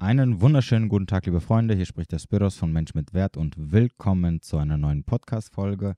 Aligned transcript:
Einen 0.00 0.40
wunderschönen 0.40 0.88
guten 0.88 1.06
Tag, 1.06 1.26
liebe 1.26 1.42
Freunde. 1.42 1.74
Hier 1.74 1.84
spricht 1.84 2.10
der 2.10 2.18
Spiros 2.18 2.56
von 2.56 2.72
Mensch 2.72 2.94
mit 2.94 3.12
Wert 3.12 3.36
und 3.36 3.54
willkommen 3.70 4.40
zu 4.40 4.56
einer 4.56 4.78
neuen 4.78 5.04
Podcast-Folge. 5.04 5.94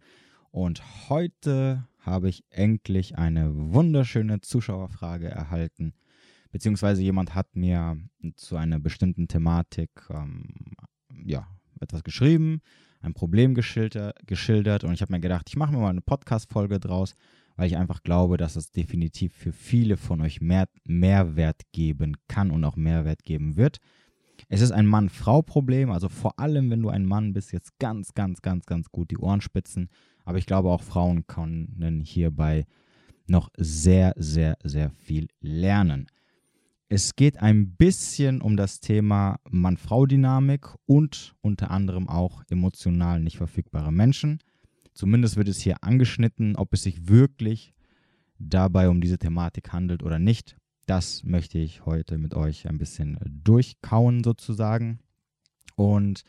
Und 0.50 0.82
heute 1.08 1.86
habe 2.00 2.28
ich 2.28 2.42
endlich 2.50 3.16
eine 3.16 3.52
wunderschöne 3.54 4.40
Zuschauerfrage 4.40 5.28
erhalten, 5.28 5.94
beziehungsweise 6.50 7.00
jemand 7.00 7.36
hat 7.36 7.54
mir 7.54 7.96
zu 8.34 8.56
einer 8.56 8.80
bestimmten 8.80 9.28
Thematik 9.28 9.90
ähm, 10.10 10.46
ja, 11.24 11.46
etwas 11.78 12.02
geschrieben, 12.02 12.60
ein 13.02 13.14
Problem 13.14 13.54
geschildert, 13.54 14.18
geschildert 14.26 14.82
und 14.82 14.94
ich 14.94 15.02
habe 15.02 15.12
mir 15.12 15.20
gedacht, 15.20 15.48
ich 15.48 15.54
mache 15.54 15.70
mir 15.70 15.78
mal 15.78 15.90
eine 15.90 16.00
Podcast-Folge 16.00 16.80
draus, 16.80 17.14
weil 17.56 17.66
ich 17.66 17.76
einfach 17.76 18.02
glaube, 18.02 18.36
dass 18.36 18.56
es 18.56 18.70
definitiv 18.70 19.32
für 19.34 19.52
viele 19.52 19.96
von 19.96 20.20
euch 20.20 20.40
mehr 20.40 20.68
Mehrwert 20.84 21.62
geben 21.72 22.16
kann 22.28 22.50
und 22.50 22.64
auch 22.64 22.76
Mehrwert 22.76 23.24
geben 23.24 23.56
wird. 23.56 23.78
Es 24.48 24.60
ist 24.60 24.72
ein 24.72 24.86
Mann-Frau-Problem, 24.86 25.90
also 25.90 26.08
vor 26.08 26.38
allem, 26.38 26.70
wenn 26.70 26.82
du 26.82 26.88
ein 26.88 27.06
Mann 27.06 27.32
bist, 27.32 27.52
jetzt 27.52 27.78
ganz, 27.78 28.14
ganz, 28.14 28.42
ganz, 28.42 28.66
ganz 28.66 28.90
gut 28.90 29.10
die 29.10 29.18
Ohren 29.18 29.40
spitzen. 29.40 29.88
Aber 30.24 30.38
ich 30.38 30.46
glaube, 30.46 30.70
auch 30.70 30.82
Frauen 30.82 31.26
können 31.26 32.02
hierbei 32.04 32.64
noch 33.26 33.50
sehr, 33.56 34.14
sehr, 34.16 34.56
sehr 34.62 34.90
viel 34.90 35.28
lernen. 35.40 36.06
Es 36.88 37.16
geht 37.16 37.38
ein 37.38 37.74
bisschen 37.76 38.42
um 38.42 38.56
das 38.56 38.80
Thema 38.80 39.40
Mann-Frau-Dynamik 39.48 40.68
und 40.84 41.34
unter 41.40 41.70
anderem 41.70 42.08
auch 42.08 42.42
emotional 42.50 43.20
nicht 43.20 43.38
verfügbare 43.38 43.90
Menschen. 43.90 44.40
Zumindest 44.94 45.36
wird 45.36 45.48
es 45.48 45.60
hier 45.60 45.82
angeschnitten, 45.82 46.56
ob 46.56 46.72
es 46.74 46.82
sich 46.82 47.08
wirklich 47.08 47.74
dabei 48.38 48.88
um 48.88 49.00
diese 49.00 49.18
Thematik 49.18 49.72
handelt 49.72 50.02
oder 50.02 50.18
nicht. 50.18 50.56
Das 50.86 51.22
möchte 51.24 51.58
ich 51.58 51.86
heute 51.86 52.18
mit 52.18 52.34
euch 52.34 52.68
ein 52.68 52.78
bisschen 52.78 53.18
durchkauen 53.24 54.24
sozusagen. 54.24 54.98
Und 55.76 56.22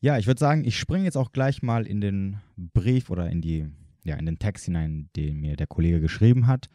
ja, 0.00 0.18
ich 0.18 0.26
würde 0.26 0.38
sagen, 0.38 0.64
ich 0.64 0.78
springe 0.78 1.04
jetzt 1.04 1.16
auch 1.16 1.32
gleich 1.32 1.62
mal 1.62 1.86
in 1.86 2.00
den 2.00 2.40
Brief 2.56 3.10
oder 3.10 3.28
in 3.30 3.40
die 3.40 3.66
ja, 4.04 4.16
in 4.16 4.26
den 4.26 4.38
Text 4.38 4.66
hinein, 4.66 5.08
den 5.16 5.40
mir 5.40 5.56
der 5.56 5.66
Kollege 5.66 6.00
geschrieben 6.00 6.46
hat. 6.46 6.68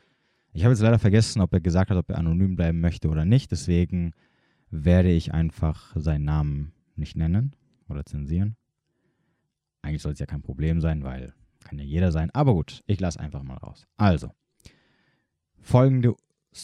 Ich 0.51 0.63
habe 0.63 0.73
jetzt 0.73 0.81
leider 0.81 0.99
vergessen, 0.99 1.41
ob 1.41 1.53
er 1.53 1.61
gesagt 1.61 1.91
hat, 1.91 1.97
ob 1.97 2.09
er 2.09 2.17
anonym 2.17 2.55
bleiben 2.55 2.81
möchte 2.81 3.07
oder 3.07 3.23
nicht. 3.23 3.51
Deswegen 3.51 4.13
werde 4.71 5.11
ich 5.11 5.33
einfach 5.33 5.95
seinen 5.95 6.25
Namen 6.25 6.73
nicht 6.95 7.15
nennen 7.15 7.55
oder 7.87 8.03
zensieren. 8.05 8.55
Eigentlich 9.81 10.01
soll 10.01 10.13
es 10.13 10.19
ja 10.19 10.25
kein 10.25 10.41
Problem 10.41 10.81
sein, 10.81 11.03
weil 11.03 11.33
kann 11.69 11.79
ja 11.79 11.85
jeder 11.85 12.11
sein. 12.11 12.31
Aber 12.33 12.53
gut, 12.53 12.81
ich 12.87 12.99
lasse 12.99 13.19
einfach 13.19 13.43
mal 13.43 13.57
raus. 13.57 13.85
Also, 13.97 14.31
folgendes 15.59 16.15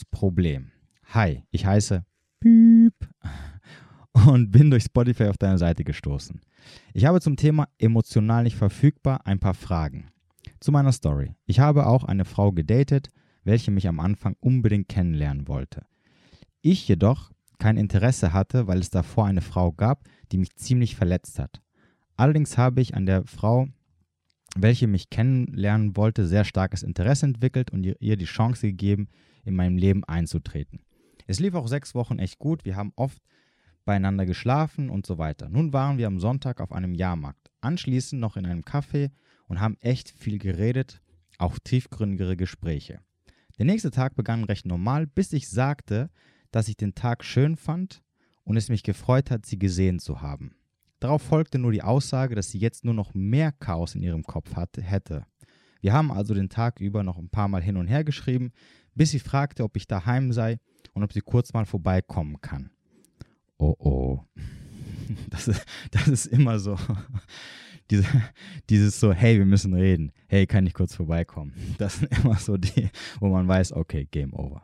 Problem. 0.10 0.72
Hi, 1.14 1.44
ich 1.52 1.66
heiße 1.66 2.04
Piep 2.40 2.96
und 4.28 4.52
bin 4.52 4.72
durch 4.72 4.84
Spotify 4.84 5.26
auf 5.26 5.38
deine 5.38 5.58
Seite 5.58 5.84
gestoßen. 5.84 6.42
Ich 6.94 7.06
habe 7.06 7.22
zum 7.22 7.36
Thema 7.36 7.68
emotional 7.78 8.44
nicht 8.44 8.56
verfügbar 8.56 9.26
ein 9.26 9.40
paar 9.40 9.54
Fragen. 9.54 10.08
Zu 10.60 10.72
meiner 10.72 10.92
Story. 10.92 11.36
Ich 11.46 11.60
habe 11.60 11.86
auch 11.86 12.04
eine 12.04 12.26
Frau 12.26 12.52
gedatet, 12.52 13.10
welche 13.44 13.70
mich 13.70 13.88
am 13.88 14.00
Anfang 14.00 14.36
unbedingt 14.40 14.90
kennenlernen 14.90 15.48
wollte. 15.48 15.86
Ich 16.62 16.88
jedoch 16.88 17.32
kein 17.60 17.78
Interesse 17.78 18.34
hatte, 18.34 18.66
weil 18.68 18.80
es 18.80 18.90
davor 18.90 19.28
eine 19.28 19.42
Frau 19.42 19.72
gab, 19.72 20.04
die 20.32 20.38
mich 20.40 20.56
ziemlich 20.56 20.96
verletzt 20.96 21.38
hat. 21.38 21.62
Allerdings 22.18 22.58
habe 22.58 22.82
ich 22.82 22.96
an 22.96 23.06
der 23.06 23.26
Frau, 23.26 23.68
welche 24.56 24.88
mich 24.88 25.10
kennenlernen 25.10 25.98
wollte, 25.98 26.26
sehr 26.28 26.46
starkes 26.46 26.84
Interesse 26.84 27.26
entwickelt 27.26 27.72
und 27.72 27.84
ihr 27.84 28.16
die 28.16 28.26
Chance 28.26 28.68
gegeben, 28.68 29.10
in 29.44 29.56
meinem 29.56 29.78
Leben 29.78 30.04
einzutreten. 30.06 30.80
Es 31.28 31.40
lief 31.40 31.56
auch 31.56 31.68
sechs 31.68 31.94
Wochen 31.94 32.20
echt 32.20 32.40
gut. 32.40 32.66
Wir 32.66 32.76
haben 32.76 32.94
oft 32.96 33.22
beieinander 33.84 34.26
geschlafen 34.26 34.90
und 34.90 35.06
so 35.06 35.18
weiter. 35.18 35.50
Nun 35.50 35.74
waren 35.74 35.98
wir 35.98 36.08
am 36.08 36.20
Sonntag 36.20 36.62
auf 36.62 36.72
einem 36.72 36.96
Jahrmarkt, 36.96 37.52
anschließend 37.62 38.20
noch 38.20 38.38
in 38.38 38.46
einem 38.46 38.62
Café 38.62 39.12
und 39.48 39.60
haben 39.60 39.78
echt 39.82 40.10
viel 40.10 40.40
geredet, 40.40 41.02
auch 41.38 41.60
tiefgründigere 41.60 42.38
Gespräche. 42.38 43.00
Der 43.58 43.66
nächste 43.66 43.92
Tag 43.92 44.16
begann 44.16 44.44
recht 44.44 44.66
normal, 44.66 45.08
bis 45.08 45.34
ich 45.34 45.50
sagte, 45.50 46.10
dass 46.52 46.68
ich 46.68 46.78
den 46.78 46.96
Tag 46.96 47.24
schön 47.24 47.56
fand 47.56 48.02
und 48.44 48.58
es 48.58 48.70
mich 48.70 48.84
gefreut 48.84 49.32
hat, 49.32 49.46
sie 49.46 49.60
gesehen 49.60 50.00
zu 50.00 50.22
haben. 50.22 50.56
Darauf 51.00 51.22
folgte 51.22 51.60
nur 51.60 51.72
die 51.72 51.82
Aussage, 51.82 52.36
dass 52.36 52.50
sie 52.50 52.60
jetzt 52.60 52.86
nur 52.86 52.94
noch 52.94 53.14
mehr 53.14 53.52
Chaos 53.52 53.96
in 53.96 54.02
ihrem 54.02 54.24
Kopf 54.24 54.56
hatte, 54.56 54.82
hätte. 54.82 55.26
Wir 55.82 55.94
haben 55.94 56.12
also 56.12 56.34
den 56.34 56.50
Tag 56.50 56.80
über 56.80 57.04
noch 57.04 57.18
ein 57.18 57.30
paar 57.30 57.48
Mal 57.48 57.62
hin 57.62 57.78
und 57.78 57.88
her 57.88 58.04
geschrieben, 58.04 58.52
bis 58.96 59.12
sie 59.12 59.20
fragte, 59.20 59.64
ob 59.64 59.78
ich 59.78 59.88
daheim 59.88 60.32
sei 60.32 60.58
und 60.94 61.04
ob 61.04 61.14
sie 61.14 61.22
kurz 61.22 61.54
mal 61.54 61.66
vorbeikommen 61.66 62.42
kann. 62.42 62.72
Oh 63.58 63.76
oh. 63.80 64.20
Das 65.30 65.48
ist, 65.48 65.64
das 65.92 66.08
ist 66.08 66.26
immer 66.26 66.58
so. 66.58 66.80
Diese, 67.92 68.08
dieses 68.68 69.00
so, 69.00 69.14
hey, 69.14 69.38
wir 69.38 69.46
müssen 69.46 69.76
reden. 69.76 70.12
Hey, 70.28 70.48
kann 70.48 70.66
ich 70.66 70.74
kurz 70.74 70.96
vorbeikommen? 70.96 71.54
Das 71.78 72.00
sind 72.00 72.12
immer 72.18 72.36
so 72.38 72.58
die, 72.58 72.90
wo 73.20 73.28
man 73.28 73.48
weiß, 73.48 73.74
okay, 73.74 74.08
Game 74.10 74.34
over. 74.34 74.64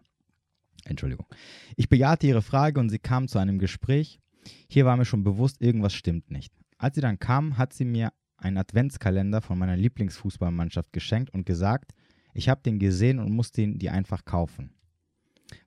Entschuldigung. 0.85 1.27
Ich 1.75 1.87
bejahte 1.87 2.25
ihre 2.25 2.41
Frage 2.41 2.79
und 2.79 2.89
sie 2.89 2.97
kam 2.97 3.27
zu 3.27 3.37
einem 3.37 3.59
Gespräch. 3.59 4.19
Hier 4.67 4.85
war 4.85 4.97
mir 4.97 5.05
schon 5.05 5.23
bewusst, 5.23 5.61
irgendwas 5.61 5.93
stimmt 5.93 6.31
nicht. 6.31 6.53
Als 6.77 6.95
sie 6.95 7.01
dann 7.01 7.19
kam, 7.19 7.57
hat 7.57 7.73
sie 7.73 7.85
mir 7.85 8.11
einen 8.37 8.57
Adventskalender 8.57 9.41
von 9.41 9.57
meiner 9.57 9.77
Lieblingsfußballmannschaft 9.77 10.91
geschenkt 10.93 11.33
und 11.33 11.45
gesagt, 11.45 11.91
ich 12.33 12.49
habe 12.49 12.61
den 12.61 12.79
gesehen 12.79 13.19
und 13.19 13.31
musste 13.31 13.61
ihn 13.61 13.77
dir 13.77 13.93
einfach 13.93 14.25
kaufen. 14.25 14.73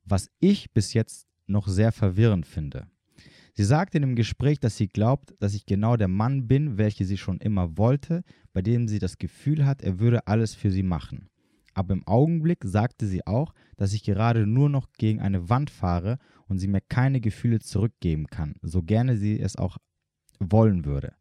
Was 0.05 0.31
ich 0.41 0.73
bis 0.73 0.93
jetzt 0.93 1.27
noch 1.47 1.69
sehr 1.69 1.93
verwirrend 1.93 2.47
finde. 2.47 2.87
Sie 3.53 3.65
sagte 3.65 3.99
in 3.99 4.03
dem 4.03 4.17
Gespräch, 4.17 4.59
dass 4.59 4.77
sie 4.77 4.89
glaubt, 4.89 5.35
dass 5.39 5.55
ich 5.55 5.67
genau 5.67 5.97
der 5.97 6.09
Mann 6.09 6.49
bin, 6.49 6.77
welche 6.77 7.05
sie 7.05 7.19
schon 7.19 7.39
immer 7.39 7.77
wollte, 7.79 8.25
bei 8.53 8.63
dem 8.63 8.89
sie 8.89 8.99
das 8.99 9.19
Gefühl 9.19 9.65
hat, 9.65 9.83
er 9.83 10.01
würde 10.01 10.27
alles 10.27 10.55
für 10.55 10.71
sie 10.71 10.83
machen. 10.83 11.29
Aber 11.75 11.95
im 11.95 12.07
Augenblick 12.07 12.65
sagte 12.65 13.07
sie 13.07 13.27
auch, 13.27 13.53
dass 13.77 13.93
ich 13.93 14.03
gerade 14.03 14.47
nur 14.47 14.69
noch 14.69 14.93
gegen 14.93 15.21
eine 15.21 15.49
Wand 15.49 15.71
fahre 15.71 16.19
und 16.47 16.59
sie 16.59 16.69
mir 16.69 16.81
keine 16.81 17.21
Gefühle 17.21 17.61
zurückgeben 17.61 18.27
kann, 18.29 18.55
so 18.63 18.83
gerne 18.83 19.17
sie 19.17 19.39
es 19.39 19.57
auch 19.57 19.79
wollen 20.39 20.85
würde. 20.85 21.15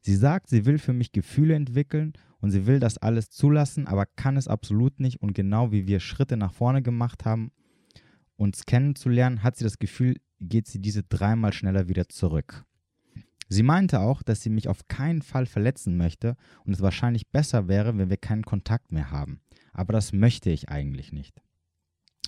Sie 0.00 0.16
sagt, 0.16 0.48
sie 0.48 0.66
will 0.66 0.78
für 0.78 0.92
mich 0.92 1.12
Gefühle 1.12 1.54
entwickeln 1.54 2.12
und 2.40 2.50
sie 2.50 2.66
will 2.66 2.80
das 2.80 2.98
alles 2.98 3.30
zulassen, 3.30 3.86
aber 3.86 4.04
kann 4.04 4.36
es 4.36 4.48
absolut 4.48 4.98
nicht. 4.98 5.22
Und 5.22 5.32
genau 5.32 5.70
wie 5.70 5.86
wir 5.86 6.00
Schritte 6.00 6.36
nach 6.36 6.52
vorne 6.52 6.82
gemacht 6.82 7.24
haben, 7.24 7.52
uns 8.36 8.66
kennenzulernen, 8.66 9.44
hat 9.44 9.56
sie 9.56 9.64
das 9.64 9.78
Gefühl, 9.78 10.16
geht 10.40 10.66
sie 10.66 10.80
diese 10.80 11.04
dreimal 11.04 11.52
schneller 11.52 11.88
wieder 11.88 12.08
zurück. 12.08 12.64
Sie 13.48 13.62
meinte 13.62 14.00
auch, 14.00 14.22
dass 14.22 14.40
sie 14.40 14.50
mich 14.50 14.66
auf 14.68 14.88
keinen 14.88 15.22
Fall 15.22 15.46
verletzen 15.46 15.96
möchte 15.96 16.36
und 16.64 16.72
es 16.72 16.80
wahrscheinlich 16.80 17.28
besser 17.28 17.68
wäre, 17.68 17.96
wenn 17.98 18.10
wir 18.10 18.16
keinen 18.16 18.44
Kontakt 18.44 18.90
mehr 18.90 19.10
haben. 19.10 19.40
Aber 19.72 19.92
das 19.92 20.12
möchte 20.12 20.50
ich 20.50 20.68
eigentlich 20.68 21.12
nicht. 21.12 21.42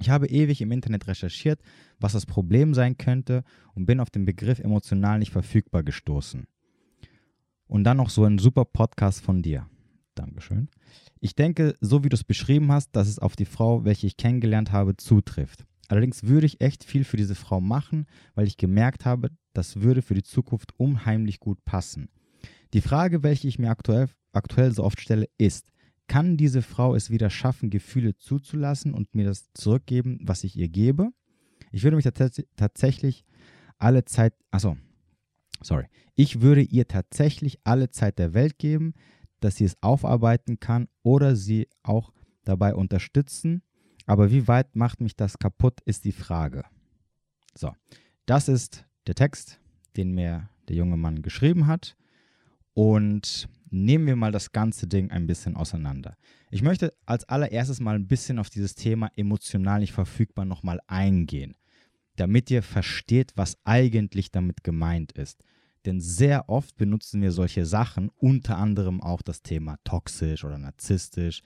Ich 0.01 0.11
habe 0.11 0.27
ewig 0.27 0.61
im 0.61 0.73
Internet 0.73 1.07
recherchiert, 1.07 1.61
was 2.01 2.13
das 2.13 2.27
Problem 2.27 2.75
sein 2.75 2.99
könnte 2.99 3.45
und 3.75 3.87
bin 3.87 4.01
auf 4.01 4.11
den 4.11 4.25
Begriff 4.25 4.59
emotional 4.59 5.19
nicht 5.19 5.31
verfügbar 5.31 5.83
gestoßen. 5.83 6.47
Und 7.67 7.85
dann 7.85 7.99
noch 7.99 8.11
so 8.11 8.25
ein 8.25 8.39
super 8.39 8.65
Podcast 8.65 9.21
von 9.21 9.43
dir. 9.43 9.69
Dankeschön. 10.15 10.69
Ich 11.21 11.35
denke, 11.35 11.77
so 11.81 12.05
wie 12.05 12.09
du 12.09 12.15
es 12.15 12.25
beschrieben 12.25 12.71
hast, 12.73 12.93
dass 12.93 13.09
es 13.09 13.19
auf 13.19 13.37
die 13.37 13.45
Frau, 13.45 13.85
welche 13.85 14.07
ich 14.07 14.17
kennengelernt 14.17 14.73
habe, 14.73 14.97
zutrifft. 14.97 15.65
Allerdings 15.89 16.25
würde 16.25 16.47
ich 16.47 16.61
echt 16.61 16.85
viel 16.85 17.05
für 17.05 17.17
diese 17.17 17.35
Frau 17.35 17.61
machen, 17.61 18.07
weil 18.35 18.47
ich 18.47 18.57
gemerkt 18.57 19.05
habe, 19.05 19.31
das 19.53 19.81
würde 19.81 20.03
für 20.03 20.15
die 20.15 20.23
Zukunft 20.23 20.79
unheimlich 20.79 21.41
gut 21.41 21.65
passen. 21.65 22.09
Die 22.73 22.81
Frage, 22.81 23.23
welche 23.23 23.49
ich 23.49 23.59
mir 23.59 23.71
aktuell, 23.71 24.09
aktuell 24.33 24.73
so 24.73 24.83
oft 24.83 25.01
stelle, 25.01 25.29
ist, 25.39 25.71
kann 26.07 26.37
diese 26.37 26.63
Frau 26.63 26.95
es 26.95 27.11
wieder 27.11 27.31
schaffen, 27.31 27.71
Gefühle 27.71 28.17
zuzulassen 28.17 28.95
und 28.95 29.15
mir 29.15 29.25
das 29.25 29.53
zurückgeben, 29.55 30.19
was 30.23 30.45
ich 30.45 30.57
ihr 30.57 30.69
gebe? 30.69 31.11
Ich 31.73 31.83
würde 31.83 31.97
mich 31.97 32.09
tatsächlich 32.57 33.25
alle 33.79 34.05
Zeit, 34.05 34.35
achso, 34.51 34.77
sorry, 35.61 35.87
ich 36.15 36.41
würde 36.41 36.63
ihr 36.63 36.87
tatsächlich 36.87 37.59
alle 37.65 37.91
Zeit 37.91 38.19
der 38.19 38.35
Welt 38.35 38.59
geben, 38.59 38.95
dass 39.41 39.57
sie 39.57 39.65
es 39.65 39.83
aufarbeiten 39.83 40.61
kann 40.61 40.89
oder 41.03 41.37
sie 41.37 41.69
auch 41.83 42.13
dabei 42.45 42.75
unterstützen. 42.75 43.63
Aber 44.07 44.31
wie 44.31 44.47
weit 44.47 44.77
macht 44.77 45.01
mich 45.01 45.17
das 45.17 45.39
kaputt, 45.39 45.81
ist 45.85 46.05
die 46.05 46.13
Frage. 46.13 46.65
So, 47.55 47.73
das 48.27 48.49
ist 48.49 48.85
der 49.07 49.15
Text, 49.15 49.61
den 49.97 50.13
mir 50.13 50.49
der 50.69 50.77
junge 50.77 50.97
Mann 50.97 51.23
geschrieben 51.23 51.67
hat. 51.67 51.97
Und 52.75 53.49
nehmen 53.75 54.07
wir 54.07 54.17
mal 54.17 54.33
das 54.33 54.53
ganze 54.53 54.87
Ding 54.87 55.11
ein 55.11 55.27
bisschen 55.27 55.57
auseinander. 55.57 56.17
Ich 56.51 56.63
möchte 56.63 56.95
als 57.07 57.29
allererstes 57.29 57.81
mal 57.81 57.97
ein 57.97 58.07
bisschen 58.07 58.39
auf 58.39 58.49
dieses 58.49 58.75
Thema 58.75 59.11
emotional 59.17 59.81
nicht 59.81 59.93
verfügbar 59.93 60.45
nochmal 60.45 60.81
eingehen, 60.87 61.57
damit 62.17 62.51
ihr 62.51 62.63
versteht, 62.63 63.33
was 63.37 63.59
eigentlich 63.65 64.31
damit 64.31 64.63
gemeint 64.63 65.13
ist. 65.13 65.43
Denn 65.85 66.01
sehr 66.01 66.49
oft 66.49 66.77
benutzen 66.77 67.21
wir 67.21 67.33
solche 67.33 67.67
Sachen, 67.67 68.11
unter 68.17 68.57
anderem 68.57 69.03
auch 69.03 69.23
das 69.23 69.43
Thema 69.43 69.77
toxisch 69.85 70.45
oder 70.45 70.57
narzisstisch 70.57 71.43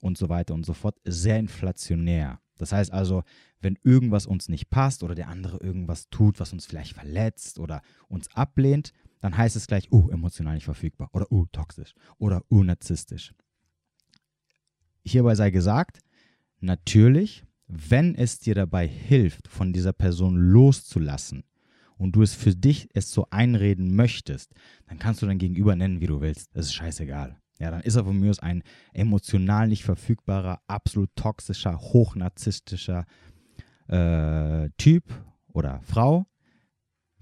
und 0.00 0.18
so 0.18 0.28
weiter 0.28 0.54
und 0.54 0.66
so 0.66 0.74
fort, 0.74 1.00
sehr 1.04 1.38
inflationär. 1.38 2.38
Das 2.58 2.72
heißt 2.72 2.92
also, 2.92 3.24
wenn 3.60 3.78
irgendwas 3.82 4.26
uns 4.26 4.48
nicht 4.48 4.68
passt 4.68 5.02
oder 5.02 5.14
der 5.14 5.28
andere 5.28 5.56
irgendwas 5.58 6.10
tut, 6.10 6.38
was 6.38 6.52
uns 6.52 6.66
vielleicht 6.66 6.92
verletzt 6.92 7.58
oder 7.58 7.80
uns 8.08 8.28
ablehnt, 8.36 8.92
dann 9.22 9.36
heißt 9.36 9.56
es 9.56 9.68
gleich, 9.68 9.90
oh, 9.92 10.10
emotional 10.10 10.54
nicht 10.54 10.64
verfügbar 10.64 11.08
oder 11.12 11.30
oh, 11.30 11.46
toxisch 11.52 11.94
oder 12.18 12.42
oh, 12.50 12.62
narzisstisch. 12.62 13.32
Hierbei 15.04 15.36
sei 15.36 15.50
gesagt, 15.50 16.00
natürlich, 16.60 17.44
wenn 17.68 18.14
es 18.14 18.40
dir 18.40 18.54
dabei 18.54 18.86
hilft, 18.86 19.48
von 19.48 19.72
dieser 19.72 19.92
Person 19.92 20.36
loszulassen 20.36 21.44
und 21.96 22.16
du 22.16 22.22
es 22.22 22.34
für 22.34 22.54
dich 22.54 22.88
es 22.94 23.12
so 23.12 23.28
einreden 23.30 23.94
möchtest, 23.94 24.52
dann 24.86 24.98
kannst 24.98 25.22
du 25.22 25.26
dein 25.26 25.38
Gegenüber 25.38 25.76
nennen, 25.76 26.00
wie 26.00 26.06
du 26.08 26.20
willst. 26.20 26.50
Das 26.54 26.66
ist 26.66 26.74
scheißegal. 26.74 27.38
Ja, 27.60 27.70
dann 27.70 27.82
ist 27.82 27.94
er 27.94 28.04
von 28.04 28.18
mir 28.18 28.30
aus 28.30 28.40
ein 28.40 28.64
emotional 28.92 29.68
nicht 29.68 29.84
verfügbarer, 29.84 30.60
absolut 30.66 31.14
toxischer, 31.14 31.78
hochnarzisstischer 31.78 33.06
äh, 33.86 34.68
Typ 34.78 35.04
oder 35.52 35.80
Frau. 35.82 36.26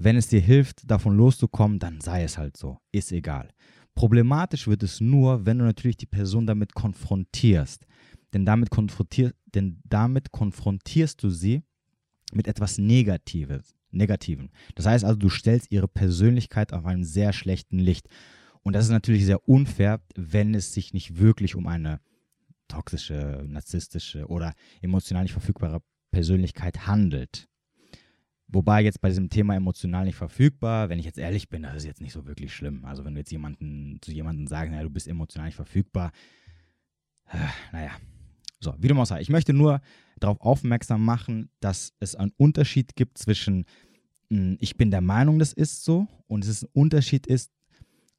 Wenn 0.03 0.17
es 0.17 0.29
dir 0.29 0.41
hilft, 0.41 0.91
davon 0.91 1.15
loszukommen, 1.15 1.79
dann 1.79 2.01
sei 2.01 2.23
es 2.23 2.39
halt 2.39 2.57
so. 2.57 2.79
Ist 2.91 3.13
egal. 3.13 3.51
Problematisch 3.95 4.67
wird 4.67 4.83
es 4.83 5.03
nur, 5.03 5.45
wenn 5.45 5.59
du 5.59 5.65
natürlich 5.67 5.99
die 5.99 6.07
Person 6.07 6.47
damit 6.47 6.75
konfrontierst. 6.75 7.87
Denn 8.33 8.47
damit, 8.47 8.71
konfrontier 8.71 9.35
denn 9.55 9.83
damit 9.85 10.33
konfrontierst 10.33 11.23
du 11.23 11.29
sie 11.29 11.65
mit 12.33 12.49
etwas 12.49 12.79
Negatives, 12.79 13.75
Negativen. 13.91 14.53
Das 14.75 14.87
heißt 14.87 15.05
also, 15.05 15.19
du 15.19 15.29
stellst 15.29 15.71
ihre 15.71 15.89
Persönlichkeit 15.89 16.73
auf 16.73 16.87
einem 16.87 17.05
sehr 17.05 17.35
schlechten 17.35 17.79
Licht. 17.79 18.09
Und 18.63 18.73
das 18.73 18.87
ist 18.87 18.93
natürlich 18.93 19.27
sehr 19.27 19.47
unfair, 19.47 20.01
wenn 20.15 20.55
es 20.55 20.73
sich 20.73 20.95
nicht 20.95 21.19
wirklich 21.19 21.57
um 21.57 21.67
eine 21.67 22.01
toxische, 22.69 23.45
narzisstische 23.47 24.27
oder 24.29 24.55
emotional 24.81 25.25
nicht 25.25 25.33
verfügbare 25.33 25.83
Persönlichkeit 26.11 26.87
handelt. 26.87 27.50
Wobei 28.53 28.83
jetzt 28.83 29.01
bei 29.01 29.09
diesem 29.09 29.29
Thema 29.29 29.55
emotional 29.55 30.05
nicht 30.05 30.17
verfügbar, 30.17 30.89
wenn 30.89 30.99
ich 30.99 31.05
jetzt 31.05 31.19
ehrlich 31.19 31.49
bin, 31.49 31.63
das 31.63 31.77
ist 31.77 31.85
jetzt 31.85 32.01
nicht 32.01 32.13
so 32.13 32.27
wirklich 32.27 32.55
schlimm. 32.55 32.85
Also 32.85 33.05
wenn 33.05 33.15
wir 33.15 33.21
jetzt 33.21 33.31
jemanden 33.31 33.99
zu 34.01 34.11
jemandem 34.11 34.47
sagen, 34.47 34.73
naja, 34.73 34.83
du 34.83 34.91
bist 34.91 35.07
emotional 35.07 35.47
nicht 35.49 35.57
verfügbar, 35.57 36.13
äh, 37.29 37.39
naja. 37.73 37.93
So, 38.61 38.75
wie 38.79 38.89
du 38.89 38.95
mal 38.95 39.07
sagst, 39.07 39.23
ich 39.23 39.31
möchte 39.31 39.53
nur 39.53 39.81
darauf 40.19 40.41
aufmerksam 40.41 41.05
machen, 41.05 41.49
dass 41.61 41.95
es 42.01 42.15
einen 42.15 42.33
Unterschied 42.37 42.95
gibt 42.97 43.19
zwischen, 43.19 43.65
mh, 44.29 44.39
hm, 44.39 44.57
ich 44.61 44.77
bin 44.77 44.91
der 44.91 45.01
Meinung, 45.01 45.39
das 45.39 45.53
ist 45.53 45.85
so, 45.85 46.07
und 46.27 46.45
es 46.45 46.51
ist 46.51 46.65
ein 46.65 46.71
Unterschied 46.73 47.27
ist, 47.27 47.51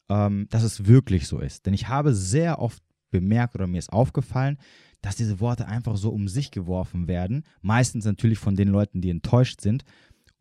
ähm, 0.09 0.47
dass 0.49 0.63
es 0.63 0.87
wirklich 0.87 1.27
so 1.27 1.39
ist. 1.39 1.65
Denn 1.65 1.73
ich 1.73 1.87
habe 1.87 2.15
sehr 2.15 2.59
oft 2.59 2.81
bemerkt 3.11 3.55
oder 3.55 3.67
mir 3.67 3.77
ist 3.77 3.91
aufgefallen, 3.91 4.57
dass 5.01 5.15
diese 5.15 5.39
Worte 5.39 5.67
einfach 5.67 5.97
so 5.97 6.09
um 6.09 6.27
sich 6.27 6.51
geworfen 6.51 7.07
werden. 7.07 7.43
Meistens 7.61 8.05
natürlich 8.05 8.39
von 8.39 8.55
den 8.55 8.69
Leuten, 8.69 9.01
die 9.01 9.09
enttäuscht 9.09 9.61
sind, 9.61 9.83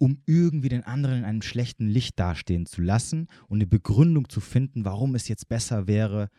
um 0.01 0.23
irgendwie 0.25 0.71
den 0.71 0.83
anderen 0.83 1.19
in 1.19 1.25
einem 1.25 1.43
schlechten 1.43 1.87
Licht 1.87 2.19
dastehen 2.19 2.65
zu 2.65 2.81
lassen 2.81 3.29
und 3.49 3.59
eine 3.59 3.67
Begründung 3.67 4.31
zu 4.31 4.41
finden, 4.41 4.87
warum 4.87 5.15
es 5.15 5.29
jetzt 5.29 5.51
besser 5.51 5.87
wäre, 5.87 6.31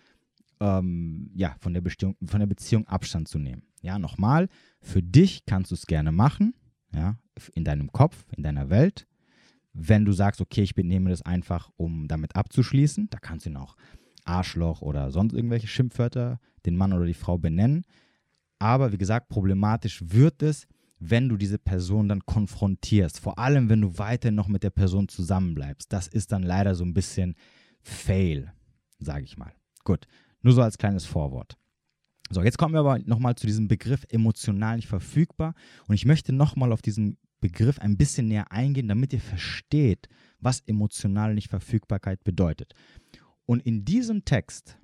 ähm, 0.59 1.29
ja, 1.35 1.55
von 1.59 1.73
der, 1.73 1.81
Beziehung, 1.81 2.17
von 2.25 2.39
der 2.39 2.47
Beziehung 2.47 2.87
Abstand 2.87 3.27
zu 3.27 3.37
nehmen. 3.37 3.61
Ja, 3.83 3.99
nochmal, 3.99 4.49
für 4.81 5.03
dich 5.03 5.45
kannst 5.45 5.69
du 5.69 5.75
es 5.75 5.85
gerne 5.85 6.11
machen, 6.11 6.55
ja, 6.93 7.19
in 7.53 7.63
deinem 7.63 7.91
Kopf, 7.91 8.25
in 8.35 8.41
deiner 8.41 8.71
Welt. 8.71 9.05
Wenn 9.73 10.05
du 10.05 10.11
sagst, 10.11 10.41
okay, 10.41 10.63
ich 10.63 10.73
benehme 10.73 11.11
das 11.11 11.21
einfach, 11.21 11.69
um 11.77 12.07
damit 12.07 12.35
abzuschließen, 12.35 13.11
da 13.11 13.19
kannst 13.19 13.45
du 13.45 13.51
ihn 13.51 13.57
auch 13.57 13.75
Arschloch 14.25 14.81
oder 14.81 15.11
sonst 15.11 15.33
irgendwelche 15.33 15.67
Schimpfwörter 15.67 16.39
den 16.65 16.75
Mann 16.75 16.93
oder 16.93 17.05
die 17.05 17.13
Frau 17.13 17.37
benennen. 17.37 17.83
Aber 18.57 18.91
wie 18.91 18.97
gesagt, 18.97 19.29
problematisch 19.29 20.01
wird 20.03 20.41
es, 20.41 20.67
wenn 21.01 21.27
du 21.27 21.35
diese 21.35 21.57
Person 21.57 22.07
dann 22.07 22.25
konfrontierst. 22.25 23.19
Vor 23.19 23.39
allem, 23.39 23.69
wenn 23.69 23.81
du 23.81 23.97
weiter 23.97 24.29
noch 24.29 24.47
mit 24.47 24.61
der 24.61 24.69
Person 24.69 25.07
zusammenbleibst. 25.07 25.91
Das 25.91 26.07
ist 26.07 26.31
dann 26.31 26.43
leider 26.43 26.75
so 26.75 26.85
ein 26.85 26.93
bisschen 26.93 27.35
Fail, 27.81 28.53
sage 28.99 29.23
ich 29.23 29.35
mal. 29.35 29.51
Gut, 29.83 30.05
nur 30.43 30.53
so 30.53 30.61
als 30.61 30.77
kleines 30.77 31.05
Vorwort. 31.05 31.57
So, 32.29 32.43
jetzt 32.43 32.59
kommen 32.59 32.75
wir 32.75 32.81
aber 32.81 32.99
nochmal 32.99 33.35
zu 33.35 33.47
diesem 33.47 33.67
Begriff 33.67 34.05
emotional 34.09 34.75
nicht 34.75 34.87
verfügbar. 34.87 35.55
Und 35.87 35.95
ich 35.95 36.05
möchte 36.05 36.33
nochmal 36.33 36.71
auf 36.71 36.83
diesen 36.83 37.17
Begriff 37.39 37.79
ein 37.79 37.97
bisschen 37.97 38.27
näher 38.27 38.51
eingehen, 38.51 38.87
damit 38.87 39.11
ihr 39.11 39.19
versteht, 39.19 40.07
was 40.39 40.61
emotionale 40.61 41.33
Nichtverfügbarkeit 41.33 42.23
bedeutet. 42.23 42.73
Und 43.47 43.65
in 43.65 43.85
diesem 43.85 44.23
Text 44.23 44.77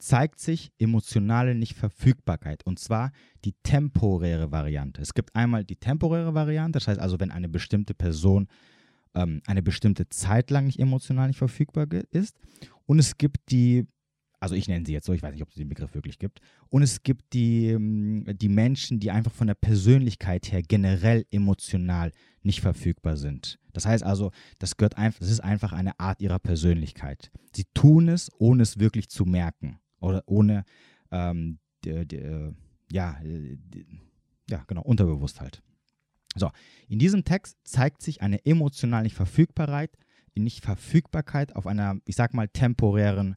zeigt 0.00 0.40
sich 0.40 0.72
emotionale 0.78 1.54
Nichtverfügbarkeit 1.54 2.64
und 2.64 2.78
zwar 2.78 3.12
die 3.44 3.54
temporäre 3.62 4.50
Variante. 4.50 5.00
Es 5.00 5.14
gibt 5.14 5.34
einmal 5.34 5.64
die 5.64 5.76
temporäre 5.76 6.34
Variante, 6.34 6.78
das 6.78 6.88
heißt 6.88 7.00
also, 7.00 7.20
wenn 7.20 7.30
eine 7.30 7.48
bestimmte 7.48 7.94
Person 7.94 8.48
ähm, 9.14 9.42
eine 9.46 9.62
bestimmte 9.62 10.08
Zeit 10.08 10.50
lang 10.50 10.66
nicht 10.66 10.78
emotional 10.78 11.28
nicht 11.28 11.38
verfügbar 11.38 11.86
ist 12.10 12.38
und 12.86 12.98
es 12.98 13.16
gibt 13.18 13.50
die 13.50 13.86
also 14.40 14.54
ich 14.54 14.68
nenne 14.68 14.86
sie 14.86 14.94
jetzt 14.94 15.04
so, 15.04 15.12
ich 15.12 15.22
weiß 15.22 15.32
nicht, 15.32 15.42
ob 15.42 15.50
es 15.50 15.54
den 15.54 15.68
Begriff 15.68 15.94
wirklich 15.94 16.18
gibt. 16.18 16.40
Und 16.70 16.82
es 16.82 17.02
gibt 17.02 17.34
die, 17.34 17.68
ähm, 17.68 18.24
die 18.26 18.48
Menschen, 18.48 18.98
die 18.98 19.10
einfach 19.10 19.32
von 19.32 19.46
der 19.46 19.54
Persönlichkeit 19.54 20.50
her 20.50 20.62
generell 20.62 21.26
emotional 21.30 22.10
nicht 22.42 22.62
verfügbar 22.62 23.18
sind. 23.18 23.58
Das 23.74 23.84
heißt 23.84 24.02
also, 24.02 24.32
das 24.58 24.78
gehört 24.78 24.96
einfach, 24.96 25.20
das 25.20 25.30
ist 25.30 25.40
einfach 25.40 25.72
eine 25.72 26.00
Art 26.00 26.22
ihrer 26.22 26.38
Persönlichkeit. 26.38 27.30
Sie 27.54 27.66
tun 27.74 28.08
es, 28.08 28.30
ohne 28.38 28.62
es 28.62 28.78
wirklich 28.78 29.10
zu 29.10 29.26
merken. 29.26 29.78
Oder 30.00 30.22
ohne 30.26 30.64
ähm, 31.10 31.58
die, 31.84 32.06
die, 32.06 32.52
ja, 32.90 33.18
die, 33.22 33.86
ja, 34.48 34.64
genau, 34.66 34.82
Unterbewusstheit. 34.82 35.62
So, 36.36 36.50
in 36.88 36.98
diesem 36.98 37.24
Text 37.24 37.56
zeigt 37.64 38.02
sich 38.02 38.22
eine 38.22 38.44
emotionale 38.44 39.04
Nichtverfügbarkeit, 39.04 39.90
Nichtverfügbarkeit 40.34 41.54
auf 41.54 41.66
einer, 41.66 41.98
ich 42.06 42.16
sag 42.16 42.34
mal, 42.34 42.48
temporären 42.48 43.36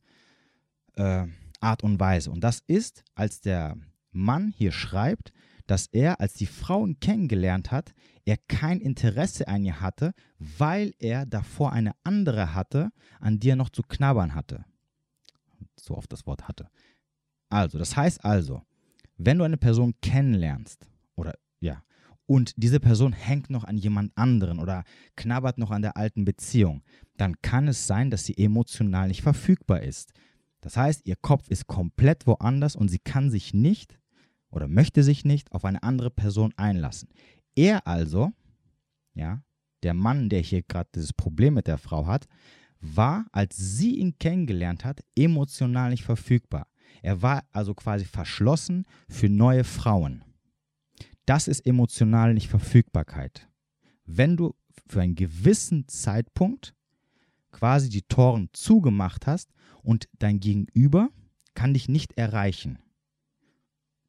äh, 0.95 1.27
Art 1.59 1.83
und 1.83 1.99
Weise. 1.99 2.31
Und 2.31 2.43
das 2.43 2.61
ist, 2.67 3.03
als 3.15 3.41
der 3.41 3.77
Mann 4.11 4.53
hier 4.55 4.71
schreibt, 4.71 5.33
dass 5.65 5.87
er, 5.87 6.19
als 6.19 6.33
die 6.33 6.45
Frau 6.45 6.85
ihn 6.85 6.99
kennengelernt 6.99 7.71
hat, 7.71 7.93
er 8.25 8.37
kein 8.47 8.79
Interesse 8.79 9.47
an 9.47 9.63
ihr 9.63 9.81
hatte, 9.81 10.13
weil 10.37 10.93
er 10.99 11.25
davor 11.25 11.71
eine 11.71 11.93
andere 12.03 12.53
hatte, 12.53 12.91
an 13.19 13.39
die 13.39 13.49
er 13.49 13.55
noch 13.55 13.69
zu 13.69 13.81
knabbern 13.81 14.35
hatte. 14.35 14.65
So 15.83 15.97
oft 15.97 16.11
das 16.13 16.25
Wort 16.25 16.47
hatte. 16.47 16.69
Also, 17.49 17.77
das 17.77 17.97
heißt 17.97 18.23
also, 18.23 18.61
wenn 19.17 19.37
du 19.37 19.43
eine 19.43 19.57
Person 19.57 19.93
kennenlernst, 20.01 20.87
oder 21.15 21.33
ja, 21.59 21.83
und 22.25 22.53
diese 22.55 22.79
Person 22.79 23.11
hängt 23.11 23.49
noch 23.49 23.65
an 23.65 23.77
jemand 23.77 24.17
anderen 24.17 24.59
oder 24.59 24.85
knabbert 25.17 25.57
noch 25.57 25.71
an 25.71 25.81
der 25.81 25.97
alten 25.97 26.23
Beziehung, 26.23 26.83
dann 27.17 27.41
kann 27.41 27.67
es 27.67 27.85
sein, 27.85 28.09
dass 28.09 28.25
sie 28.25 28.37
emotional 28.37 29.09
nicht 29.09 29.21
verfügbar 29.21 29.83
ist. 29.83 30.13
Das 30.61 30.77
heißt, 30.77 31.05
ihr 31.05 31.17
Kopf 31.17 31.49
ist 31.49 31.67
komplett 31.67 32.25
woanders 32.25 32.77
und 32.77 32.87
sie 32.87 32.99
kann 32.99 33.29
sich 33.29 33.53
nicht 33.53 33.99
oder 34.49 34.69
möchte 34.69 35.03
sich 35.03 35.25
nicht 35.25 35.51
auf 35.51 35.65
eine 35.65 35.83
andere 35.83 36.09
Person 36.09 36.53
einlassen. 36.55 37.09
Er 37.55 37.85
also, 37.85 38.31
ja, 39.15 39.43
der 39.83 39.93
Mann, 39.93 40.29
der 40.29 40.39
hier 40.39 40.63
gerade 40.63 40.89
dieses 40.95 41.11
Problem 41.11 41.55
mit 41.55 41.67
der 41.67 41.77
Frau 41.77 42.07
hat, 42.07 42.27
war, 42.83 43.25
als 43.31 43.55
sie 43.57 43.95
ihn 43.95 44.17
kennengelernt 44.19 44.85
hat, 44.85 45.01
emotional 45.15 45.89
nicht 45.89 46.03
verfügbar. 46.03 46.67
Er 47.01 47.21
war 47.21 47.43
also 47.51 47.73
quasi 47.73 48.05
verschlossen 48.05 48.85
für 49.09 49.29
neue 49.29 49.63
Frauen. 49.63 50.23
Das 51.25 51.47
ist 51.47 51.65
emotional 51.65 52.33
nicht 52.33 52.49
Verfügbarkeit. 52.49 53.49
Wenn 54.05 54.37
du 54.37 54.55
für 54.87 55.01
einen 55.01 55.15
gewissen 55.15 55.87
Zeitpunkt 55.87 56.75
quasi 57.51 57.89
die 57.89 58.01
Toren 58.01 58.49
zugemacht 58.51 59.27
hast 59.27 59.49
und 59.81 60.09
dein 60.19 60.39
Gegenüber 60.39 61.09
kann 61.53 61.73
dich 61.73 61.87
nicht 61.87 62.17
erreichen. 62.17 62.79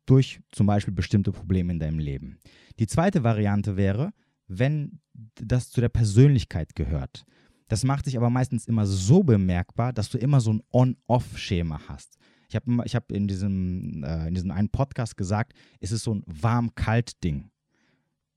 Durch 0.06 0.40
zum 0.50 0.66
Beispiel 0.66 0.94
bestimmte 0.94 1.32
Probleme 1.32 1.72
in 1.72 1.78
deinem 1.78 1.98
Leben. 1.98 2.38
Die 2.78 2.86
zweite 2.86 3.22
Variante 3.22 3.76
wäre, 3.76 4.12
wenn 4.48 5.00
das 5.36 5.70
zu 5.70 5.80
der 5.80 5.88
Persönlichkeit 5.88 6.74
gehört. 6.74 7.24
Das 7.68 7.85
macht 7.85 8.04
sich 8.04 8.16
aber 8.16 8.30
meistens 8.30 8.66
immer 8.66 8.87
so 8.87 9.23
bemerkbar, 9.23 9.92
dass 9.92 10.11
du 10.11 10.18
immer 10.18 10.40
so 10.40 10.52
ein 10.52 10.62
On-Off-Schema 10.71 11.80
hast. 11.88 12.16
Ich 12.49 12.56
habe 12.56 12.85
ich 12.85 12.94
hab 12.94 13.11
in, 13.11 13.26
diesem, 13.26 14.04
äh, 14.04 14.28
in 14.28 14.35
diesem 14.35 14.50
einen 14.50 14.68
Podcast 14.68 15.16
gesagt, 15.16 15.54
es 15.80 15.92
ist 15.92 16.04
so 16.04 16.14
ein 16.14 16.23
Warm-Kalt-Ding. 16.26 17.50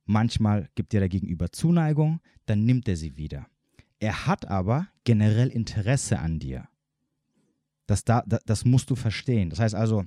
Manchmal 0.05 0.69
gibt 0.75 0.93
dir 0.93 1.01
der 1.01 1.09
Gegenüber 1.09 1.51
Zuneigung, 1.51 2.21
dann 2.45 2.63
nimmt 2.63 2.87
er 2.87 2.95
sie 2.95 3.17
wieder. 3.17 3.47
Er 3.99 4.25
hat 4.25 4.47
aber 4.47 4.87
generell 5.03 5.49
Interesse 5.49 6.19
an 6.19 6.39
dir. 6.39 6.69
Das, 7.87 8.03
da, 8.03 8.23
das 8.25 8.65
musst 8.65 8.89
du 8.89 8.95
verstehen. 8.95 9.49
Das 9.49 9.59
heißt 9.59 9.75
also, 9.75 10.05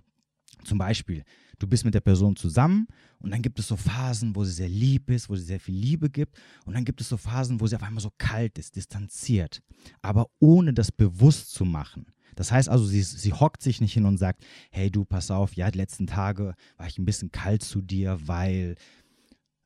zum 0.64 0.79
Beispiel, 0.79 1.25
du 1.59 1.67
bist 1.67 1.85
mit 1.85 1.95
der 1.95 2.00
Person 2.00 2.37
zusammen 2.37 2.87
und 3.19 3.31
dann 3.31 3.43
gibt 3.43 3.59
es 3.59 3.69
so 3.69 3.76
Phasen, 3.76 4.35
wo 4.35 4.45
sie 4.45 4.52
sehr 4.52 4.69
lieb 4.69 5.11
ist, 5.11 5.29
wo 5.29 5.37
sie 5.37 5.45
sehr 5.45 5.61
viel 5.61 5.75
Liebe 5.75 6.11
gibt 6.11 6.38
und 6.64 6.75
dann 6.75 6.85
gibt 6.85 7.00
es 7.00 7.09
so 7.09 7.17
Phasen, 7.17 7.61
wo 7.61 7.67
sie 7.67 7.76
auf 7.76 7.83
einmal 7.83 8.02
so 8.02 8.11
kalt 8.19 8.59
ist, 8.59 8.76
distanziert, 8.76 9.61
aber 10.02 10.26
ohne 10.38 10.73
das 10.73 10.90
bewusst 10.90 11.52
zu 11.52 11.64
machen. 11.64 12.07
Das 12.37 12.52
heißt 12.52 12.69
also, 12.69 12.87
sie, 12.87 13.02
sie 13.02 13.33
hockt 13.33 13.62
sich 13.62 13.81
nicht 13.81 13.93
hin 13.93 14.07
und 14.07 14.17
sagt, 14.17 14.45
hey 14.71 14.90
du, 14.90 15.05
pass 15.05 15.31
auf, 15.31 15.55
ja, 15.55 15.71
die 15.71 15.79
letzten 15.79 16.07
Tage 16.07 16.55
war 16.76 16.87
ich 16.87 16.99
ein 16.99 17.05
bisschen 17.05 17.31
kalt 17.31 17.62
zu 17.62 17.83
dir, 17.83 18.19
weil 18.26 18.76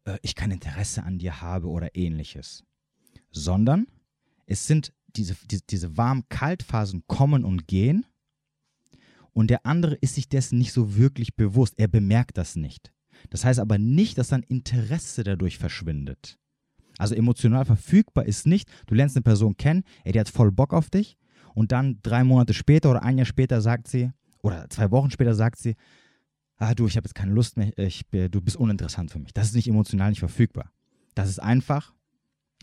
äh, 0.04 0.18
ich 0.22 0.34
kein 0.34 0.50
Interesse 0.50 1.02
an 1.02 1.18
dir 1.18 1.40
habe 1.40 1.68
oder 1.68 1.94
ähnliches. 1.94 2.64
Sondern 3.30 3.86
es 4.46 4.66
sind 4.66 4.92
diese, 5.16 5.36
die, 5.50 5.60
diese 5.64 5.96
warm-kalt-Phasen 5.96 7.04
kommen 7.06 7.44
und 7.44 7.68
gehen 7.68 8.04
und 9.34 9.50
der 9.50 9.66
andere 9.66 9.96
ist 9.96 10.14
sich 10.14 10.28
dessen 10.28 10.58
nicht 10.58 10.72
so 10.72 10.96
wirklich 10.96 11.36
bewusst. 11.36 11.74
Er 11.76 11.88
bemerkt 11.88 12.38
das 12.38 12.56
nicht. 12.56 12.92
Das 13.30 13.44
heißt 13.44 13.60
aber 13.60 13.78
nicht, 13.78 14.16
dass 14.16 14.28
sein 14.28 14.42
Interesse 14.44 15.24
dadurch 15.24 15.58
verschwindet. 15.58 16.38
Also 16.98 17.14
emotional 17.14 17.64
verfügbar 17.64 18.24
ist 18.24 18.46
nicht, 18.46 18.70
du 18.86 18.94
lernst 18.94 19.16
eine 19.16 19.22
Person 19.24 19.56
kennen, 19.56 19.82
ey, 20.04 20.12
die 20.12 20.20
hat 20.20 20.28
voll 20.28 20.52
Bock 20.52 20.72
auf 20.72 20.90
dich 20.90 21.18
und 21.54 21.72
dann 21.72 21.98
drei 22.02 22.22
Monate 22.22 22.54
später 22.54 22.90
oder 22.90 23.02
ein 23.02 23.18
Jahr 23.18 23.26
später 23.26 23.60
sagt 23.60 23.88
sie, 23.88 24.10
oder 24.42 24.68
zwei 24.70 24.90
Wochen 24.90 25.10
später 25.10 25.34
sagt 25.34 25.58
sie, 25.58 25.74
ah 26.56 26.74
du, 26.74 26.86
ich 26.86 26.96
habe 26.96 27.06
jetzt 27.06 27.14
keine 27.14 27.32
Lust 27.32 27.56
mehr, 27.56 27.76
ich, 27.76 28.02
du 28.10 28.40
bist 28.40 28.56
uninteressant 28.56 29.10
für 29.10 29.18
mich. 29.18 29.32
Das 29.32 29.48
ist 29.48 29.54
nicht 29.54 29.68
emotional 29.68 30.10
nicht 30.10 30.20
verfügbar. 30.20 30.70
Das 31.14 31.28
ist 31.28 31.40
einfach 31.40 31.92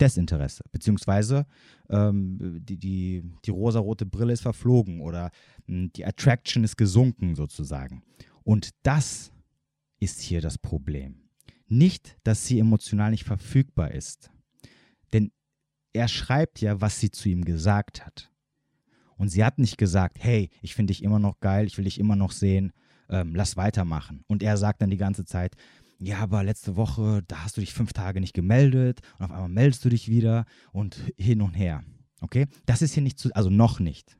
Desinteresse, 0.00 0.64
beziehungsweise 0.72 1.46
ähm, 1.88 2.60
die, 2.64 2.78
die, 2.78 3.22
die 3.44 3.50
rosarote 3.50 4.06
Brille 4.06 4.32
ist 4.32 4.40
verflogen 4.40 5.00
oder 5.00 5.30
mh, 5.66 5.82
hm, 5.82 5.92
die 5.92 6.04
Attraction 6.04 6.64
ist 6.64 6.76
gesunken 6.76 7.34
sozusagen. 7.34 8.02
Und 8.42 8.70
das 8.82 9.32
ist 10.00 10.20
hier 10.20 10.40
das 10.40 10.58
Problem. 10.58 11.16
Nicht, 11.68 12.16
dass 12.24 12.46
sie 12.46 12.58
emotional 12.58 13.10
nicht 13.10 13.24
verfügbar 13.24 13.92
ist, 13.92 14.30
denn 15.12 15.30
er 15.92 16.08
schreibt 16.08 16.60
ja, 16.60 16.80
was 16.80 16.98
sie 16.98 17.10
zu 17.10 17.28
ihm 17.28 17.44
gesagt 17.44 18.04
hat. 18.04 18.30
Und 19.16 19.28
sie 19.28 19.44
hat 19.44 19.58
nicht 19.58 19.78
gesagt, 19.78 20.16
hey, 20.18 20.50
ich 20.62 20.74
finde 20.74 20.92
dich 20.92 21.02
immer 21.02 21.18
noch 21.18 21.38
geil, 21.40 21.66
ich 21.66 21.78
will 21.78 21.84
dich 21.84 22.00
immer 22.00 22.16
noch 22.16 22.32
sehen, 22.32 22.72
ähm, 23.08 23.34
lass 23.34 23.56
weitermachen. 23.56 24.24
Und 24.26 24.42
er 24.42 24.56
sagt 24.56 24.82
dann 24.82 24.90
die 24.90 24.96
ganze 24.96 25.24
Zeit, 25.24 25.54
ja, 26.04 26.18
aber 26.18 26.42
letzte 26.42 26.76
Woche, 26.76 27.22
da 27.28 27.44
hast 27.44 27.56
du 27.56 27.60
dich 27.60 27.72
fünf 27.72 27.92
Tage 27.92 28.20
nicht 28.20 28.34
gemeldet 28.34 29.00
und 29.18 29.26
auf 29.26 29.30
einmal 29.30 29.48
meldest 29.48 29.84
du 29.84 29.88
dich 29.88 30.08
wieder 30.08 30.46
und 30.72 30.96
hin 31.16 31.40
und 31.42 31.54
her. 31.54 31.84
Okay? 32.20 32.46
Das 32.66 32.82
ist 32.82 32.94
hier 32.94 33.02
nicht 33.02 33.18
zu, 33.18 33.30
also 33.34 33.50
noch 33.50 33.78
nicht 33.78 34.16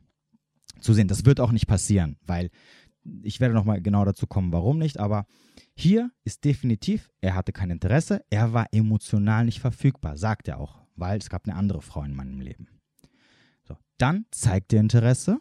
zu 0.81 0.95
sehen. 0.95 1.09
Das 1.09 1.25
wird 1.25 1.41
auch 1.41 1.53
nicht 1.53 1.67
passieren, 1.67 2.17
weil 2.25 2.51
ich 3.23 3.41
werde 3.41 3.55
nochmal 3.55 3.83
genau 3.83 4.05
dazu 4.05 4.27
kommen, 4.27 4.53
warum 4.53 4.79
nicht, 4.79 5.01
aber 5.01 5.27
hier 5.75 6.13
ist 6.23 6.45
definitiv, 6.45 7.11
er 7.21 7.35
hatte 7.35 7.53
kein 7.53 7.71
Interesse, 7.71 8.25
er 8.31 8.53
war 8.53 8.67
emotional 8.73 9.45
nicht 9.45 9.61
verfügbar, 9.61 10.17
sagt 10.17 10.47
er 10.47 10.61
auch, 10.61 10.87
weil 10.95 11.19
es 11.19 11.29
gab 11.29 11.49
eine 11.49 11.57
andere 11.57 11.83
Frau 11.83 12.05
in 12.05 12.15
meinem 12.15 12.41
Leben. 12.41 12.69
So, 13.65 13.77
dann 13.99 14.27
zeigt 14.31 14.73
er 14.73 14.81
Interesse, 14.81 15.41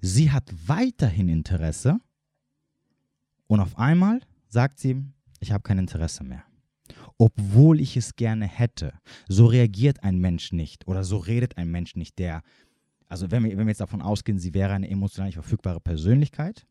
sie 0.00 0.30
hat 0.30 0.52
weiterhin 0.66 1.30
Interesse 1.30 1.98
und 3.46 3.60
auf 3.60 3.78
einmal 3.78 4.20
sagt 4.48 4.78
sie 4.80 4.90
ihm, 4.90 5.14
ich 5.40 5.52
habe 5.52 5.62
kein 5.62 5.78
Interesse 5.78 6.24
mehr. 6.24 6.44
Obwohl 7.18 7.80
ich 7.80 7.96
es 7.96 8.16
gerne 8.16 8.46
hätte. 8.46 8.92
So 9.28 9.46
reagiert 9.46 10.02
ein 10.02 10.18
Mensch 10.18 10.52
nicht 10.52 10.86
oder 10.86 11.04
so 11.04 11.18
redet 11.18 11.58
ein 11.58 11.70
Mensch 11.70 11.96
nicht, 11.96 12.18
der, 12.18 12.42
also 13.06 13.30
wenn 13.30 13.44
wir, 13.44 13.50
wenn 13.56 13.66
wir 13.66 13.72
jetzt 13.72 13.80
davon 13.80 14.02
ausgehen, 14.02 14.38
sie 14.38 14.54
wäre 14.54 14.72
eine 14.72 14.88
emotional 14.88 15.28
nicht 15.28 15.34
verfügbare 15.34 15.80
Persönlichkeit, 15.80 16.66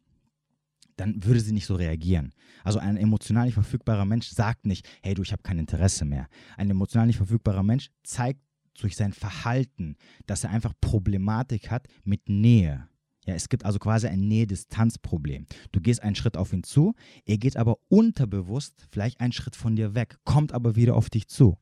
dann 0.98 1.24
würde 1.24 1.40
sie 1.40 1.54
nicht 1.54 1.68
so 1.68 1.76
reagieren. 1.76 2.34
Also 2.64 2.80
ein 2.80 2.98
emotional 2.98 3.46
nicht 3.46 3.54
verfügbarer 3.54 4.06
Mensch 4.06 4.28
sagt 4.30 4.66
nicht, 4.66 4.88
hey 5.02 5.14
du, 5.14 5.22
ich 5.22 5.32
habe 5.32 5.44
kein 5.44 5.60
Interesse 5.60 6.06
mehr. 6.06 6.28
Ein 6.58 6.70
emotional 6.70 7.08
nicht 7.08 7.18
verfügbarer 7.18 7.64
Mensch 7.64 7.92
zeigt 8.04 8.42
durch 8.80 8.96
sein 8.96 9.14
Verhalten, 9.14 9.96
dass 10.26 10.44
er 10.44 10.50
einfach 10.50 10.74
Problematik 10.82 11.72
hat 11.72 11.88
mit 12.04 12.30
Nähe. 12.30 12.88
Ja, 13.28 13.36
es 13.36 13.50
gibt 13.50 13.66
also 13.66 13.78
quasi 13.78 14.08
ein 14.08 14.22
Nähe-Distanz-Problem. 14.22 15.48
Du 15.74 15.82
gehst 15.82 16.02
einen 16.02 16.16
Schritt 16.16 16.38
auf 16.38 16.54
ihn 16.54 16.64
zu, 16.64 16.96
er 17.26 17.38
geht 17.38 17.58
aber 17.58 17.78
unterbewusst 17.90 18.88
vielleicht 18.90 19.20
einen 19.20 19.34
Schritt 19.34 19.56
von 19.56 19.76
dir 19.76 19.94
weg, 19.94 20.18
kommt 20.24 20.54
aber 20.54 20.78
wieder 20.78 20.96
auf 20.96 21.10
dich 21.10 21.28
zu. 21.28 21.58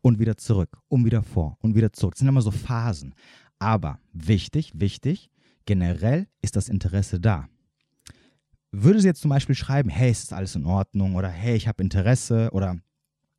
Und 0.00 0.18
wieder 0.18 0.38
zurück, 0.38 0.78
und 0.88 1.04
wieder 1.04 1.22
vor, 1.22 1.58
und 1.60 1.74
wieder 1.74 1.92
zurück. 1.92 2.14
Das 2.14 2.20
sind 2.20 2.28
immer 2.28 2.42
so 2.42 2.50
Phasen. 2.50 3.14
Aber 3.58 4.00
wichtig, 4.12 4.72
wichtig, 4.74 5.30
generell 5.66 6.28
ist 6.40 6.56
das 6.56 6.68
Interesse 6.68 7.20
da. 7.20 7.48
Würde 8.72 9.00
sie 9.00 9.06
jetzt 9.06 9.20
zum 9.20 9.30
Beispiel 9.30 9.54
schreiben, 9.54 9.90
hey, 9.90 10.10
ist 10.10 10.32
alles 10.32 10.56
in 10.56 10.64
Ordnung? 10.64 11.14
Oder 11.14 11.28
hey, 11.28 11.56
ich 11.56 11.68
habe 11.68 11.82
Interesse? 11.82 12.48
Oder 12.52 12.78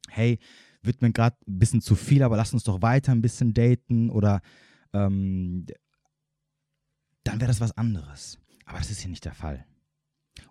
hey, 0.09 0.37
wird 0.81 1.01
mir 1.01 1.11
gerade 1.11 1.37
ein 1.47 1.57
bisschen 1.59 1.81
zu 1.81 1.95
viel, 1.95 2.21
aber 2.21 2.37
lass 2.37 2.53
uns 2.53 2.63
doch 2.63 2.83
weiter 2.83 3.11
ein 3.11 3.21
bisschen 3.21 3.53
daten? 3.53 4.09
Oder 4.09 4.41
ähm, 4.93 5.65
dann 7.25 7.41
wäre 7.41 7.49
das 7.49 7.59
was 7.59 7.77
anderes. 7.77 8.39
Aber 8.65 8.77
das 8.77 8.89
ist 8.89 9.01
hier 9.01 9.09
nicht 9.09 9.25
der 9.25 9.33
Fall. 9.33 9.65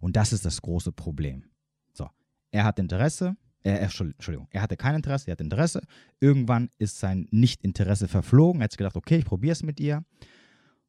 Und 0.01 0.17
das 0.17 0.33
ist 0.33 0.45
das 0.45 0.61
große 0.63 0.93
Problem. 0.93 1.45
So, 1.93 2.09
er 2.51 2.65
hat 2.65 2.79
Interesse, 2.79 3.37
äh, 3.63 3.73
Entschuldigung, 3.73 4.49
er 4.51 4.63
hatte 4.63 4.77
kein 4.77 4.95
Interesse, 4.95 5.29
er 5.29 5.33
hat 5.33 5.41
Interesse. 5.41 5.81
Irgendwann 6.21 6.71
ist 6.79 6.99
sein 6.99 7.29
Nicht-Interesse 7.31 8.09
verflogen. 8.09 8.61
Er 8.61 8.65
hat 8.65 8.73
sich 8.73 8.79
gedacht, 8.79 8.97
okay, 8.97 9.19
ich 9.19 9.25
probiere 9.25 9.53
es 9.53 9.63
mit 9.63 9.81
ihr. 9.81 10.05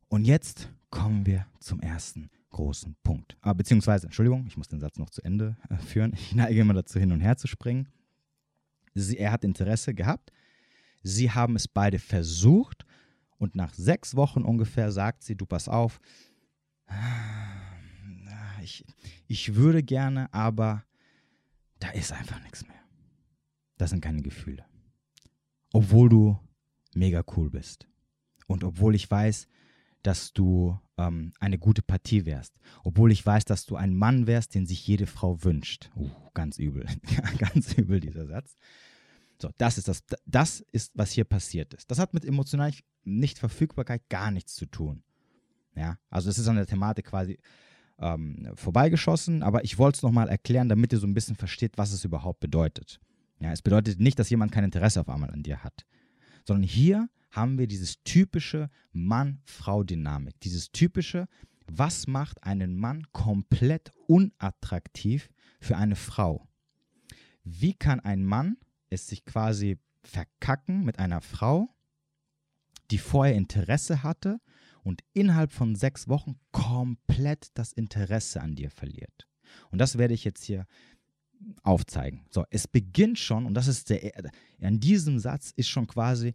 Und 0.07 0.25
jetzt 0.25 0.69
kommen 0.89 1.25
wir 1.25 1.45
zum 1.59 1.79
ersten 1.79 2.29
großen 2.49 2.95
Punkt. 3.03 3.37
Ah, 3.41 3.53
beziehungsweise, 3.53 4.07
Entschuldigung, 4.07 4.45
ich 4.47 4.55
muss 4.55 4.67
den 4.67 4.79
Satz 4.79 4.97
noch 4.97 5.09
zu 5.09 5.21
Ende 5.23 5.57
äh, 5.69 5.77
führen. 5.77 6.13
Ich 6.13 6.33
neige 6.35 6.61
immer 6.61 6.73
dazu, 6.73 6.99
hin 6.99 7.11
und 7.11 7.19
her 7.19 7.37
zu 7.37 7.47
springen. 7.47 7.89
Sie, 8.93 9.17
er 9.17 9.31
hat 9.31 9.43
Interesse 9.43 9.93
gehabt. 9.93 10.31
Sie 11.03 11.31
haben 11.31 11.55
es 11.55 11.67
beide 11.67 11.99
versucht 11.99 12.85
und 13.37 13.55
nach 13.55 13.73
sechs 13.73 14.15
Wochen 14.15 14.43
ungefähr 14.43 14.91
sagt 14.91 15.23
sie, 15.23 15.35
du 15.35 15.45
pass 15.45 15.67
auf, 15.67 15.99
ich, 18.61 18.85
ich 19.27 19.55
würde 19.55 19.83
gerne, 19.83 20.33
aber 20.33 20.83
da 21.79 21.89
ist 21.89 22.11
einfach 22.11 22.41
nichts 22.43 22.65
mehr. 22.67 22.75
Das 23.77 23.89
sind 23.89 24.01
keine 24.01 24.21
Gefühle. 24.21 24.65
Obwohl 25.73 26.09
du 26.09 26.39
mega 26.93 27.23
cool 27.35 27.49
bist. 27.49 27.87
Und 28.47 28.63
obwohl 28.63 28.95
ich 28.95 29.09
weiß, 29.09 29.47
dass 30.01 30.33
du 30.33 30.79
ähm, 30.97 31.33
eine 31.39 31.57
gute 31.57 31.81
Partie 31.81 32.25
wärst. 32.25 32.53
Obwohl 32.83 33.11
ich 33.11 33.25
weiß, 33.25 33.45
dass 33.45 33.65
du 33.65 33.75
ein 33.75 33.95
Mann 33.95 34.27
wärst, 34.27 34.55
den 34.55 34.65
sich 34.65 34.87
jede 34.87 35.07
Frau 35.07 35.43
wünscht. 35.43 35.89
Uh, 35.95 36.09
ganz 36.33 36.57
übel. 36.57 36.85
ganz 37.37 37.73
übel 37.73 37.99
dieser 37.99 38.27
Satz. 38.27 38.55
So, 39.41 39.49
das 39.57 39.77
ist 39.77 39.87
das, 39.87 40.03
das 40.25 40.61
ist, 40.71 40.91
was 40.95 41.11
hier 41.11 41.25
passiert 41.25 41.73
ist. 41.73 41.91
Das 41.91 41.99
hat 41.99 42.13
mit 42.13 42.23
emotional 42.23 42.71
Nichtverfügbarkeit 43.05 44.09
gar 44.09 44.31
nichts 44.31 44.55
zu 44.55 44.65
tun. 44.65 45.03
Ja, 45.75 45.97
also 46.09 46.29
es 46.29 46.37
ist 46.37 46.47
an 46.47 46.55
der 46.55 46.67
Thematik 46.67 47.05
quasi 47.05 47.37
ähm, 47.99 48.51
vorbeigeschossen, 48.55 49.43
aber 49.43 49.63
ich 49.63 49.77
wollte 49.77 49.97
es 49.97 50.03
nochmal 50.03 50.29
erklären, 50.29 50.69
damit 50.69 50.93
ihr 50.93 50.99
so 50.99 51.07
ein 51.07 51.13
bisschen 51.13 51.35
versteht, 51.35 51.77
was 51.77 51.91
es 51.91 52.03
überhaupt 52.05 52.39
bedeutet. 52.39 52.99
Ja, 53.39 53.51
es 53.51 53.61
bedeutet 53.61 53.99
nicht, 53.99 54.17
dass 54.19 54.29
jemand 54.29 54.51
kein 54.51 54.63
Interesse 54.63 55.01
auf 55.01 55.09
einmal 55.09 55.31
an 55.31 55.43
dir 55.43 55.63
hat, 55.63 55.85
sondern 56.45 56.63
hier 56.63 57.09
haben 57.31 57.57
wir 57.57 57.67
dieses 57.67 58.01
typische 58.03 58.69
Mann-Frau-Dynamik, 58.93 60.39
dieses 60.39 60.71
typische, 60.71 61.27
was 61.67 62.07
macht 62.07 62.43
einen 62.43 62.77
Mann 62.77 63.05
komplett 63.11 63.91
unattraktiv 64.07 65.29
für 65.59 65.75
eine 65.75 65.95
Frau? 65.95 66.47
Wie 67.43 67.73
kann 67.73 67.99
ein 67.99 68.23
Mann 68.23 68.57
es 68.89 69.07
sich 69.07 69.25
quasi 69.25 69.77
verkacken 70.03 70.85
mit 70.85 70.99
einer 70.99 71.21
Frau, 71.21 71.74
die 72.91 72.97
vorher 72.97 73.35
Interesse 73.35 74.03
hatte 74.03 74.39
und 74.83 75.01
innerhalb 75.13 75.51
von 75.51 75.75
sechs 75.75 76.07
Wochen 76.07 76.39
komplett 76.51 77.49
das 77.55 77.73
Interesse 77.73 78.41
an 78.41 78.55
dir 78.55 78.69
verliert. 78.69 79.27
Und 79.71 79.79
das 79.79 79.97
werde 79.97 80.13
ich 80.13 80.23
jetzt 80.23 80.43
hier 80.43 80.65
aufzeigen. 81.63 82.25
So, 82.29 82.45
es 82.49 82.67
beginnt 82.67 83.19
schon, 83.19 83.45
und 83.45 83.53
das 83.55 83.67
ist 83.67 83.89
der, 83.89 84.13
an 84.61 84.79
diesem 84.79 85.19
Satz 85.19 85.51
ist 85.55 85.67
schon 85.67 85.87
quasi 85.87 86.33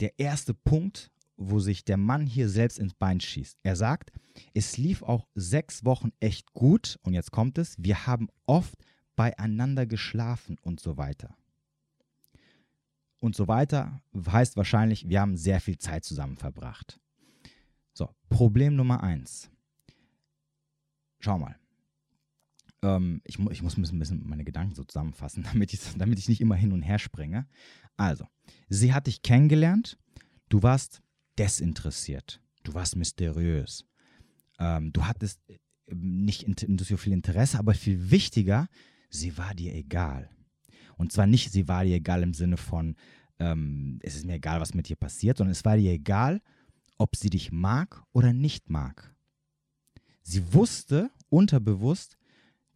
der 0.00 0.18
erste 0.18 0.54
Punkt, 0.54 1.10
wo 1.36 1.58
sich 1.58 1.84
der 1.84 1.96
Mann 1.96 2.26
hier 2.26 2.48
selbst 2.48 2.78
ins 2.78 2.94
Bein 2.94 3.20
schießt. 3.20 3.58
Er 3.62 3.76
sagt, 3.76 4.12
es 4.54 4.76
lief 4.76 5.02
auch 5.02 5.26
sechs 5.34 5.84
Wochen 5.84 6.10
echt 6.20 6.52
gut, 6.52 6.98
und 7.02 7.14
jetzt 7.14 7.32
kommt 7.32 7.58
es, 7.58 7.76
wir 7.78 8.06
haben 8.06 8.28
oft 8.46 8.76
beieinander 9.16 9.86
geschlafen 9.86 10.56
und 10.62 10.80
so 10.80 10.96
weiter 10.96 11.36
und 13.22 13.36
so 13.36 13.46
weiter, 13.46 14.02
heißt 14.26 14.56
wahrscheinlich, 14.56 15.08
wir 15.08 15.20
haben 15.20 15.36
sehr 15.36 15.60
viel 15.60 15.78
Zeit 15.78 16.04
zusammen 16.04 16.36
verbracht. 16.36 16.98
So, 17.94 18.12
Problem 18.28 18.74
Nummer 18.74 19.02
eins. 19.02 19.48
Schau 21.20 21.38
mal. 21.38 21.56
Ähm, 22.82 23.20
ich, 23.24 23.38
ich 23.38 23.62
muss 23.62 23.76
ein 23.76 23.98
bisschen 24.00 24.26
meine 24.28 24.42
Gedanken 24.42 24.74
so 24.74 24.82
zusammenfassen, 24.82 25.44
damit 25.52 25.72
ich, 25.72 25.80
damit 25.96 26.18
ich 26.18 26.28
nicht 26.28 26.40
immer 26.40 26.56
hin 26.56 26.72
und 26.72 26.82
her 26.82 26.98
springe. 26.98 27.46
Also, 27.96 28.26
sie 28.68 28.92
hat 28.92 29.06
dich 29.06 29.22
kennengelernt, 29.22 29.98
du 30.48 30.64
warst 30.64 31.00
desinteressiert, 31.38 32.42
du 32.64 32.74
warst 32.74 32.96
mysteriös, 32.96 33.86
ähm, 34.58 34.92
du 34.92 35.06
hattest 35.06 35.40
äh, 35.48 35.58
nicht 35.94 36.44
so 36.80 36.96
viel 36.96 37.12
Interesse, 37.12 37.60
aber 37.60 37.74
viel 37.74 38.10
wichtiger, 38.10 38.66
sie 39.10 39.38
war 39.38 39.54
dir 39.54 39.72
egal. 39.74 40.28
Und 41.02 41.10
zwar 41.10 41.26
nicht, 41.26 41.50
sie 41.50 41.66
war 41.66 41.82
dir 41.82 41.96
egal 41.96 42.22
im 42.22 42.32
Sinne 42.32 42.56
von, 42.56 42.94
ähm, 43.40 43.98
es 44.02 44.14
ist 44.14 44.24
mir 44.24 44.34
egal, 44.34 44.60
was 44.60 44.72
mit 44.72 44.88
dir 44.88 44.94
passiert, 44.94 45.36
sondern 45.36 45.50
es 45.50 45.64
war 45.64 45.76
dir 45.76 45.90
egal, 45.90 46.40
ob 46.96 47.16
sie 47.16 47.28
dich 47.28 47.50
mag 47.50 48.04
oder 48.12 48.32
nicht 48.32 48.70
mag. 48.70 49.12
Sie 50.22 50.54
wusste 50.54 51.10
unterbewusst, 51.28 52.16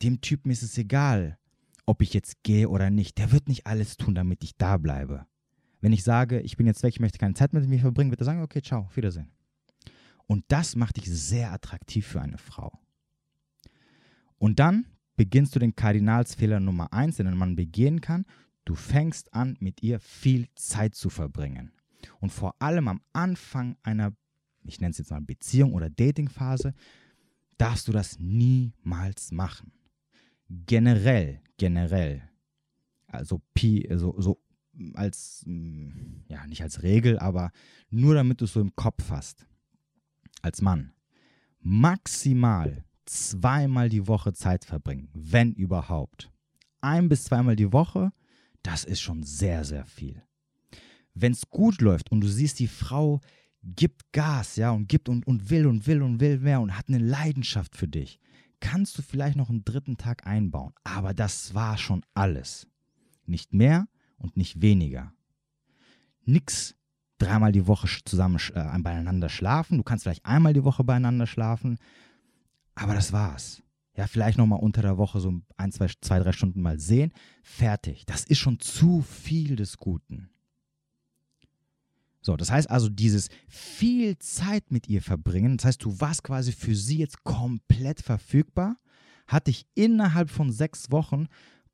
dem 0.03 0.21
Typen 0.21 0.51
ist 0.51 0.65
es 0.65 0.77
egal, 0.77 1.39
ob 1.87 2.03
ich 2.03 2.13
jetzt 2.15 2.43
gehe 2.43 2.69
oder 2.69 2.91
nicht. 2.91 3.17
Der 3.19 3.31
wird 3.31 3.47
nicht 3.47 3.65
alles 3.65 3.97
tun, 3.97 4.17
damit 4.17 4.43
ich 4.43 4.57
da 4.57 4.77
bleibe. 4.77 5.25
Wenn 5.81 5.93
ich 5.93 6.03
sage, 6.03 6.41
ich 6.41 6.57
bin 6.57 6.67
jetzt 6.67 6.83
weg, 6.83 6.95
ich 6.95 7.01
möchte 7.01 7.19
keine 7.19 7.35
Zeit 7.35 7.53
mit 7.53 7.69
mir 7.69 7.79
verbringen, 7.79 8.11
wird 8.11 8.23
er 8.23 8.25
sagen, 8.25 8.43
okay, 8.43 8.61
ciao, 8.61 8.87
auf 8.87 8.97
Wiedersehen. 8.97 9.31
Und 10.27 10.45
das 10.49 10.75
macht 10.75 10.97
dich 10.97 11.09
sehr 11.09 11.53
attraktiv 11.53 12.09
für 12.09 12.21
eine 12.21 12.39
Frau. 12.39 12.77
Und 14.39 14.59
dann 14.59 14.85
beginnst 15.17 15.55
du 15.55 15.59
den 15.59 15.75
Kardinalsfehler 15.75 16.61
Nummer 16.61 16.93
eins, 16.93 17.17
den 17.17 17.37
Mann 17.37 17.57
begehen 17.57 18.01
kann. 18.01 18.27
Du 18.65 18.75
fängst 18.75 19.33
an, 19.35 19.57
mit 19.61 19.83
ihr 19.83 20.01
viel 20.01 20.49
Zeit 20.55 20.95
zu 20.95 21.11
verbringen. 21.11 21.73
Und 22.21 22.31
vor 22.31 22.55
allem 22.59 22.89
am 22.89 23.01
Anfang 23.13 23.77
einer, 23.83 24.13
ich 24.65 24.81
nenne 24.81 24.91
es 24.91 24.99
jetzt 24.99 25.11
mal 25.11 25.21
Beziehung 25.21 25.73
oder 25.73 25.91
Datingphase, 25.91 26.75
darfst 27.59 27.89
du 27.89 27.93
das 27.93 28.19
niemals 28.19 29.33
machen. 29.33 29.73
Generell, 30.49 31.41
generell, 31.57 32.23
also 33.07 33.41
Pi, 33.55 33.89
so, 33.95 34.15
so 34.21 34.41
als, 34.95 35.43
mm, 35.47 36.25
ja, 36.29 36.47
nicht 36.47 36.63
als 36.63 36.83
Regel, 36.83 37.19
aber 37.19 37.51
nur 37.91 38.15
damit 38.15 38.41
du 38.41 38.45
es 38.45 38.53
so 38.53 38.61
im 38.61 38.77
Kopf 38.77 39.11
hast, 39.11 39.47
als 40.43 40.61
Mann, 40.61 40.93
maximal 41.61 42.86
zweimal 43.07 43.89
die 43.89 44.07
Woche 44.07 44.33
Zeit 44.33 44.65
verbringen, 44.65 45.09
wenn 45.15 45.53
überhaupt. 45.53 46.31
Ein 46.81 47.09
bis 47.09 47.25
zweimal 47.25 47.57
die 47.57 47.73
Woche, 47.73 48.13
das 48.63 48.85
ist 48.85 49.01
schon 49.01 49.23
sehr, 49.23 49.65
sehr 49.65 49.87
viel. 49.87 50.23
Wenn 51.15 51.33
es 51.33 51.49
gut 51.49 51.81
läuft 51.81 52.11
und 52.11 52.21
du 52.21 52.29
siehst, 52.29 52.59
die 52.59 52.69
Frau 52.69 53.21
gibt 53.63 54.13
Gas, 54.13 54.57
ja, 54.57 54.71
und 54.71 54.89
gibt 54.89 55.09
und, 55.09 55.27
und 55.27 55.51
will 55.51 55.67
und 55.67 55.87
will 55.87 56.03
und 56.03 56.21
will 56.21 56.39
mehr 56.39 56.61
und 56.61 56.77
hat 56.77 56.89
eine 56.89 56.99
Leidenschaft 56.99 57.77
für 57.77 57.89
dich, 57.89 58.21
kannst 58.61 58.99
du 58.99 59.03
vielleicht 59.03 59.37
noch 59.37 59.51
einen 59.51 59.65
dritten 59.65 59.97
Tag 59.97 60.27
einbauen. 60.27 60.73
Aber 60.85 61.15
das 61.15 61.55
war 61.55 61.79
schon 61.79 62.05
alles. 62.15 62.67
Nicht 63.25 63.55
mehr 63.55 63.89
und 64.19 64.37
nicht 64.37 64.61
weniger. 64.61 65.13
Nix 66.25 66.75
dreimal 67.19 67.53
die 67.53 67.67
Woche 67.67 67.89
zusammen 68.05 68.39
äh, 68.55 68.79
beieinander 68.79 69.29
schlafen. 69.29 69.79
Du 69.79 69.85
kannst 69.85 70.05
vielleicht 70.05 70.27
einmal 70.27 70.53
die 70.53 70.65
Woche 70.65 70.85
beieinander 70.85 71.27
schlafen, 71.27 71.79
aber 72.77 72.95
das 72.95 73.13
war's. 73.13 73.63
Ja, 73.97 74.07
vielleicht 74.07 74.39
nochmal 74.39 74.61
unter 74.61 74.83
der 74.83 74.99
Woche 74.99 75.19
so 75.21 75.41
ein, 75.57 75.73
zwei, 75.73 75.89
zwei, 76.01 76.19
drei 76.21 76.33
Stunden 76.33 76.61
mal 76.61 76.79
sehen. 76.79 77.13
Fertig. 77.43 78.05
Das 78.07 78.25
ist 78.25 78.39
schon 78.39 78.61
zu 78.61 79.01
viel 79.01 79.57
des 79.57 79.79
Guten. 79.79 80.29
So, 82.21 82.37
das 82.37 82.51
heißt 82.51 82.71
also, 82.71 82.89
dieses 82.89 83.29
viel 83.49 84.19
Zeit 84.19 84.71
mit 84.71 84.89
ihr 84.89 85.01
verbringen, 85.01 85.57
das 85.57 85.65
heißt, 85.65 85.85
du 85.85 86.01
warst 86.01 86.25
quasi 86.25 86.53
für 86.53 86.75
sie 86.75 86.99
jetzt 86.99 87.25
komplett 87.25 88.01
verfügbar, 88.01 88.77
hat 89.27 89.47
dich 89.47 89.67
innerhalb 89.75 90.29
von 90.29 90.53
sechs 90.53 90.91
Wochen 90.91 91.29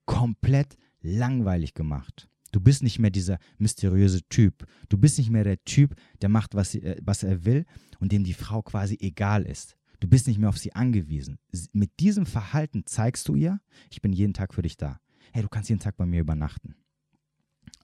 komplett 0.04 0.76
langweilig 1.00 1.74
gemacht. 1.74 2.28
Du 2.52 2.60
bist 2.60 2.82
nicht 2.82 2.98
mehr 2.98 3.10
dieser 3.10 3.38
mysteriöse 3.58 4.20
Typ. 4.28 4.66
Du 4.90 4.98
bist 4.98 5.16
nicht 5.18 5.30
mehr 5.30 5.44
der 5.44 5.64
Typ, 5.64 5.96
der 6.20 6.28
macht, 6.28 6.54
was, 6.54 6.74
äh, 6.74 7.00
was 7.02 7.22
er 7.22 7.44
will 7.44 7.64
und 7.98 8.12
dem 8.12 8.22
die 8.22 8.34
Frau 8.34 8.62
quasi 8.62 8.98
egal 9.00 9.44
ist. 9.44 9.76
Du 10.02 10.08
bist 10.08 10.26
nicht 10.26 10.40
mehr 10.40 10.48
auf 10.48 10.58
sie 10.58 10.74
angewiesen. 10.74 11.38
Mit 11.72 12.00
diesem 12.00 12.26
Verhalten 12.26 12.84
zeigst 12.86 13.28
du 13.28 13.36
ihr, 13.36 13.60
ich 13.88 14.02
bin 14.02 14.12
jeden 14.12 14.34
Tag 14.34 14.52
für 14.52 14.62
dich 14.62 14.76
da. 14.76 14.98
Hey, 15.32 15.42
du 15.42 15.48
kannst 15.48 15.68
jeden 15.68 15.80
Tag 15.80 15.96
bei 15.96 16.06
mir 16.06 16.20
übernachten. 16.22 16.74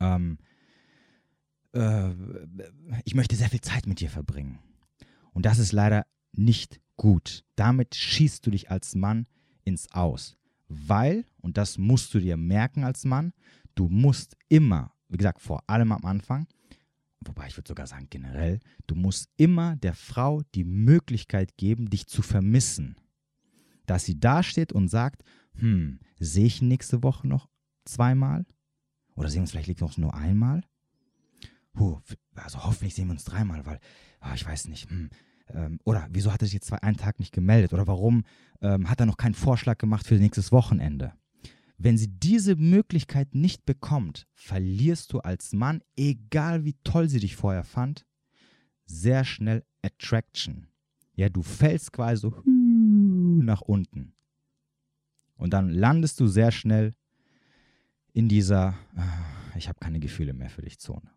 Ähm, 0.01 0.39
äh, 1.75 2.11
ich 3.05 3.15
möchte 3.15 3.37
sehr 3.37 3.51
viel 3.51 3.61
Zeit 3.61 3.87
mit 3.87 4.01
dir 4.01 4.11
verbringen. 4.11 4.59
Und 5.31 5.47
das 5.47 5.61
ist 5.61 5.71
leider 5.71 6.07
nicht 6.33 6.81
gut. 6.97 7.45
Damit 7.55 7.95
schießt 7.95 8.45
du 8.45 8.51
dich 8.51 8.69
als 8.69 8.97
Mann 8.97 9.29
ins 9.63 9.93
Aus. 9.93 10.37
Weil, 10.67 11.25
und 11.41 11.57
das 11.57 11.79
musst 11.79 12.13
du 12.15 12.19
dir 12.19 12.37
merken 12.37 12.83
als 12.83 13.05
Mann, 13.05 13.33
du 13.77 13.89
musst 13.89 14.37
immer, 14.49 14.93
wie 15.09 15.19
gesagt, 15.19 15.41
vor 15.41 15.63
allem 15.71 15.93
am 15.93 16.05
Anfang, 16.05 16.49
wobei 17.21 17.47
ich 17.47 17.57
würde 17.57 17.69
sogar 17.69 17.87
sagen 17.87 18.07
generell, 18.11 18.61
du 18.87 18.95
musst 18.95 19.31
immer 19.37 19.77
der 19.77 19.95
Frau 19.95 20.43
die 20.55 20.65
Möglichkeit 20.65 21.57
geben, 21.57 21.90
dich 21.90 22.07
zu 22.07 22.23
vermissen. 22.23 22.97
Dass 23.87 24.05
sie 24.05 24.21
dasteht 24.21 24.73
und 24.73 24.88
sagt, 24.88 25.23
hm, 25.55 26.01
sehe 26.19 26.47
ich 26.47 26.62
nächste 26.62 27.03
Woche 27.03 27.27
noch 27.27 27.49
zweimal? 27.85 28.45
Oder 29.14 29.29
sehen 29.29 29.38
wir 29.38 29.42
uns 29.42 29.51
vielleicht 29.51 29.81
noch 29.81 29.97
nur 29.97 30.14
einmal? 30.14 30.62
Puh, 31.73 32.01
also 32.35 32.64
hoffentlich 32.64 32.95
sehen 32.95 33.09
wir 33.09 33.12
uns 33.12 33.25
dreimal, 33.25 33.64
weil, 33.66 33.81
oh, 34.21 34.35
ich 34.35 34.45
weiß 34.45 34.69
nicht, 34.69 34.90
hm, 34.90 35.11
ähm, 35.49 35.81
oder 35.85 36.07
wieso 36.11 36.33
hat 36.33 36.42
er 36.42 36.47
sich 36.47 36.55
jetzt 36.55 36.66
zwei, 36.66 36.83
einen 36.83 36.97
Tag 36.97 37.19
nicht 37.19 37.33
gemeldet? 37.33 37.73
Oder 37.73 37.87
warum 37.87 38.25
ähm, 38.61 38.88
hat 38.88 39.01
er 39.01 39.07
noch 39.07 39.16
keinen 39.16 39.35
Vorschlag 39.35 39.79
gemacht 39.79 40.07
für 40.07 40.14
nächstes 40.16 40.53
Wochenende? 40.53 41.12
Wenn 41.79 41.97
sie 41.97 42.09
diese 42.09 42.57
Möglichkeit 42.57 43.37
nicht 43.37 43.64
bekommt, 43.64 44.27
verlierst 44.35 45.12
du 45.12 45.21
als 45.21 45.53
Mann, 45.53 45.81
egal 45.97 46.64
wie 46.64 46.77
toll 46.83 47.09
sie 47.09 47.21
dich 47.21 47.37
vorher 47.37 47.62
fand, 47.62 48.05
sehr 48.85 49.25
schnell 49.25 49.64
Attraction. 49.83 50.67
Ja, 51.14 51.29
du 51.29 51.43
fällst 51.43 51.93
quasi 51.93 52.21
so 52.21 52.31
nach 52.45 53.61
unten. 53.61 54.12
Und 55.37 55.53
dann 55.53 55.71
landest 55.71 56.19
du 56.19 56.27
sehr 56.27 56.51
schnell 56.51 56.95
in 58.12 58.29
dieser, 58.29 58.75
ah, 58.97 59.57
ich 59.57 59.69
habe 59.69 59.79
keine 59.79 60.01
Gefühle 60.01 60.33
mehr 60.33 60.51
für 60.51 60.62
dich 60.62 60.81
Zone. 60.81 61.11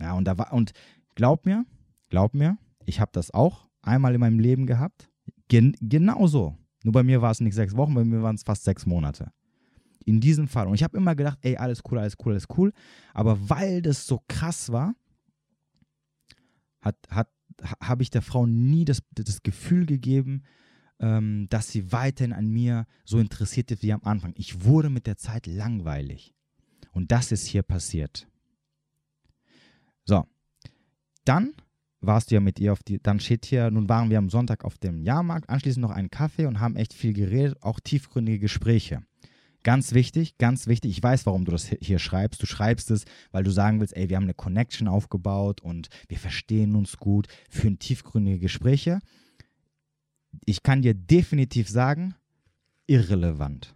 Ja, 0.00 0.14
und 0.14 0.24
da 0.24 0.38
war, 0.38 0.52
und 0.54 0.72
glaub 1.14 1.44
mir, 1.44 1.66
glaub 2.08 2.32
mir, 2.32 2.56
ich 2.86 3.00
habe 3.00 3.10
das 3.12 3.32
auch 3.32 3.68
einmal 3.82 4.14
in 4.14 4.20
meinem 4.20 4.38
Leben 4.38 4.66
gehabt. 4.66 5.10
Gen 5.48 5.76
genauso. 5.80 6.56
Nur 6.84 6.92
bei 6.92 7.02
mir 7.02 7.20
war 7.20 7.32
es 7.32 7.40
nicht 7.40 7.54
sechs 7.54 7.76
Wochen, 7.76 7.94
bei 7.94 8.04
mir 8.04 8.22
waren 8.22 8.36
es 8.36 8.42
fast 8.42 8.64
sechs 8.64 8.86
Monate. 8.86 9.32
In 10.06 10.20
diesem 10.20 10.46
Fall. 10.46 10.68
Und 10.68 10.74
ich 10.74 10.84
habe 10.84 10.96
immer 10.96 11.16
gedacht, 11.16 11.38
ey, 11.42 11.56
alles 11.56 11.82
cool, 11.90 11.98
alles 11.98 12.14
cool, 12.24 12.32
alles 12.32 12.46
cool. 12.56 12.72
Aber 13.12 13.50
weil 13.50 13.82
das 13.82 14.06
so 14.06 14.22
krass 14.28 14.70
war, 14.70 14.94
hat, 16.80 16.96
hat, 17.10 17.28
habe 17.82 18.04
ich 18.04 18.10
der 18.10 18.22
Frau 18.22 18.46
nie 18.46 18.84
das, 18.84 19.02
das 19.10 19.42
Gefühl 19.42 19.84
gegeben, 19.84 20.44
ähm, 21.00 21.48
dass 21.50 21.70
sie 21.70 21.90
weiterhin 21.90 22.32
an 22.32 22.48
mir 22.48 22.86
so 23.04 23.18
interessiert 23.18 23.72
ist 23.72 23.82
wie 23.82 23.92
am 23.92 24.04
Anfang. 24.04 24.32
Ich 24.36 24.64
wurde 24.64 24.90
mit 24.90 25.08
der 25.08 25.16
Zeit 25.16 25.48
langweilig. 25.48 26.34
Und 26.92 27.10
das 27.10 27.32
ist 27.32 27.46
hier 27.46 27.64
passiert. 27.64 28.28
So, 30.04 30.24
dann 31.24 31.54
warst 32.00 32.30
du 32.30 32.36
ja 32.36 32.40
mit 32.40 32.60
ihr 32.60 32.72
auf 32.72 32.82
die, 32.84 33.02
dann 33.02 33.18
steht 33.18 33.44
hier, 33.44 33.70
nun 33.72 33.88
waren 33.88 34.08
wir 34.08 34.18
am 34.18 34.30
Sonntag 34.30 34.64
auf 34.64 34.78
dem 34.78 35.02
Jahrmarkt, 35.02 35.50
anschließend 35.50 35.82
noch 35.82 35.90
einen 35.90 36.10
Kaffee 36.10 36.46
und 36.46 36.60
haben 36.60 36.76
echt 36.76 36.94
viel 36.94 37.12
geredet, 37.12 37.60
auch 37.62 37.80
tiefgründige 37.80 38.38
Gespräche. 38.38 39.02
Ganz 39.66 39.94
wichtig, 39.94 40.38
ganz 40.38 40.68
wichtig, 40.68 40.92
ich 40.92 41.02
weiß, 41.02 41.26
warum 41.26 41.44
du 41.44 41.50
das 41.50 41.66
hier 41.80 41.98
schreibst. 41.98 42.40
Du 42.40 42.46
schreibst 42.46 42.92
es, 42.92 43.04
weil 43.32 43.42
du 43.42 43.50
sagen 43.50 43.80
willst, 43.80 43.96
ey, 43.96 44.08
wir 44.08 44.14
haben 44.14 44.22
eine 44.22 44.32
Connection 44.32 44.86
aufgebaut 44.86 45.60
und 45.60 45.88
wir 46.06 46.18
verstehen 46.18 46.76
uns 46.76 46.98
gut, 46.98 47.26
führen 47.50 47.80
tiefgründige 47.80 48.38
Gespräche. 48.38 49.00
Ich 50.44 50.62
kann 50.62 50.82
dir 50.82 50.94
definitiv 50.94 51.68
sagen, 51.68 52.14
irrelevant 52.86 53.74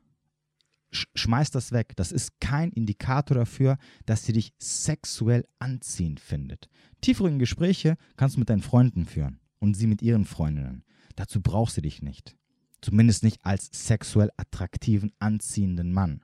schmeiß 0.92 1.50
das 1.50 1.72
weg. 1.72 1.94
Das 1.96 2.12
ist 2.12 2.40
kein 2.40 2.70
Indikator 2.70 3.36
dafür, 3.36 3.76
dass 4.06 4.24
sie 4.24 4.32
dich 4.32 4.52
sexuell 4.58 5.44
anziehend 5.58 6.20
findet. 6.20 6.68
Tiefere 7.00 7.36
Gespräche 7.36 7.96
kannst 8.16 8.36
du 8.36 8.40
mit 8.40 8.50
deinen 8.50 8.62
Freunden 8.62 9.06
führen 9.06 9.40
und 9.58 9.74
sie 9.74 9.86
mit 9.88 10.02
ihren 10.02 10.24
Freundinnen. 10.24 10.84
Dazu 11.16 11.40
brauchst 11.40 11.76
du 11.76 11.80
dich 11.80 12.00
nicht. 12.00 12.36
Zumindest 12.80 13.22
nicht 13.22 13.44
als 13.44 13.68
sexuell 13.72 14.30
attraktiven, 14.36 15.12
anziehenden 15.18 15.92
Mann. 15.92 16.22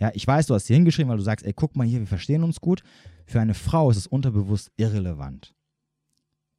Ja, 0.00 0.10
ich 0.14 0.26
weiß, 0.26 0.46
du 0.46 0.54
hast 0.54 0.66
hier 0.66 0.76
hingeschrieben, 0.76 1.10
weil 1.10 1.18
du 1.18 1.24
sagst, 1.24 1.44
ey, 1.44 1.52
guck 1.52 1.76
mal 1.76 1.86
hier, 1.86 2.00
wir 2.00 2.06
verstehen 2.06 2.44
uns 2.44 2.60
gut. 2.60 2.82
Für 3.26 3.40
eine 3.40 3.54
Frau 3.54 3.90
ist 3.90 3.96
es 3.96 4.06
unterbewusst 4.06 4.70
irrelevant. 4.76 5.54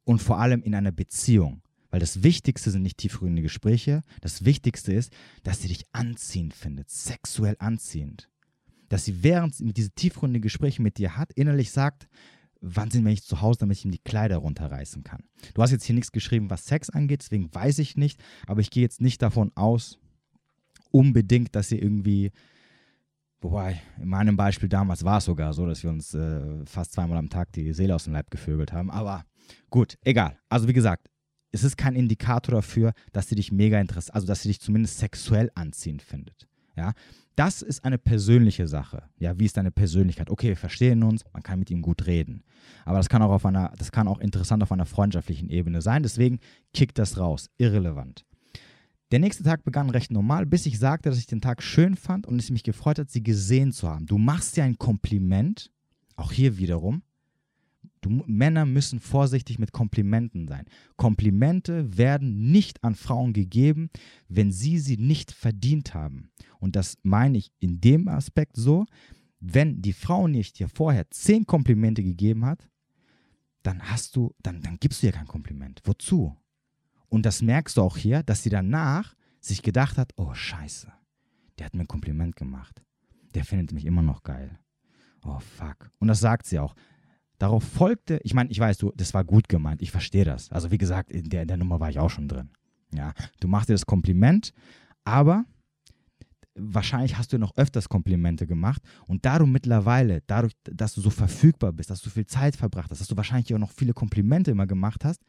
Und 0.04 0.20
vor 0.20 0.38
allem 0.38 0.62
in 0.62 0.74
einer 0.74 0.92
Beziehung. 0.92 1.62
Weil 1.90 2.00
das 2.00 2.22
Wichtigste 2.22 2.70
sind 2.70 2.82
nicht 2.82 2.98
tiefgründige 2.98 3.46
Gespräche. 3.46 4.02
Das 4.20 4.44
Wichtigste 4.44 4.92
ist, 4.92 5.12
dass 5.42 5.60
sie 5.60 5.68
dich 5.68 5.86
anziehend 5.92 6.54
findet, 6.54 6.88
sexuell 6.90 7.56
anziehend. 7.58 8.28
Dass 8.88 9.04
sie 9.04 9.22
während 9.22 9.54
sie 9.54 9.72
diese 9.72 9.90
tiefgründigen 9.90 10.42
Gespräche 10.42 10.82
mit 10.82 10.98
dir 10.98 11.16
hat, 11.16 11.32
innerlich 11.32 11.72
sagt, 11.72 12.08
wann 12.60 12.90
sind 12.90 13.04
wir 13.04 13.10
nicht 13.10 13.24
zu 13.24 13.40
Hause, 13.40 13.60
damit 13.60 13.78
ich 13.78 13.84
ihm 13.84 13.90
die 13.90 13.98
Kleider 13.98 14.38
runterreißen 14.38 15.02
kann. 15.02 15.24
Du 15.54 15.62
hast 15.62 15.70
jetzt 15.70 15.84
hier 15.84 15.94
nichts 15.94 16.12
geschrieben, 16.12 16.50
was 16.50 16.66
Sex 16.66 16.90
angeht, 16.90 17.22
deswegen 17.22 17.52
weiß 17.54 17.78
ich 17.78 17.96
nicht, 17.96 18.22
aber 18.46 18.60
ich 18.60 18.70
gehe 18.70 18.82
jetzt 18.82 19.00
nicht 19.00 19.22
davon 19.22 19.52
aus, 19.54 19.98
unbedingt, 20.90 21.54
dass 21.54 21.68
sie 21.68 21.78
irgendwie, 21.78 22.32
wobei, 23.40 23.80
in 24.00 24.08
meinem 24.08 24.36
Beispiel 24.36 24.68
damals 24.68 25.04
war 25.04 25.18
es 25.18 25.24
sogar 25.24 25.52
so, 25.52 25.66
dass 25.66 25.82
wir 25.82 25.90
uns 25.90 26.14
äh, 26.14 26.64
fast 26.66 26.92
zweimal 26.92 27.18
am 27.18 27.30
Tag 27.30 27.52
die 27.52 27.72
Seele 27.72 27.94
aus 27.94 28.04
dem 28.04 28.12
Leib 28.12 28.30
gevögelt 28.30 28.72
haben, 28.72 28.90
aber 28.90 29.24
gut, 29.70 29.96
egal. 30.02 30.38
Also 30.48 30.68
wie 30.68 30.72
gesagt, 30.72 31.08
es 31.52 31.64
ist 31.64 31.76
kein 31.76 31.96
Indikator 31.96 32.54
dafür, 32.54 32.92
dass 33.12 33.28
sie 33.28 33.34
dich 33.34 33.50
mega 33.50 33.80
interessiert, 33.80 34.14
also 34.14 34.26
dass 34.26 34.42
sie 34.42 34.48
dich 34.48 34.60
zumindest 34.60 34.98
sexuell 34.98 35.50
anziehend 35.54 36.02
findet. 36.02 36.49
Ja, 36.76 36.92
das 37.36 37.62
ist 37.62 37.84
eine 37.84 37.98
persönliche 37.98 38.68
Sache. 38.68 39.04
Ja, 39.18 39.38
wie 39.38 39.46
ist 39.46 39.56
deine 39.56 39.70
Persönlichkeit? 39.70 40.30
Okay, 40.30 40.48
wir 40.48 40.56
verstehen 40.56 41.02
uns, 41.02 41.24
man 41.32 41.42
kann 41.42 41.58
mit 41.58 41.70
ihm 41.70 41.82
gut 41.82 42.06
reden. 42.06 42.42
Aber 42.84 42.98
das 42.98 43.08
kann 43.08 43.22
auch 43.22 43.30
auf 43.30 43.46
einer, 43.46 43.72
das 43.78 43.92
kann 43.92 44.08
auch 44.08 44.18
interessant 44.18 44.62
auf 44.62 44.72
einer 44.72 44.86
freundschaftlichen 44.86 45.48
Ebene 45.48 45.82
sein. 45.82 46.02
Deswegen 46.02 46.38
kickt 46.74 46.98
das 46.98 47.18
raus. 47.18 47.48
Irrelevant. 47.58 48.24
Der 49.10 49.18
nächste 49.18 49.42
Tag 49.42 49.64
begann 49.64 49.90
recht 49.90 50.12
normal, 50.12 50.46
bis 50.46 50.66
ich 50.66 50.78
sagte, 50.78 51.08
dass 51.08 51.18
ich 51.18 51.26
den 51.26 51.40
Tag 51.40 51.62
schön 51.62 51.96
fand 51.96 52.26
und 52.26 52.38
es 52.38 52.50
mich 52.50 52.62
gefreut 52.62 52.98
hat, 52.98 53.10
sie 53.10 53.22
gesehen 53.22 53.72
zu 53.72 53.88
haben. 53.88 54.06
Du 54.06 54.18
machst 54.18 54.56
dir 54.56 54.62
ein 54.62 54.78
Kompliment, 54.78 55.72
auch 56.14 56.30
hier 56.30 56.58
wiederum. 56.58 57.02
Du, 58.00 58.22
Männer 58.26 58.64
müssen 58.64 58.98
vorsichtig 58.98 59.58
mit 59.58 59.72
Komplimenten 59.72 60.48
sein. 60.48 60.64
Komplimente 60.96 61.96
werden 61.96 62.50
nicht 62.50 62.82
an 62.82 62.94
Frauen 62.94 63.32
gegeben, 63.32 63.90
wenn 64.28 64.52
sie 64.52 64.78
sie 64.78 64.96
nicht 64.96 65.32
verdient 65.32 65.92
haben. 65.92 66.30
Und 66.58 66.76
das 66.76 66.96
meine 67.02 67.36
ich 67.38 67.52
in 67.58 67.80
dem 67.80 68.08
Aspekt 68.08 68.56
so, 68.56 68.86
wenn 69.40 69.82
die 69.82 69.92
Frau 69.92 70.28
nicht 70.28 70.58
dir 70.58 70.68
vorher 70.68 71.10
zehn 71.10 71.46
Komplimente 71.46 72.02
gegeben 72.02 72.44
hat, 72.44 72.68
dann 73.62 73.82
hast 73.82 74.16
du, 74.16 74.34
dann, 74.42 74.62
dann 74.62 74.78
gibst 74.78 75.02
du 75.02 75.06
ihr 75.06 75.12
kein 75.12 75.26
Kompliment. 75.26 75.80
Wozu? 75.84 76.36
Und 77.08 77.26
das 77.26 77.42
merkst 77.42 77.76
du 77.76 77.82
auch 77.82 77.96
hier, 77.96 78.22
dass 78.22 78.42
sie 78.42 78.50
danach 78.50 79.14
sich 79.40 79.62
gedacht 79.62 79.98
hat, 79.98 80.12
oh 80.16 80.32
scheiße, 80.32 80.92
der 81.58 81.66
hat 81.66 81.74
mir 81.74 81.82
ein 81.82 81.88
Kompliment 81.88 82.36
gemacht. 82.36 82.82
Der 83.34 83.44
findet 83.44 83.72
mich 83.72 83.84
immer 83.84 84.02
noch 84.02 84.22
geil. 84.22 84.58
Oh 85.22 85.38
fuck. 85.38 85.90
Und 85.98 86.08
das 86.08 86.20
sagt 86.20 86.46
sie 86.46 86.58
auch. 86.58 86.74
Darauf 87.40 87.64
folgte, 87.64 88.20
ich 88.22 88.34
meine, 88.34 88.50
ich 88.50 88.60
weiß, 88.60 88.76
du, 88.76 88.92
das 88.94 89.14
war 89.14 89.24
gut 89.24 89.48
gemeint, 89.48 89.80
ich 89.80 89.90
verstehe 89.90 90.26
das. 90.26 90.52
Also 90.52 90.70
wie 90.70 90.76
gesagt, 90.76 91.10
in 91.10 91.24
der, 91.30 91.42
in 91.42 91.48
der 91.48 91.56
Nummer 91.56 91.80
war 91.80 91.88
ich 91.88 91.98
auch 91.98 92.10
schon 92.10 92.28
drin. 92.28 92.50
Ja, 92.94 93.14
du 93.40 93.48
machst 93.48 93.70
dir 93.70 93.72
das 93.72 93.86
Kompliment, 93.86 94.52
aber 95.04 95.46
wahrscheinlich 96.54 97.16
hast 97.16 97.32
du 97.32 97.38
noch 97.38 97.56
öfters 97.56 97.88
Komplimente 97.88 98.46
gemacht 98.46 98.82
und 99.06 99.24
da 99.24 99.38
mittlerweile, 99.46 100.22
dadurch, 100.26 100.52
dass 100.64 100.92
du 100.92 101.00
so 101.00 101.08
verfügbar 101.08 101.72
bist, 101.72 101.88
dass 101.88 102.02
du 102.02 102.10
viel 102.10 102.26
Zeit 102.26 102.56
verbracht 102.56 102.90
hast, 102.90 103.00
dass 103.00 103.08
du 103.08 103.16
wahrscheinlich 103.16 103.54
auch 103.54 103.58
noch 103.58 103.72
viele 103.72 103.94
Komplimente 103.94 104.50
immer 104.50 104.66
gemacht 104.66 105.06
hast, 105.06 105.22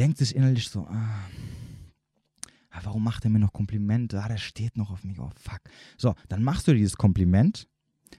denkt 0.00 0.18
sich 0.18 0.34
innerlich 0.34 0.68
so, 0.68 0.80
ah, 0.80 1.20
ah, 2.70 2.80
warum 2.82 3.04
macht 3.04 3.22
er 3.24 3.30
mir 3.30 3.38
noch 3.38 3.52
Komplimente? 3.52 4.20
Ah, 4.20 4.26
der 4.26 4.38
steht 4.38 4.76
noch 4.76 4.90
auf 4.90 5.04
mich. 5.04 5.20
Oh, 5.20 5.30
fuck. 5.36 5.60
So, 5.96 6.16
dann 6.28 6.42
machst 6.42 6.66
du 6.66 6.74
dieses 6.74 6.96
Kompliment, 6.96 7.68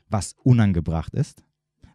was 0.07 0.33
unangebracht 0.43 1.13
ist, 1.13 1.43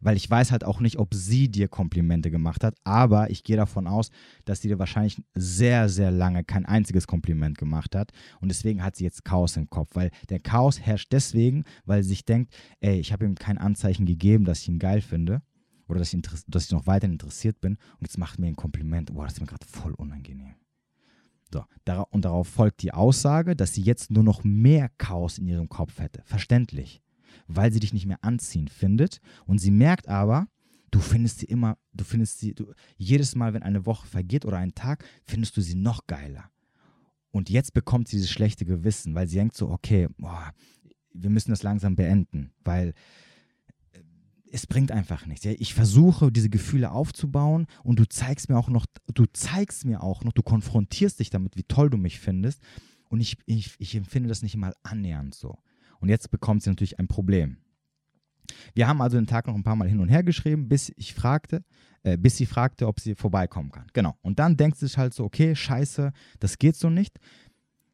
weil 0.00 0.16
ich 0.16 0.28
weiß 0.28 0.52
halt 0.52 0.64
auch 0.64 0.80
nicht, 0.80 0.98
ob 0.98 1.14
sie 1.14 1.48
dir 1.50 1.68
Komplimente 1.68 2.30
gemacht 2.30 2.64
hat, 2.64 2.74
aber 2.84 3.30
ich 3.30 3.44
gehe 3.44 3.56
davon 3.56 3.86
aus, 3.86 4.10
dass 4.44 4.60
sie 4.60 4.68
dir 4.68 4.78
wahrscheinlich 4.78 5.22
sehr, 5.34 5.88
sehr 5.88 6.10
lange 6.10 6.44
kein 6.44 6.66
einziges 6.66 7.06
Kompliment 7.06 7.58
gemacht 7.58 7.94
hat 7.94 8.12
und 8.40 8.48
deswegen 8.48 8.82
hat 8.82 8.96
sie 8.96 9.04
jetzt 9.04 9.24
Chaos 9.24 9.56
im 9.56 9.68
Kopf, 9.70 9.90
weil 9.94 10.10
der 10.28 10.40
Chaos 10.40 10.80
herrscht 10.80 11.12
deswegen, 11.12 11.64
weil 11.84 12.02
sie 12.02 12.10
sich 12.10 12.24
denkt, 12.24 12.52
ey, 12.80 12.98
ich 12.98 13.12
habe 13.12 13.24
ihm 13.24 13.34
kein 13.34 13.58
Anzeichen 13.58 14.06
gegeben, 14.06 14.44
dass 14.44 14.60
ich 14.60 14.68
ihn 14.68 14.78
geil 14.78 15.00
finde 15.00 15.42
oder 15.88 15.98
dass 15.98 16.14
ich, 16.14 16.22
dass 16.46 16.64
ich 16.64 16.72
noch 16.72 16.86
weiterhin 16.86 17.14
interessiert 17.14 17.60
bin 17.60 17.74
und 17.74 18.02
jetzt 18.02 18.18
macht 18.18 18.38
mir 18.38 18.46
ein 18.46 18.56
Kompliment. 18.56 19.12
Boah, 19.12 19.24
das 19.24 19.34
ist 19.34 19.40
mir 19.40 19.46
gerade 19.46 19.66
voll 19.66 19.92
unangenehm. 19.94 20.54
So, 21.52 21.64
und 22.10 22.24
darauf 22.24 22.46
folgt 22.46 22.82
die 22.82 22.94
Aussage, 22.94 23.56
dass 23.56 23.74
sie 23.74 23.82
jetzt 23.82 24.10
nur 24.10 24.22
noch 24.22 24.44
mehr 24.44 24.88
Chaos 24.98 25.38
in 25.38 25.48
ihrem 25.48 25.68
Kopf 25.68 25.98
hätte. 25.98 26.22
Verständlich. 26.24 27.02
Weil 27.46 27.72
sie 27.72 27.80
dich 27.80 27.92
nicht 27.92 28.06
mehr 28.06 28.22
anziehen 28.22 28.68
findet. 28.68 29.20
Und 29.46 29.58
sie 29.58 29.70
merkt 29.70 30.08
aber, 30.08 30.46
du 30.90 31.00
findest 31.00 31.40
sie 31.40 31.46
immer, 31.46 31.78
du 31.92 32.04
findest 32.04 32.40
sie, 32.40 32.54
du, 32.54 32.72
jedes 32.96 33.34
Mal, 33.34 33.54
wenn 33.54 33.62
eine 33.62 33.86
Woche 33.86 34.06
vergeht 34.06 34.44
oder 34.44 34.58
ein 34.58 34.74
Tag, 34.74 35.04
findest 35.24 35.56
du 35.56 35.60
sie 35.60 35.74
noch 35.74 36.06
geiler. 36.06 36.50
Und 37.30 37.48
jetzt 37.48 37.74
bekommt 37.74 38.08
sie 38.08 38.16
dieses 38.16 38.30
schlechte 38.30 38.64
Gewissen, 38.64 39.14
weil 39.14 39.28
sie 39.28 39.36
denkt 39.36 39.56
so, 39.56 39.70
okay, 39.70 40.08
boah, 40.18 40.52
wir 41.12 41.30
müssen 41.30 41.50
das 41.50 41.62
langsam 41.62 41.96
beenden, 41.96 42.52
weil 42.64 42.94
es 44.52 44.66
bringt 44.66 44.90
einfach 44.90 45.26
nichts. 45.26 45.44
Ich 45.44 45.74
versuche, 45.74 46.32
diese 46.32 46.50
Gefühle 46.50 46.90
aufzubauen 46.90 47.66
und 47.84 47.98
du 47.98 48.08
zeigst 48.08 48.48
mir 48.48 48.58
auch 48.58 48.68
noch, 48.68 48.86
du 49.14 49.26
zeigst 49.26 49.84
mir 49.84 50.02
auch 50.02 50.24
noch, 50.24 50.32
du 50.32 50.42
konfrontierst 50.42 51.20
dich 51.20 51.30
damit, 51.30 51.56
wie 51.56 51.62
toll 51.62 51.90
du 51.90 51.96
mich 51.96 52.18
findest. 52.18 52.60
Und 53.08 53.20
ich, 53.20 53.38
ich, 53.46 53.74
ich 53.78 53.94
empfinde 53.94 54.28
das 54.28 54.42
nicht 54.42 54.56
mal 54.56 54.74
annähernd 54.82 55.34
so. 55.34 55.58
Und 56.00 56.08
jetzt 56.08 56.30
bekommt 56.30 56.62
sie 56.62 56.70
natürlich 56.70 56.98
ein 56.98 57.08
Problem. 57.08 57.58
Wir 58.74 58.88
haben 58.88 59.00
also 59.00 59.16
den 59.16 59.26
Tag 59.26 59.46
noch 59.46 59.54
ein 59.54 59.62
paar 59.62 59.76
Mal 59.76 59.88
hin 59.88 60.00
und 60.00 60.08
her 60.08 60.22
geschrieben, 60.22 60.68
bis 60.68 60.92
ich 60.96 61.14
fragte, 61.14 61.64
äh, 62.02 62.16
bis 62.16 62.36
sie 62.36 62.46
fragte, 62.46 62.86
ob 62.86 63.00
sie 63.00 63.14
vorbeikommen 63.14 63.70
kann. 63.70 63.86
Genau. 63.92 64.16
Und 64.22 64.38
dann 64.38 64.56
denkst 64.56 64.80
du 64.80 64.86
dich 64.86 64.98
halt 64.98 65.14
so, 65.14 65.24
okay, 65.24 65.54
scheiße, 65.54 66.12
das 66.38 66.58
geht 66.58 66.76
so 66.76 66.90
nicht. 66.90 67.18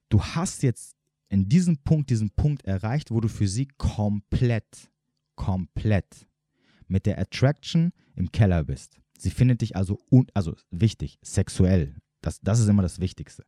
Du 0.08 0.22
hast 0.22 0.62
jetzt 0.62 0.96
in 1.28 1.48
diesem 1.48 1.78
Punkt, 1.78 2.10
diesen 2.10 2.30
Punkt 2.30 2.64
erreicht, 2.64 3.10
wo 3.10 3.20
du 3.20 3.28
für 3.28 3.48
sie 3.48 3.68
komplett, 3.76 4.90
komplett 5.34 6.26
mit 6.86 7.06
der 7.06 7.18
Attraction 7.18 7.92
im 8.14 8.30
Keller 8.30 8.64
bist. 8.64 9.00
Sie 9.18 9.30
findet 9.30 9.62
dich 9.62 9.76
also, 9.76 9.98
un 10.10 10.26
also 10.34 10.54
wichtig, 10.70 11.18
sexuell. 11.22 11.96
Das, 12.20 12.40
das 12.40 12.60
ist 12.60 12.68
immer 12.68 12.82
das 12.82 13.00
Wichtigste. 13.00 13.44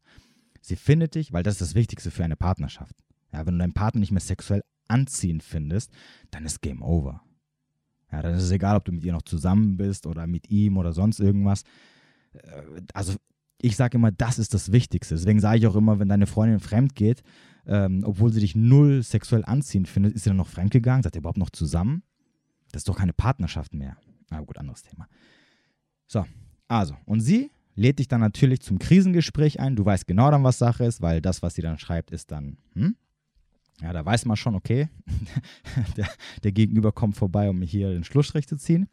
Sie 0.61 0.77
findet 0.77 1.15
dich, 1.15 1.33
weil 1.33 1.43
das 1.43 1.55
ist 1.55 1.61
das 1.61 1.75
Wichtigste 1.75 2.11
für 2.11 2.25
eine 2.25 2.37
Partnerschaft. 2.37 2.97
Ja, 3.33 3.47
wenn 3.47 3.55
du 3.55 3.59
deinen 3.59 3.75
Partner 3.75 4.01
nicht 4.01 4.13
mehr 4.13 4.21
sexuell 4.21 4.63
anziehend 4.89 5.43
findest, 5.43 5.93
dann 6.31 6.45
ist 6.47 6.63
Game 6.63 6.83
Over. 6.83 7.23
Ja, 8.11 8.23
dann 8.23 8.35
ist 8.35 8.45
es 8.45 8.51
egal, 8.51 8.77
ob 8.77 8.85
du 8.85 8.93
mit 8.93 9.05
ihr 9.05 9.13
noch 9.13 9.23
zusammen 9.23 9.77
bist 9.77 10.07
oder 10.07 10.27
mit 10.27 10.51
ihm 10.51 10.79
oder 10.79 10.93
sonst 10.93 11.21
irgendwas. 11.21 11.63
Äh, 12.33 12.63
also 12.95 13.15
ich 13.61 13.77
sage 13.77 13.99
immer, 13.99 14.13
das 14.13 14.39
ist 14.39 14.55
das 14.55 14.73
Wichtigste. 14.73 15.15
Deswegen 15.15 15.41
sage 15.41 15.59
ich 15.59 15.67
auch 15.67 15.77
immer, 15.77 15.99
wenn 15.99 16.09
deine 16.09 16.27
Freundin 16.27 16.61
fremd 16.61 16.95
geht, 16.95 17.23
ähm, 17.67 18.03
obwohl 18.05 18.33
sie 18.33 18.41
dich 18.41 18.55
null 18.55 19.03
sexuell 19.03 19.45
anziehend 19.45 19.89
findet, 19.89 20.15
ist 20.15 20.25
sie 20.25 20.31
dann 20.31 20.37
noch 20.37 20.49
fremd 20.49 20.71
gegangen? 20.71 21.03
Seid 21.03 21.17
ihr 21.17 21.21
überhaupt 21.21 21.39
noch 21.39 21.51
zusammen? 21.51 22.03
Das 22.73 22.81
ist 22.81 22.89
doch 22.89 22.97
keine 22.97 23.13
Partnerschaft 23.13 23.75
mehr. 23.75 23.97
Aber 24.31 24.47
gut, 24.47 24.59
anderes 24.59 24.83
Thema. 24.83 25.09
So, 26.07 26.25
also, 26.69 26.97
und 27.05 27.21
sie 27.21 27.51
lädt 27.75 27.99
dich 27.99 28.09
dann 28.09 28.21
natürlich 28.21 28.61
zum 28.61 28.79
Krisengespräch 28.79 29.61
ein. 29.61 29.77
Du 29.77 29.85
weißt 29.85 30.07
genau 30.07 30.31
dann, 30.31 30.45
was 30.45 30.59
Sache 30.59 30.85
ist, 30.85 31.01
weil 31.03 31.21
das, 31.21 31.43
was 31.43 31.55
sie 31.55 31.63
dann 31.63 31.79
schreibt, 31.79 32.11
ist 32.11 32.31
dann, 32.31 32.59
hm? 32.75 32.97
Ja, 33.81 33.93
da 33.93 34.05
weiß 34.05 34.25
man 34.25 34.37
schon, 34.37 34.55
okay, 34.55 34.89
der, 35.97 36.09
der, 36.43 36.53
Gegenüber 36.53 36.91
kommt 36.93 37.17
vorbei, 37.17 37.49
um 37.49 37.63
hier 37.63 37.91
den 37.91 38.05
Schlussstrich 38.05 38.49
zu 38.49 38.57
ziehen. 38.57 38.89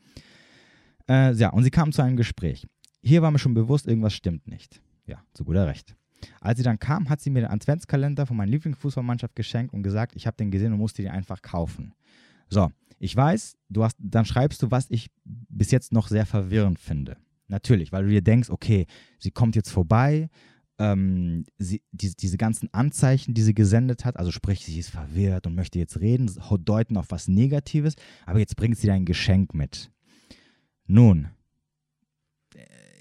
Äh, 1.10 1.34
ja, 1.34 1.50
und 1.50 1.64
sie 1.64 1.72
kam 1.72 1.92
zu 1.92 2.02
einem 2.02 2.18
Gespräch. 2.18 2.68
Hier 3.02 3.22
war 3.22 3.32
mir 3.32 3.40
schon 3.40 3.54
bewusst, 3.54 3.88
irgendwas 3.88 4.14
stimmt 4.14 4.48
nicht. 4.48 4.82
Ja, 5.08 5.24
zu 5.34 5.44
guter 5.44 5.68
Recht. 5.68 5.96
Als 6.42 6.58
sie 6.58 6.64
dann 6.64 6.80
kam, 6.80 7.10
hat 7.10 7.22
sie 7.22 7.30
mir 7.30 7.42
den 7.42 7.52
Adventskalender 7.52 8.26
von 8.26 8.38
meiner 8.38 8.52
Lieblingsfußballmannschaft 8.52 9.36
geschenkt 9.36 9.74
und 9.74 9.84
gesagt, 9.84 10.16
ich 10.16 10.28
habe 10.28 10.38
den 10.38 10.52
gesehen 10.52 10.74
und 10.74 10.80
musste 10.80 11.02
den 11.02 11.12
einfach 11.12 11.42
kaufen. 11.42 11.94
So, 12.50 12.72
ich 13.00 13.16
weiß, 13.16 13.58
du 13.70 13.84
hast, 13.84 13.98
dann 14.00 14.26
schreibst 14.26 14.62
du, 14.64 14.72
was 14.72 14.90
ich 14.90 15.10
bis 15.24 15.72
jetzt 15.72 15.94
noch 15.94 16.08
sehr 16.08 16.26
verwirrend 16.26 16.80
finde. 16.80 17.18
Natürlich, 17.48 17.92
weil 17.92 18.04
du 18.04 18.10
dir 18.10 18.24
denkst, 18.24 18.50
okay, 18.50 18.88
sie 19.20 19.32
kommt 19.32 19.56
jetzt 19.56 19.70
vorbei, 19.70 20.30
ähm, 20.78 21.46
sie, 21.58 21.82
die, 21.92 22.14
diese 22.16 22.38
ganzen 22.38 22.74
Anzeichen, 22.74 23.34
die 23.34 23.42
sie 23.42 23.54
gesendet 23.54 24.06
hat, 24.06 24.18
also 24.18 24.32
sprich, 24.32 24.66
sie 24.66 24.80
ist 24.80 24.90
verwirrt 24.90 25.48
und 25.48 25.56
möchte 25.56 25.80
jetzt 25.80 26.00
reden, 26.00 26.32
deuten 26.60 26.98
auf 26.98 27.08
was 27.10 27.28
Negatives, 27.28 27.96
aber 28.26 28.40
jetzt 28.40 28.56
bringt 28.56 28.78
sie 28.78 28.88
dein 28.88 29.06
Geschenk 29.06 29.54
mit. 29.54 29.92
Nun, 30.88 31.30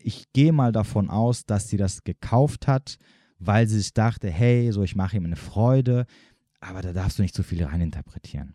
ich 0.04 0.32
gehe 0.32 0.52
mal 0.52 0.70
davon 0.70 1.08
aus, 1.10 1.46
dass 1.46 1.68
sie 1.68 1.76
das 1.76 2.04
gekauft 2.04 2.66
hat, 2.66 2.98
weil 3.38 3.66
sie 3.66 3.78
sich 3.78 3.94
dachte, 3.94 4.30
hey, 4.30 4.70
so 4.70 4.82
ich 4.82 4.94
mache 4.94 5.16
ihm 5.16 5.24
eine 5.24 5.36
Freude, 5.36 6.06
aber 6.60 6.82
da 6.82 6.92
darfst 6.92 7.18
du 7.18 7.22
nicht 7.22 7.34
so 7.34 7.42
viel 7.42 7.64
reininterpretieren. 7.64 8.54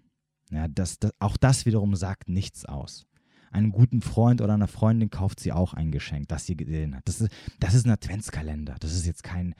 Ja, 0.51 0.67
das, 0.67 0.99
das, 0.99 1.11
auch 1.19 1.37
das 1.37 1.65
wiederum 1.65 1.95
sagt 1.95 2.29
nichts 2.29 2.65
aus. 2.65 3.07
Einem 3.51 3.71
guten 3.71 4.01
Freund 4.01 4.41
oder 4.41 4.53
einer 4.53 4.67
Freundin 4.67 5.09
kauft 5.09 5.39
sie 5.39 5.51
auch 5.51 5.73
ein 5.73 5.91
Geschenk, 5.91 6.27
das 6.27 6.45
sie 6.45 6.55
gesehen 6.55 6.95
hat. 6.95 7.03
Das 7.05 7.21
ist, 7.21 7.31
das 7.59 7.73
ist 7.73 7.85
ein 7.85 7.91
Adventskalender. 7.91 8.75
Das 8.79 8.93
ist 8.93 9.05
jetzt 9.05 9.23
kein, 9.23 9.55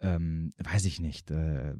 ähm, 0.00 0.52
weiß 0.58 0.84
ich 0.84 1.00
nicht, 1.00 1.30
äh, 1.30 1.74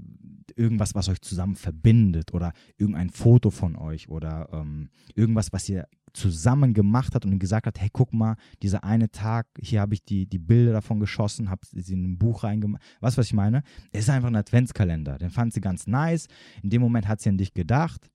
irgendwas, 0.57 0.95
was 0.95 1.09
euch 1.09 1.21
zusammen 1.21 1.57
verbindet 1.57 2.33
oder 2.35 2.53
irgendein 2.77 3.11
Foto 3.11 3.51
von 3.51 3.77
euch 3.77 4.09
oder 4.09 4.49
ähm, 4.53 4.91
irgendwas, 5.15 5.53
was 5.53 5.69
ihr 5.69 5.87
zusammen 6.15 6.75
gemacht 6.75 7.15
habt 7.15 7.25
und 7.25 7.39
gesagt 7.39 7.67
habt, 7.67 7.81
hey, 7.81 7.91
guck 7.93 8.13
mal, 8.13 8.37
dieser 8.63 8.83
eine 8.83 9.11
Tag, 9.11 9.47
hier 9.61 9.81
habe 9.81 9.95
ich 9.95 10.05
die, 10.05 10.27
die 10.27 10.39
Bilder 10.39 10.73
davon 10.73 11.01
geschossen, 11.01 11.51
habe 11.51 11.63
sie 11.71 11.93
in 11.93 12.13
ein 12.13 12.19
Buch 12.19 12.45
reingemacht. 12.45 12.83
Was, 13.01 13.19
was 13.19 13.27
ich 13.27 13.35
meine? 13.35 13.63
Es 13.93 14.01
ist 14.01 14.11
einfach 14.11 14.29
ein 14.29 14.37
Adventskalender. 14.37 15.19
Den 15.19 15.31
fand 15.31 15.53
sie 15.53 15.61
ganz 15.61 15.87
nice. 15.87 16.27
In 16.63 16.71
dem 16.71 16.81
Moment 16.81 17.09
hat 17.09 17.21
sie 17.21 17.29
an 17.29 17.39
dich 17.39 17.53
gedacht 17.53 18.11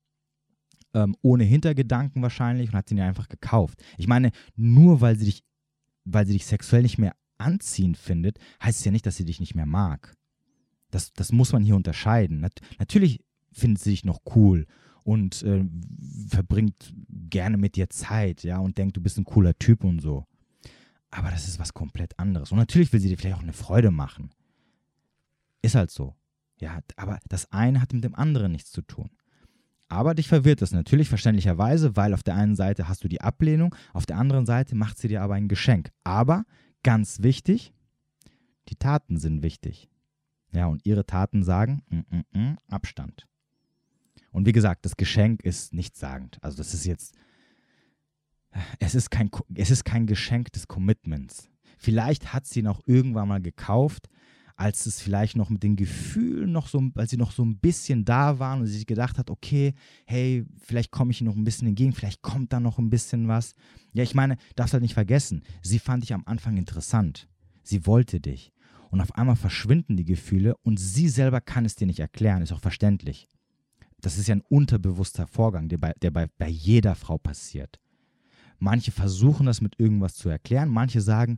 ähm, 0.93 1.15
ohne 1.21 1.43
Hintergedanken 1.43 2.21
wahrscheinlich 2.21 2.69
und 2.69 2.75
hat 2.75 2.89
sie 2.89 2.95
dir 2.95 3.06
einfach 3.06 3.29
gekauft. 3.29 3.84
Ich 3.97 4.08
meine, 4.08 4.32
nur 4.56 5.01
weil 5.01 5.17
sie 5.17 5.25
dich, 5.25 5.43
weil 6.06 6.25
sie 6.25 6.34
dich 6.34 6.45
sexuell 6.45 6.84
nicht 6.84 6.97
mehr 6.97 7.15
anziehend 7.38 7.97
findet, 7.97 8.39
heißt 8.62 8.79
es 8.79 8.86
ja 8.86 8.91
nicht, 8.91 9.06
dass 9.06 9.17
sie 9.17 9.25
dich 9.25 9.39
nicht 9.39 9.56
mehr 9.56 9.65
mag. 9.65 10.15
Das, 10.91 11.13
das 11.13 11.32
muss 11.32 11.51
man 11.51 11.63
hier 11.63 11.75
unterscheiden. 11.75 12.39
Nat 12.39 12.60
natürlich 12.79 13.23
findet 13.51 13.84
sie 13.84 13.91
dich 13.91 14.06
noch 14.06 14.21
cool 14.36 14.67
und 15.03 15.43
äh, 15.43 15.65
verbringt 16.29 16.93
gerne 17.29 17.58
mit 17.58 17.75
dir 17.75 17.89
Zeit, 17.89 18.43
ja, 18.43 18.60
und 18.60 18.77
denkt, 18.77 18.97
du 18.97 19.01
bist 19.01 19.17
ein 19.17 19.25
cooler 19.25 19.58
Typ 19.58 19.84
und 19.84 19.99
so. 20.01 20.25
Aber 21.12 21.29
das 21.29 21.47
ist 21.47 21.60
was 21.60 21.73
komplett 21.73 22.17
anderes. 22.17 22.51
Und 22.51 22.58
natürlich 22.58 22.91
will 22.93 22.99
sie 22.99 23.10
dir 23.10 23.17
vielleicht 23.17 23.38
auch 23.38 23.43
eine 23.43 23.53
Freude 23.53 23.91
machen. 23.91 24.32
Ist 25.62 25.75
halt 25.75 25.91
so. 25.91 26.15
Ja, 26.60 26.79
aber 26.95 27.19
das 27.27 27.51
eine 27.51 27.82
hat 27.82 27.93
mit 27.93 28.03
dem 28.03 28.15
anderen 28.15 28.51
nichts 28.51 28.71
zu 28.71 28.82
tun. 28.82 29.10
Aber 29.89 30.15
dich 30.15 30.28
verwirrt 30.28 30.62
das 30.62 30.72
natürlich 30.72 31.10
verständlicherweise, 31.10 31.96
weil 31.96 32.13
auf 32.13 32.24
der 32.24 32.36
einen 32.36 32.56
Seite 32.56 32.88
hast 32.88 33.04
du 33.04 33.08
die 33.08 33.22
Ablehnung, 33.22 33.76
auf 33.93 34.06
der 34.06 34.17
anderen 34.17 34.46
Seite 34.46 34.76
macht 34.76 34.98
sie 34.98 35.08
dir 35.08 35.22
aber 35.22 35.36
ein 35.36 35.48
Geschenk. 35.48 35.91
Aber 36.04 36.46
ganz 36.84 37.22
wichtig, 37.22 37.74
die 38.69 38.76
Taten 38.76 39.17
sind 39.17 39.43
wichtig. 39.43 39.89
Ja, 40.52 40.67
und 40.67 40.86
ihre 40.86 41.06
Taten 41.06 41.43
sagen, 41.43 41.82
mm, 41.89 41.98
mm, 41.98 42.39
mm, 42.39 42.58
Abstand. 42.69 43.28
Und 44.32 44.46
wie 44.46 44.52
gesagt, 44.52 44.86
das 44.86 44.98
Geschenk 44.98 45.43
ist 45.43 45.74
nichtssagend. 45.74 46.38
Also 46.41 46.58
das 46.58 46.74
ist 46.74 46.86
jetzt, 46.86 47.15
es 48.80 48.96
ist 48.96 49.10
kein, 49.10 49.30
es 49.56 49.72
ist 49.72 49.84
kein 49.84 50.06
Geschenk 50.06 50.52
des 50.54 50.67
Commitments. 50.67 51.50
Vielleicht 51.78 52.34
hat 52.34 52.46
sie 52.46 52.62
noch 52.62 52.82
irgendwann 52.86 53.28
mal 53.28 53.41
gekauft, 53.41 54.10
als 54.63 54.86
es 54.86 55.02
vielleicht 55.02 55.36
noch 55.36 55.49
mit 55.49 55.62
den 55.62 55.76
Gefühlen 55.76 56.54
noch 56.54 56.67
so, 56.67 56.82
als 56.95 57.12
sie 57.12 57.17
noch 57.17 57.34
so 57.34 57.43
ein 57.43 57.58
bisschen 57.58 58.06
da 58.06 58.39
waren 58.39 58.62
und 58.62 58.67
sie 58.67 58.78
sich 58.78 58.86
gedacht 58.86 59.17
hat, 59.17 59.30
okay, 59.30 59.73
hey, 60.06 60.45
vielleicht 60.58 60.89
komme 60.89 61.12
ich 61.12 61.19
ihr 61.19 61.26
noch 61.26 61.36
ein 61.36 61.43
bisschen 61.43 61.67
entgegen, 61.67 61.91
vielleicht 61.91 62.21
kommt 62.21 62.54
da 62.54 62.62
noch 62.62 62.80
ein 62.80 62.89
bisschen 62.89 63.28
was. 63.28 63.56
Ja, 63.91 64.04
ich 64.04 64.15
meine, 64.15 64.38
darfst 64.56 64.71
halt 64.73 64.82
nicht 64.82 64.93
vergessen, 64.93 65.43
sie 65.62 65.80
fand 65.80 66.04
dich 66.04 66.13
am 66.13 66.23
Anfang 66.26 66.56
interessant. 66.56 67.28
Sie 67.62 67.86
wollte 67.86 68.21
dich. 68.21 68.54
Und 68.89 69.02
auf 69.02 69.13
einmal 69.15 69.36
verschwinden 69.36 69.97
die 69.97 70.06
Gefühle 70.06 70.56
und 70.63 70.80
sie 70.80 71.10
selber 71.10 71.41
kann 71.41 71.65
es 71.65 71.76
dir 71.76 71.86
nicht 71.86 71.99
erklären, 71.99 72.41
ist 72.41 72.54
auch 72.54 72.62
verständlich. 72.62 73.28
Das 73.99 74.17
ist 74.17 74.28
ja 74.28 74.36
ein 74.36 74.43
unterbewusster 74.47 75.28
Vorgang, 75.28 75.67
der 75.67 75.78
bei, 75.78 75.93
der 76.02 76.12
bei, 76.12 76.28
bei 76.38 76.47
jeder 76.47 76.95
Frau 76.95 77.17
passiert. 77.17 77.82
Manche 78.60 78.91
versuchen 78.91 79.45
das 79.45 79.60
mit 79.60 79.78
irgendwas 79.78 80.15
zu 80.15 80.30
erklären, 80.30 80.69
manche 80.69 81.02
sagen, 81.02 81.38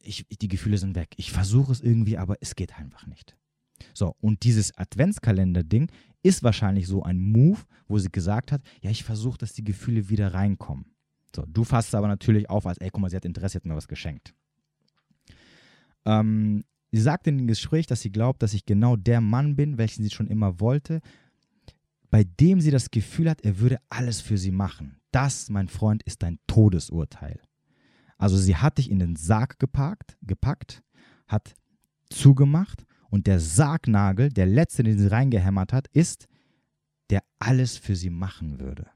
ich, 0.00 0.26
die 0.28 0.48
Gefühle 0.48 0.78
sind 0.78 0.94
weg. 0.94 1.14
Ich 1.16 1.32
versuche 1.32 1.72
es 1.72 1.80
irgendwie, 1.80 2.18
aber 2.18 2.36
es 2.40 2.54
geht 2.54 2.78
einfach 2.78 3.06
nicht. 3.06 3.36
So, 3.94 4.14
und 4.20 4.44
dieses 4.44 4.76
Adventskalender-Ding 4.76 5.90
ist 6.22 6.42
wahrscheinlich 6.42 6.86
so 6.86 7.02
ein 7.02 7.18
Move, 7.18 7.60
wo 7.88 7.98
sie 7.98 8.10
gesagt 8.10 8.52
hat, 8.52 8.62
ja, 8.80 8.90
ich 8.90 9.02
versuche, 9.02 9.38
dass 9.38 9.52
die 9.54 9.64
Gefühle 9.64 10.08
wieder 10.08 10.34
reinkommen. 10.34 10.86
So, 11.34 11.44
du 11.46 11.64
fasst 11.64 11.88
es 11.88 11.94
aber 11.94 12.08
natürlich 12.08 12.48
auf, 12.48 12.66
als, 12.66 12.78
ey, 12.78 12.90
guck 12.90 13.00
mal, 13.00 13.10
sie 13.10 13.16
hat 13.16 13.24
Interesse, 13.24 13.52
sie 13.52 13.58
hat 13.58 13.66
mir 13.66 13.74
was 13.74 13.88
geschenkt. 13.88 14.34
Ähm, 16.04 16.64
sie 16.92 17.00
sagt 17.00 17.26
in 17.26 17.38
dem 17.38 17.46
Gespräch, 17.46 17.86
dass 17.86 18.02
sie 18.02 18.12
glaubt, 18.12 18.42
dass 18.42 18.54
ich 18.54 18.66
genau 18.66 18.96
der 18.96 19.20
Mann 19.20 19.56
bin, 19.56 19.78
welchen 19.78 20.02
sie 20.02 20.10
schon 20.10 20.28
immer 20.28 20.60
wollte, 20.60 21.00
bei 22.10 22.24
dem 22.24 22.60
sie 22.60 22.70
das 22.70 22.90
Gefühl 22.90 23.30
hat, 23.30 23.40
er 23.40 23.58
würde 23.58 23.78
alles 23.88 24.20
für 24.20 24.36
sie 24.36 24.50
machen. 24.50 25.00
Das, 25.10 25.48
mein 25.48 25.68
Freund, 25.68 26.02
ist 26.02 26.22
ein 26.24 26.38
Todesurteil. 26.46 27.40
Also 28.22 28.36
sie 28.36 28.54
hat 28.54 28.78
dich 28.78 28.88
in 28.88 29.00
den 29.00 29.16
Sarg 29.16 29.58
geparkt, 29.58 30.16
gepackt, 30.22 30.84
hat 31.26 31.56
zugemacht 32.08 32.86
und 33.10 33.26
der 33.26 33.40
Sargnagel, 33.40 34.28
der 34.28 34.46
letzte, 34.46 34.84
den 34.84 34.96
sie 34.96 35.08
reingehämmert 35.08 35.72
hat, 35.72 35.88
ist, 35.88 36.28
der 37.10 37.24
alles 37.40 37.78
für 37.78 37.96
sie 37.96 38.10
machen 38.10 38.60
würde. 38.60 38.86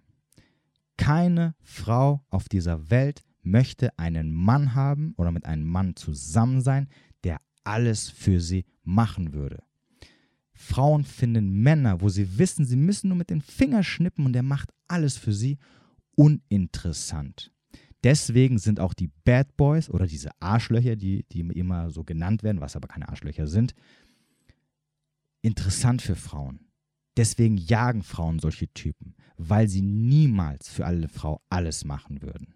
Keine 0.96 1.56
Frau 1.60 2.24
auf 2.30 2.48
dieser 2.48 2.88
Welt 2.88 3.24
möchte 3.42 3.98
einen 3.98 4.32
Mann 4.32 4.76
haben 4.76 5.12
oder 5.16 5.32
mit 5.32 5.44
einem 5.44 5.66
Mann 5.66 5.96
zusammen 5.96 6.60
sein, 6.60 6.86
der 7.24 7.40
alles 7.64 8.08
für 8.08 8.40
sie 8.40 8.64
machen 8.84 9.34
würde. 9.34 9.64
Frauen 10.54 11.02
finden 11.02 11.50
Männer, 11.50 12.00
wo 12.00 12.10
sie 12.10 12.38
wissen, 12.38 12.64
sie 12.64 12.76
müssen 12.76 13.08
nur 13.08 13.18
mit 13.18 13.30
den 13.30 13.42
Fingern 13.42 13.82
schnippen 13.82 14.24
und 14.24 14.34
der 14.34 14.44
macht 14.44 14.70
alles 14.86 15.16
für 15.16 15.32
sie, 15.32 15.58
uninteressant. 16.14 17.50
Deswegen 18.06 18.58
sind 18.58 18.78
auch 18.78 18.94
die 18.94 19.10
Bad 19.24 19.56
Boys 19.56 19.90
oder 19.90 20.06
diese 20.06 20.30
Arschlöcher, 20.38 20.94
die, 20.94 21.24
die 21.32 21.40
immer 21.40 21.90
so 21.90 22.04
genannt 22.04 22.44
werden, 22.44 22.60
was 22.60 22.76
aber 22.76 22.86
keine 22.86 23.08
Arschlöcher 23.08 23.48
sind, 23.48 23.74
interessant 25.42 26.02
für 26.02 26.14
Frauen. 26.14 26.60
Deswegen 27.16 27.56
jagen 27.56 28.04
Frauen 28.04 28.38
solche 28.38 28.72
Typen, 28.72 29.16
weil 29.36 29.66
sie 29.66 29.82
niemals 29.82 30.68
für 30.68 30.86
alle 30.86 31.08
Frau 31.08 31.42
alles 31.48 31.84
machen 31.84 32.22
würden. 32.22 32.54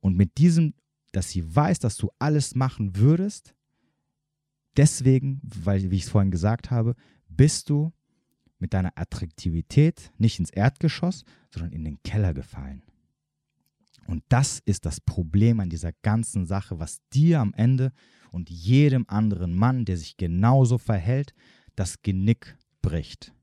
Und 0.00 0.14
mit 0.14 0.36
diesem, 0.36 0.74
dass 1.12 1.30
sie 1.30 1.56
weiß, 1.56 1.78
dass 1.78 1.96
du 1.96 2.10
alles 2.18 2.54
machen 2.54 2.96
würdest, 2.96 3.54
deswegen, 4.76 5.40
weil, 5.42 5.90
wie 5.90 5.96
ich 5.96 6.02
es 6.02 6.10
vorhin 6.10 6.30
gesagt 6.30 6.70
habe, 6.70 6.94
bist 7.30 7.70
du 7.70 7.94
mit 8.58 8.74
deiner 8.74 8.92
Attraktivität 8.94 10.12
nicht 10.18 10.38
ins 10.38 10.50
Erdgeschoss, 10.50 11.24
sondern 11.50 11.72
in 11.72 11.84
den 11.84 12.02
Keller 12.02 12.34
gefallen. 12.34 12.82
Und 14.08 14.24
das 14.30 14.58
ist 14.64 14.86
das 14.86 15.02
Problem 15.02 15.60
an 15.60 15.68
dieser 15.68 15.92
ganzen 16.02 16.46
Sache, 16.46 16.80
was 16.80 17.02
dir 17.12 17.40
am 17.40 17.52
Ende 17.52 17.92
und 18.30 18.48
jedem 18.48 19.04
anderen 19.06 19.54
Mann, 19.54 19.84
der 19.84 19.98
sich 19.98 20.16
genauso 20.16 20.78
verhält, 20.78 21.34
das 21.76 22.00
Genick 22.00 22.56
bricht. 22.80 23.34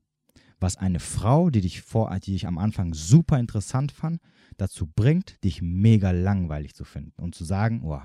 Was 0.60 0.76
eine 0.76 1.00
Frau, 1.00 1.52
die 1.52 1.62
dich 1.62 1.84
vor, 1.84 2.20
die 2.20 2.32
dich 2.32 2.48
am 2.48 2.58
Anfang 2.58 2.96
super 2.96 3.40
interessant 3.40 3.92
fand, 3.92 4.20
dazu 4.58 4.88
bringt, 4.88 5.44
dich 5.44 5.62
mega 5.62 6.10
langweilig 6.10 6.74
zu 6.74 6.84
finden 6.84 7.22
und 7.22 7.36
zu 7.36 7.44
sagen, 7.46 7.84
oh. 7.84 8.02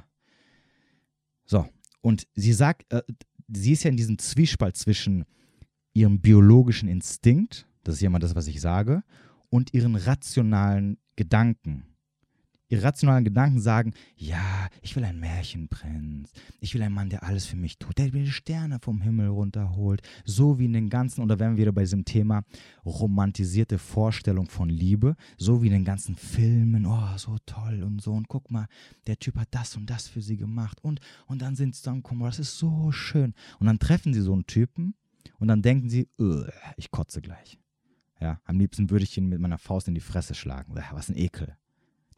So, 1.47 1.67
und 2.03 2.29
sie 2.35 2.53
sagt, 2.53 2.93
äh, 2.93 3.03
sie 3.49 3.73
ist 3.73 3.85
ja 3.85 3.91
in 3.91 3.97
diesem 3.97 4.19
Zwiespalt 4.19 4.77
zwischen 4.77 5.25
ihrem 5.95 6.21
biologischen 6.21 6.91
Instinkt, 6.91 7.67
das 7.85 7.95
ist 7.95 8.01
ja 8.03 8.09
immer 8.09 8.19
das, 8.19 8.35
was 8.35 8.49
ich 8.49 8.61
sage, 8.61 9.03
und 9.49 9.73
ihren 9.73 9.97
rationalen 9.97 10.99
Gedanken 11.17 11.87
irrationalen 12.71 13.25
Gedanken 13.25 13.61
sagen, 13.61 13.93
ja, 14.17 14.69
ich 14.81 14.97
will 14.97 15.05
einen 15.05 15.21
Märchenprinz, 15.21 16.31
ich 16.61 16.75
will 16.75 16.83
einen 16.83 16.95
Mann, 16.95 17.11
der 17.11 17.25
alles 17.25 17.45
für 17.47 17.57
mich 17.57 17.79
tut, 17.79 17.99
der 17.99 18.07
mir 18.07 18.25
die 18.25 18.31
Sterne 18.31 18.79
vom 18.81 19.03
Himmel 19.03 19.29
runterholt, 19.29 20.03
so 20.25 20.59
wie 20.59 20.67
in 20.67 20.73
den 20.73 20.89
ganzen, 20.89 21.23
oder 21.23 21.39
wenn 21.39 21.53
wir 21.53 21.63
wieder 21.63 21.73
bei 21.73 21.83
diesem 21.83 22.05
Thema 22.05 22.45
romantisierte 22.85 23.79
Vorstellung 23.79 24.49
von 24.49 24.69
Liebe, 24.69 25.17
so 25.37 25.63
wie 25.63 25.67
in 25.67 25.73
den 25.73 25.85
ganzen 25.85 26.15
Filmen, 26.15 26.87
oh, 26.87 27.17
so 27.17 27.37
toll 27.45 27.83
und 27.83 28.01
so, 28.01 28.13
und 28.13 28.29
guck 28.29 28.51
mal, 28.51 28.67
der 29.07 29.19
Typ 29.19 29.37
hat 29.37 29.49
das 29.51 29.77
und 29.77 29.91
das 29.91 30.09
für 30.09 30.23
sie 30.23 30.37
gemacht 30.37 30.79
und, 30.83 31.01
und 31.27 31.43
dann 31.43 31.57
sind 31.57 31.75
sie 31.75 31.83
zusammengekommen, 31.83 32.25
das 32.25 32.39
ist 32.39 32.57
so 32.59 32.93
schön. 32.93 33.35
Und 33.59 33.67
dann 33.67 33.79
treffen 33.79 34.15
sie 34.15 34.21
so 34.21 34.33
einen 34.33 34.47
Typen 34.47 34.95
und 35.39 35.49
dann 35.49 35.63
denken 35.63 35.91
sie, 35.91 36.09
ich 36.77 36.91
kotze 36.91 37.21
gleich. 37.21 37.59
Ja, 38.21 38.41
am 38.45 38.59
liebsten 38.59 38.91
würde 38.91 39.05
ich 39.05 39.17
ihn 39.17 39.29
mit 39.29 39.41
meiner 39.41 39.59
Faust 39.59 39.89
in 39.89 39.95
die 39.95 40.01
Fresse 40.01 40.35
schlagen. 40.35 40.75
Was 40.93 41.09
ein 41.09 41.17
Ekel 41.17 41.57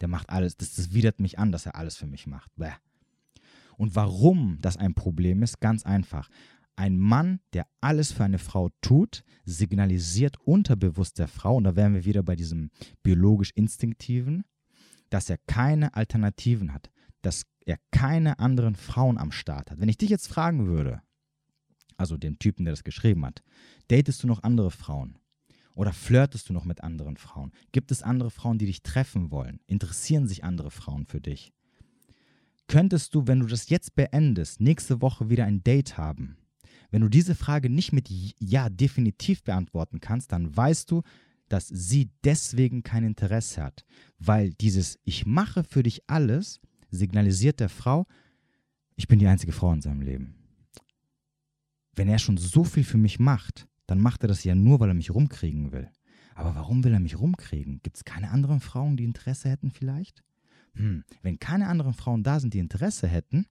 der 0.02 0.08
macht 0.08 0.28
alles, 0.30 0.56
das, 0.56 0.74
das 0.74 0.92
widert 0.92 1.20
mich 1.20 1.38
an, 1.38 1.52
dass 1.52 1.64
er 1.64 1.76
alles 1.76 1.96
für 1.96 2.06
mich 2.06 2.26
macht. 2.26 2.50
Bäh. 2.56 2.72
Und 3.76 3.94
warum 3.94 4.58
das 4.60 4.76
ein 4.76 4.94
Problem 4.94 5.42
ist, 5.42 5.60
ganz 5.60 5.84
einfach. 5.86 6.28
Ein 6.74 6.98
Mann, 6.98 7.40
der 7.52 7.66
alles 7.80 8.12
für 8.12 8.24
eine 8.24 8.38
Frau 8.38 8.70
tut, 8.80 9.22
signalisiert 9.44 10.38
unterbewusst 10.40 11.18
der 11.18 11.28
Frau, 11.28 11.56
und 11.56 11.64
da 11.64 11.76
wären 11.76 11.94
wir 11.94 12.04
wieder 12.04 12.22
bei 12.22 12.34
diesem 12.34 12.70
biologisch-instinktiven, 13.02 14.44
dass 15.08 15.30
er 15.30 15.38
keine 15.46 15.94
Alternativen 15.94 16.72
hat, 16.72 16.90
dass 17.20 17.44
er 17.64 17.78
keine 17.92 18.38
anderen 18.40 18.74
Frauen 18.74 19.18
am 19.18 19.30
Start 19.30 19.70
hat. 19.70 19.78
Wenn 19.80 19.88
ich 19.88 19.98
dich 19.98 20.10
jetzt 20.10 20.26
fragen 20.26 20.66
würde, 20.66 21.00
also 21.96 22.16
den 22.16 22.38
Typen, 22.38 22.64
der 22.64 22.72
das 22.72 22.84
geschrieben 22.84 23.24
hat, 23.24 23.42
datest 23.88 24.22
du 24.22 24.26
noch 24.26 24.42
andere 24.42 24.70
Frauen? 24.70 25.18
Oder 25.74 25.92
flirtest 25.92 26.48
du 26.48 26.52
noch 26.52 26.64
mit 26.64 26.82
anderen 26.82 27.16
Frauen? 27.16 27.52
Gibt 27.72 27.90
es 27.90 28.02
andere 28.02 28.30
Frauen, 28.30 28.58
die 28.58 28.66
dich 28.66 28.82
treffen 28.82 29.30
wollen? 29.30 29.60
Interessieren 29.66 30.26
sich 30.28 30.44
andere 30.44 30.70
Frauen 30.70 31.06
für 31.06 31.20
dich? 31.20 31.52
Könntest 32.68 33.14
du, 33.14 33.26
wenn 33.26 33.40
du 33.40 33.46
das 33.46 33.68
jetzt 33.68 33.94
beendest, 33.94 34.60
nächste 34.60 35.00
Woche 35.02 35.28
wieder 35.28 35.44
ein 35.44 35.62
Date 35.62 35.98
haben? 35.98 36.36
Wenn 36.90 37.02
du 37.02 37.08
diese 37.08 37.34
Frage 37.34 37.70
nicht 37.70 37.92
mit 37.92 38.08
Ja 38.38 38.68
definitiv 38.68 39.42
beantworten 39.42 40.00
kannst, 40.00 40.32
dann 40.32 40.54
weißt 40.54 40.90
du, 40.90 41.02
dass 41.48 41.68
sie 41.68 42.10
deswegen 42.24 42.82
kein 42.82 43.04
Interesse 43.04 43.62
hat. 43.62 43.84
Weil 44.18 44.50
dieses 44.54 44.98
Ich 45.04 45.26
mache 45.26 45.64
für 45.64 45.82
dich 45.82 46.08
alles 46.08 46.60
signalisiert 46.90 47.60
der 47.60 47.68
Frau, 47.68 48.06
ich 48.96 49.08
bin 49.08 49.18
die 49.18 49.26
einzige 49.26 49.52
Frau 49.52 49.72
in 49.72 49.80
seinem 49.80 50.02
Leben. 50.02 50.34
Wenn 51.94 52.08
er 52.08 52.18
schon 52.18 52.36
so 52.36 52.64
viel 52.64 52.84
für 52.84 52.98
mich 52.98 53.18
macht, 53.18 53.66
dann 53.92 54.00
macht 54.00 54.24
er 54.24 54.28
das 54.28 54.42
ja 54.42 54.54
nur, 54.54 54.80
weil 54.80 54.88
er 54.88 54.94
mich 54.94 55.10
rumkriegen 55.10 55.70
will. 55.70 55.90
Aber 56.34 56.54
warum 56.54 56.82
will 56.82 56.94
er 56.94 57.00
mich 57.00 57.18
rumkriegen? 57.18 57.80
Gibt 57.82 57.98
es 57.98 58.04
keine 58.06 58.30
anderen 58.30 58.60
Frauen, 58.60 58.96
die 58.96 59.04
Interesse 59.04 59.50
hätten 59.50 59.70
vielleicht? 59.70 60.24
Hm, 60.76 61.04
wenn 61.20 61.38
keine 61.38 61.68
anderen 61.68 61.92
Frauen 61.92 62.22
da 62.22 62.40
sind, 62.40 62.54
die 62.54 62.58
Interesse 62.58 63.06
hätten, 63.06 63.44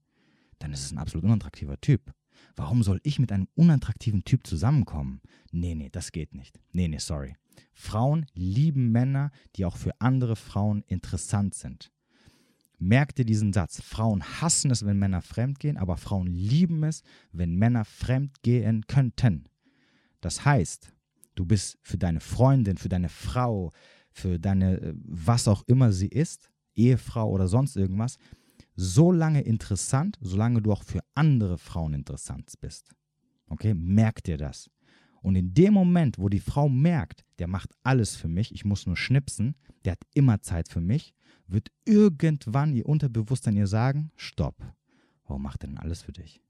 dann 0.58 0.73
ist 0.73 0.84
es 0.84 0.91
ein 0.91 0.97
absolut 0.97 1.25
unattraktiver 1.25 1.80
Typ. 1.80 2.12
Warum 2.56 2.82
soll 2.82 2.99
ich 3.04 3.19
mit 3.19 3.32
einem 3.32 3.49
unattraktiven 3.54 4.23
Typ 4.23 4.47
zusammenkommen? 4.47 5.21
Nee, 5.51 5.75
nee, 5.75 5.89
das 5.91 6.12
geht 6.12 6.34
nicht. 6.34 6.60
Nee, 6.71 6.88
nee, 6.88 6.97
sorry. 6.97 7.36
Frauen 7.71 8.25
lieben 8.34 8.91
Männer, 8.91 9.30
die 9.56 9.65
auch 9.65 9.77
für 9.77 10.01
andere 10.01 10.36
Frauen 10.36 10.84
interessant 10.88 11.54
sind. 11.54 11.91
Merk 12.80 13.13
dir 13.13 13.25
diesen 13.25 13.54
Satz. 13.54 13.80
Frauen 13.80 14.23
hassen 14.23 14.71
es, 14.71 14.84
wenn 14.88 14.97
Männer 14.97 15.21
fremdgehen, 15.21 15.77
aber 15.77 15.97
Frauen 15.97 16.25
lieben 16.25 16.84
es, 16.84 17.04
wenn 17.32 17.54
Männer 17.54 17.86
fremdgehen 17.86 18.88
könnten. 18.88 19.45
Das 20.21 20.45
heißt, 20.45 20.93
du 21.36 21.45
bist 21.45 21.77
für 21.81 21.97
deine 21.97 22.19
Freundin, 22.19 22.77
für 22.77 22.89
deine 22.89 23.10
Frau, 23.10 23.71
für 24.12 24.39
deine, 24.39 24.79
äh, 24.81 24.93
was 24.95 25.47
auch 25.47 25.63
immer 25.67 25.91
sie 25.91 26.07
ist, 26.07 26.51
Ehefrau 26.75 27.29
oder 27.29 27.47
sonst 27.47 27.75
irgendwas, 27.75 28.17
so 28.75 29.12
lange 29.12 29.41
interessant, 29.41 30.17
solange 30.21 30.62
du 30.62 30.71
auch 30.71 30.84
für 30.84 31.01
andere 31.13 31.57
Frauen 31.57 31.93
interessant 31.93 32.53
bist. 32.62 32.89
Okay, 33.47 33.73
merkt 33.73 34.27
dir 34.27 34.38
das. 34.38 34.69
Und 35.21 35.36
in 35.36 35.53
dem 35.53 35.73
Moment, 35.73 36.17
wo 36.17 36.29
die 36.29 36.39
Frau 36.39 36.67
merkt, 36.67 37.25
der 37.38 37.47
macht 37.47 37.69
alles 37.84 38.15
für 38.15 38.27
mich, 38.27 38.53
ich 38.53 38.65
muss 38.65 38.88
nur 38.88 38.97
schnipsen, 38.97 39.55
der 39.86 39.93
hat 39.93 40.01
immer 40.13 40.41
Zeit 40.41 40.69
für 40.69 40.81
mich, 40.81 41.13
wird 41.47 41.69
irgendwann 41.86 42.73
ihr 42.73 42.88
Unterbewusstsein 42.88 43.57
ihr 43.57 43.67
sagen, 43.67 44.12
stopp, 44.15 44.55
warum 45.25 45.43
macht 45.43 45.63
er 45.63 45.67
denn 45.67 45.77
alles 45.77 46.01
für 46.01 46.13
dich? 46.13 46.41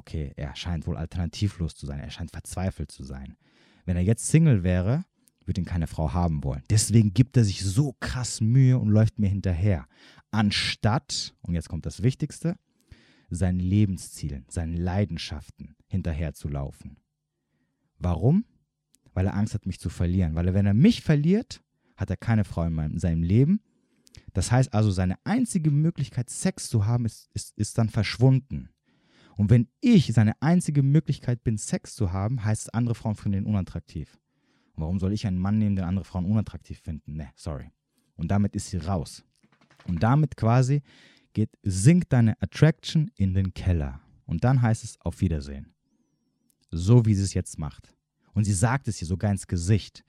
Okay, 0.00 0.32
er 0.36 0.56
scheint 0.56 0.86
wohl 0.86 0.96
alternativlos 0.96 1.74
zu 1.74 1.84
sein, 1.84 2.00
er 2.00 2.10
scheint 2.10 2.30
verzweifelt 2.30 2.90
zu 2.90 3.04
sein. 3.04 3.36
Wenn 3.84 3.98
er 3.98 4.02
jetzt 4.02 4.28
Single 4.28 4.62
wäre, 4.62 5.04
würde 5.44 5.60
ihn 5.60 5.66
keine 5.66 5.86
Frau 5.86 6.14
haben 6.14 6.42
wollen. 6.42 6.62
Deswegen 6.70 7.12
gibt 7.12 7.36
er 7.36 7.44
sich 7.44 7.62
so 7.62 7.94
krass 8.00 8.40
Mühe 8.40 8.78
und 8.78 8.88
läuft 8.88 9.18
mir 9.18 9.28
hinterher. 9.28 9.86
Anstatt, 10.30 11.34
und 11.42 11.52
jetzt 11.52 11.68
kommt 11.68 11.84
das 11.84 12.02
Wichtigste, 12.02 12.56
seinen 13.28 13.60
Lebenszielen, 13.60 14.46
seinen 14.48 14.74
Leidenschaften 14.74 15.76
hinterherzulaufen. 15.86 16.96
Warum? 17.98 18.46
Weil 19.12 19.26
er 19.26 19.34
Angst 19.34 19.52
hat, 19.52 19.66
mich 19.66 19.80
zu 19.80 19.90
verlieren. 19.90 20.34
Weil 20.34 20.48
er, 20.48 20.54
wenn 20.54 20.66
er 20.66 20.72
mich 20.72 21.02
verliert, 21.02 21.62
hat 21.94 22.08
er 22.08 22.16
keine 22.16 22.44
Frau 22.44 22.64
in, 22.64 22.72
meinem, 22.72 22.92
in 22.92 23.00
seinem 23.00 23.22
Leben. 23.22 23.60
Das 24.32 24.50
heißt 24.50 24.72
also, 24.72 24.90
seine 24.90 25.18
einzige 25.24 25.70
Möglichkeit, 25.70 26.30
Sex 26.30 26.70
zu 26.70 26.86
haben, 26.86 27.04
ist, 27.04 27.28
ist, 27.34 27.58
ist 27.58 27.76
dann 27.76 27.90
verschwunden. 27.90 28.70
Und 29.40 29.48
wenn 29.48 29.68
ich 29.80 30.12
seine 30.12 30.34
einzige 30.42 30.82
Möglichkeit 30.82 31.42
bin, 31.42 31.56
Sex 31.56 31.94
zu 31.94 32.12
haben, 32.12 32.44
heißt 32.44 32.64
es, 32.64 32.68
andere 32.74 32.94
Frauen 32.94 33.14
finden 33.14 33.38
ihn 33.38 33.46
unattraktiv. 33.46 34.20
Und 34.74 34.82
warum 34.82 35.00
soll 35.00 35.14
ich 35.14 35.26
einen 35.26 35.38
Mann 35.38 35.56
nehmen, 35.56 35.76
den 35.76 35.86
andere 35.86 36.04
Frauen 36.04 36.26
unattraktiv 36.26 36.78
finden? 36.78 37.16
Ne, 37.16 37.30
sorry. 37.36 37.70
Und 38.16 38.30
damit 38.30 38.54
ist 38.54 38.68
sie 38.68 38.76
raus. 38.76 39.24
Und 39.86 40.02
damit 40.02 40.36
quasi 40.36 40.82
geht, 41.32 41.48
sinkt 41.62 42.12
deine 42.12 42.36
Attraction 42.42 43.10
in 43.16 43.32
den 43.32 43.54
Keller. 43.54 44.02
Und 44.26 44.44
dann 44.44 44.60
heißt 44.60 44.84
es 44.84 45.00
auf 45.00 45.22
Wiedersehen. 45.22 45.72
So 46.70 47.06
wie 47.06 47.14
sie 47.14 47.22
es 47.22 47.32
jetzt 47.32 47.58
macht. 47.58 47.96
Und 48.34 48.44
sie 48.44 48.52
sagt 48.52 48.88
es 48.88 49.00
ihr 49.00 49.08
sogar 49.08 49.30
ins 49.30 49.46
Gesicht. 49.46 50.04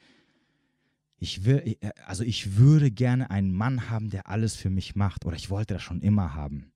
Ich 1.19 1.45
will, 1.45 1.77
äh, 1.79 1.91
also 2.05 2.25
ich 2.25 2.57
würde 2.57 2.91
gerne 2.91 3.31
einen 3.31 3.53
Mann 3.53 3.89
haben, 3.89 4.09
der 4.09 4.27
alles 4.27 4.57
für 4.57 4.69
mich 4.69 4.97
macht. 4.97 5.25
Oder 5.25 5.37
ich 5.37 5.49
wollte 5.49 5.75
das 5.75 5.83
schon 5.83 6.01
immer 6.01 6.35
haben. 6.35 6.73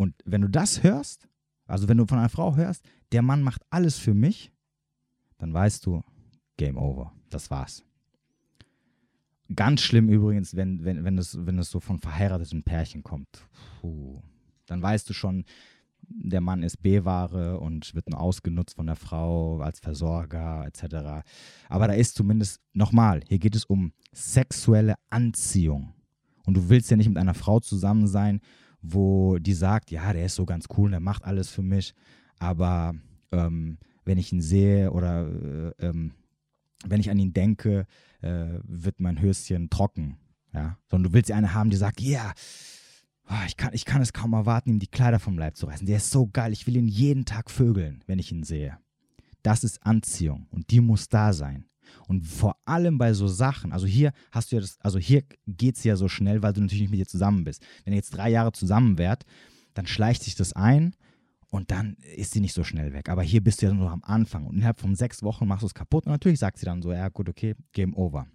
Und 0.00 0.14
wenn 0.24 0.40
du 0.40 0.48
das 0.48 0.82
hörst, 0.82 1.28
also 1.66 1.86
wenn 1.86 1.98
du 1.98 2.06
von 2.06 2.18
einer 2.18 2.30
Frau 2.30 2.56
hörst, 2.56 2.88
der 3.12 3.20
Mann 3.20 3.42
macht 3.42 3.60
alles 3.68 3.98
für 3.98 4.14
mich, 4.14 4.50
dann 5.36 5.52
weißt 5.52 5.84
du, 5.84 6.02
Game 6.56 6.78
over. 6.78 7.12
Das 7.28 7.50
war's. 7.50 7.84
Ganz 9.54 9.82
schlimm 9.82 10.08
übrigens, 10.08 10.56
wenn, 10.56 10.86
wenn, 10.86 11.04
wenn, 11.04 11.18
es, 11.18 11.44
wenn 11.44 11.58
es 11.58 11.70
so 11.70 11.80
von 11.80 11.98
verheirateten 11.98 12.62
Pärchen 12.62 13.02
kommt. 13.02 13.46
Puh. 13.82 14.22
Dann 14.64 14.80
weißt 14.80 15.06
du 15.10 15.12
schon, 15.12 15.44
der 16.00 16.40
Mann 16.40 16.62
ist 16.62 16.78
B-Ware 16.78 17.60
und 17.60 17.94
wird 17.94 18.08
nur 18.08 18.20
ausgenutzt 18.20 18.76
von 18.76 18.86
der 18.86 18.96
Frau 18.96 19.60
als 19.60 19.80
Versorger 19.80 20.64
etc. 20.66 21.26
Aber 21.68 21.88
da 21.88 21.92
ist 21.92 22.14
zumindest, 22.14 22.62
nochmal, 22.72 23.20
hier 23.28 23.38
geht 23.38 23.54
es 23.54 23.66
um 23.66 23.92
sexuelle 24.12 24.94
Anziehung. 25.10 25.92
Und 26.46 26.54
du 26.54 26.70
willst 26.70 26.90
ja 26.90 26.96
nicht 26.96 27.08
mit 27.08 27.18
einer 27.18 27.34
Frau 27.34 27.60
zusammen 27.60 28.06
sein, 28.06 28.40
wo 28.82 29.38
die 29.38 29.52
sagt, 29.52 29.90
ja, 29.90 30.12
der 30.12 30.26
ist 30.26 30.34
so 30.34 30.46
ganz 30.46 30.66
cool, 30.76 30.90
der 30.90 31.00
macht 31.00 31.24
alles 31.24 31.50
für 31.50 31.62
mich, 31.62 31.94
aber 32.38 32.94
ähm, 33.32 33.78
wenn 34.04 34.18
ich 34.18 34.32
ihn 34.32 34.40
sehe 34.40 34.90
oder 34.92 35.28
äh, 35.28 35.86
ähm, 35.86 36.12
wenn 36.86 37.00
ich 37.00 37.10
an 37.10 37.18
ihn 37.18 37.32
denke, 37.32 37.86
äh, 38.22 38.58
wird 38.62 39.00
mein 39.00 39.20
Höschen 39.20 39.70
trocken. 39.70 40.16
Ja? 40.52 40.78
Sondern 40.90 41.10
du 41.10 41.14
willst 41.14 41.30
eine 41.30 41.54
haben, 41.54 41.70
die 41.70 41.76
sagt, 41.76 42.00
ja, 42.00 42.22
yeah, 42.24 42.34
oh, 43.28 43.46
ich, 43.46 43.56
kann, 43.56 43.74
ich 43.74 43.84
kann 43.84 44.02
es 44.02 44.12
kaum 44.12 44.32
erwarten, 44.32 44.70
ihm 44.70 44.78
die 44.78 44.86
Kleider 44.86 45.18
vom 45.18 45.38
Leib 45.38 45.56
zu 45.56 45.66
reißen. 45.66 45.86
Der 45.86 45.98
ist 45.98 46.10
so 46.10 46.26
geil, 46.26 46.52
ich 46.52 46.66
will 46.66 46.76
ihn 46.76 46.88
jeden 46.88 47.24
Tag 47.24 47.50
vögeln, 47.50 48.02
wenn 48.06 48.18
ich 48.18 48.32
ihn 48.32 48.42
sehe. 48.42 48.78
Das 49.42 49.64
ist 49.64 49.84
Anziehung 49.86 50.46
und 50.50 50.70
die 50.70 50.80
muss 50.80 51.08
da 51.08 51.32
sein. 51.32 51.66
Und 52.08 52.26
vor 52.26 52.56
allem 52.64 52.98
bei 52.98 53.12
so 53.12 53.28
Sachen, 53.28 53.72
also 53.72 53.86
hier 53.86 54.12
hast 54.32 54.50
du 54.50 54.56
ja 54.56 54.62
das, 54.62 54.78
also 54.80 54.98
hier 54.98 55.22
geht 55.46 55.76
es 55.76 55.84
ja 55.84 55.96
so 55.96 56.08
schnell, 56.08 56.42
weil 56.42 56.52
du 56.52 56.60
natürlich 56.60 56.82
nicht 56.82 56.90
mit 56.90 57.00
dir 57.00 57.06
zusammen 57.06 57.44
bist. 57.44 57.62
Wenn 57.84 57.92
ihr 57.92 57.98
jetzt 57.98 58.10
drei 58.10 58.30
Jahre 58.30 58.52
zusammen 58.52 58.98
wärt, 58.98 59.24
dann 59.74 59.86
schleicht 59.86 60.22
sich 60.22 60.34
das 60.34 60.52
ein 60.52 60.94
und 61.50 61.70
dann 61.70 61.96
ist 62.16 62.32
sie 62.32 62.40
nicht 62.40 62.54
so 62.54 62.64
schnell 62.64 62.92
weg. 62.92 63.08
Aber 63.08 63.22
hier 63.22 63.42
bist 63.42 63.62
du 63.62 63.66
ja 63.66 63.74
nur 63.74 63.90
am 63.90 64.02
Anfang 64.04 64.46
und 64.46 64.56
innerhalb 64.56 64.80
von 64.80 64.94
sechs 64.94 65.22
Wochen 65.22 65.46
machst 65.46 65.62
du 65.62 65.66
es 65.66 65.74
kaputt. 65.74 66.06
Und 66.06 66.12
natürlich 66.12 66.38
sagt 66.38 66.58
sie 66.58 66.66
dann 66.66 66.82
so, 66.82 66.92
ja 66.92 67.08
gut, 67.08 67.28
okay, 67.28 67.54
Game 67.72 67.94
Over. 67.94 68.26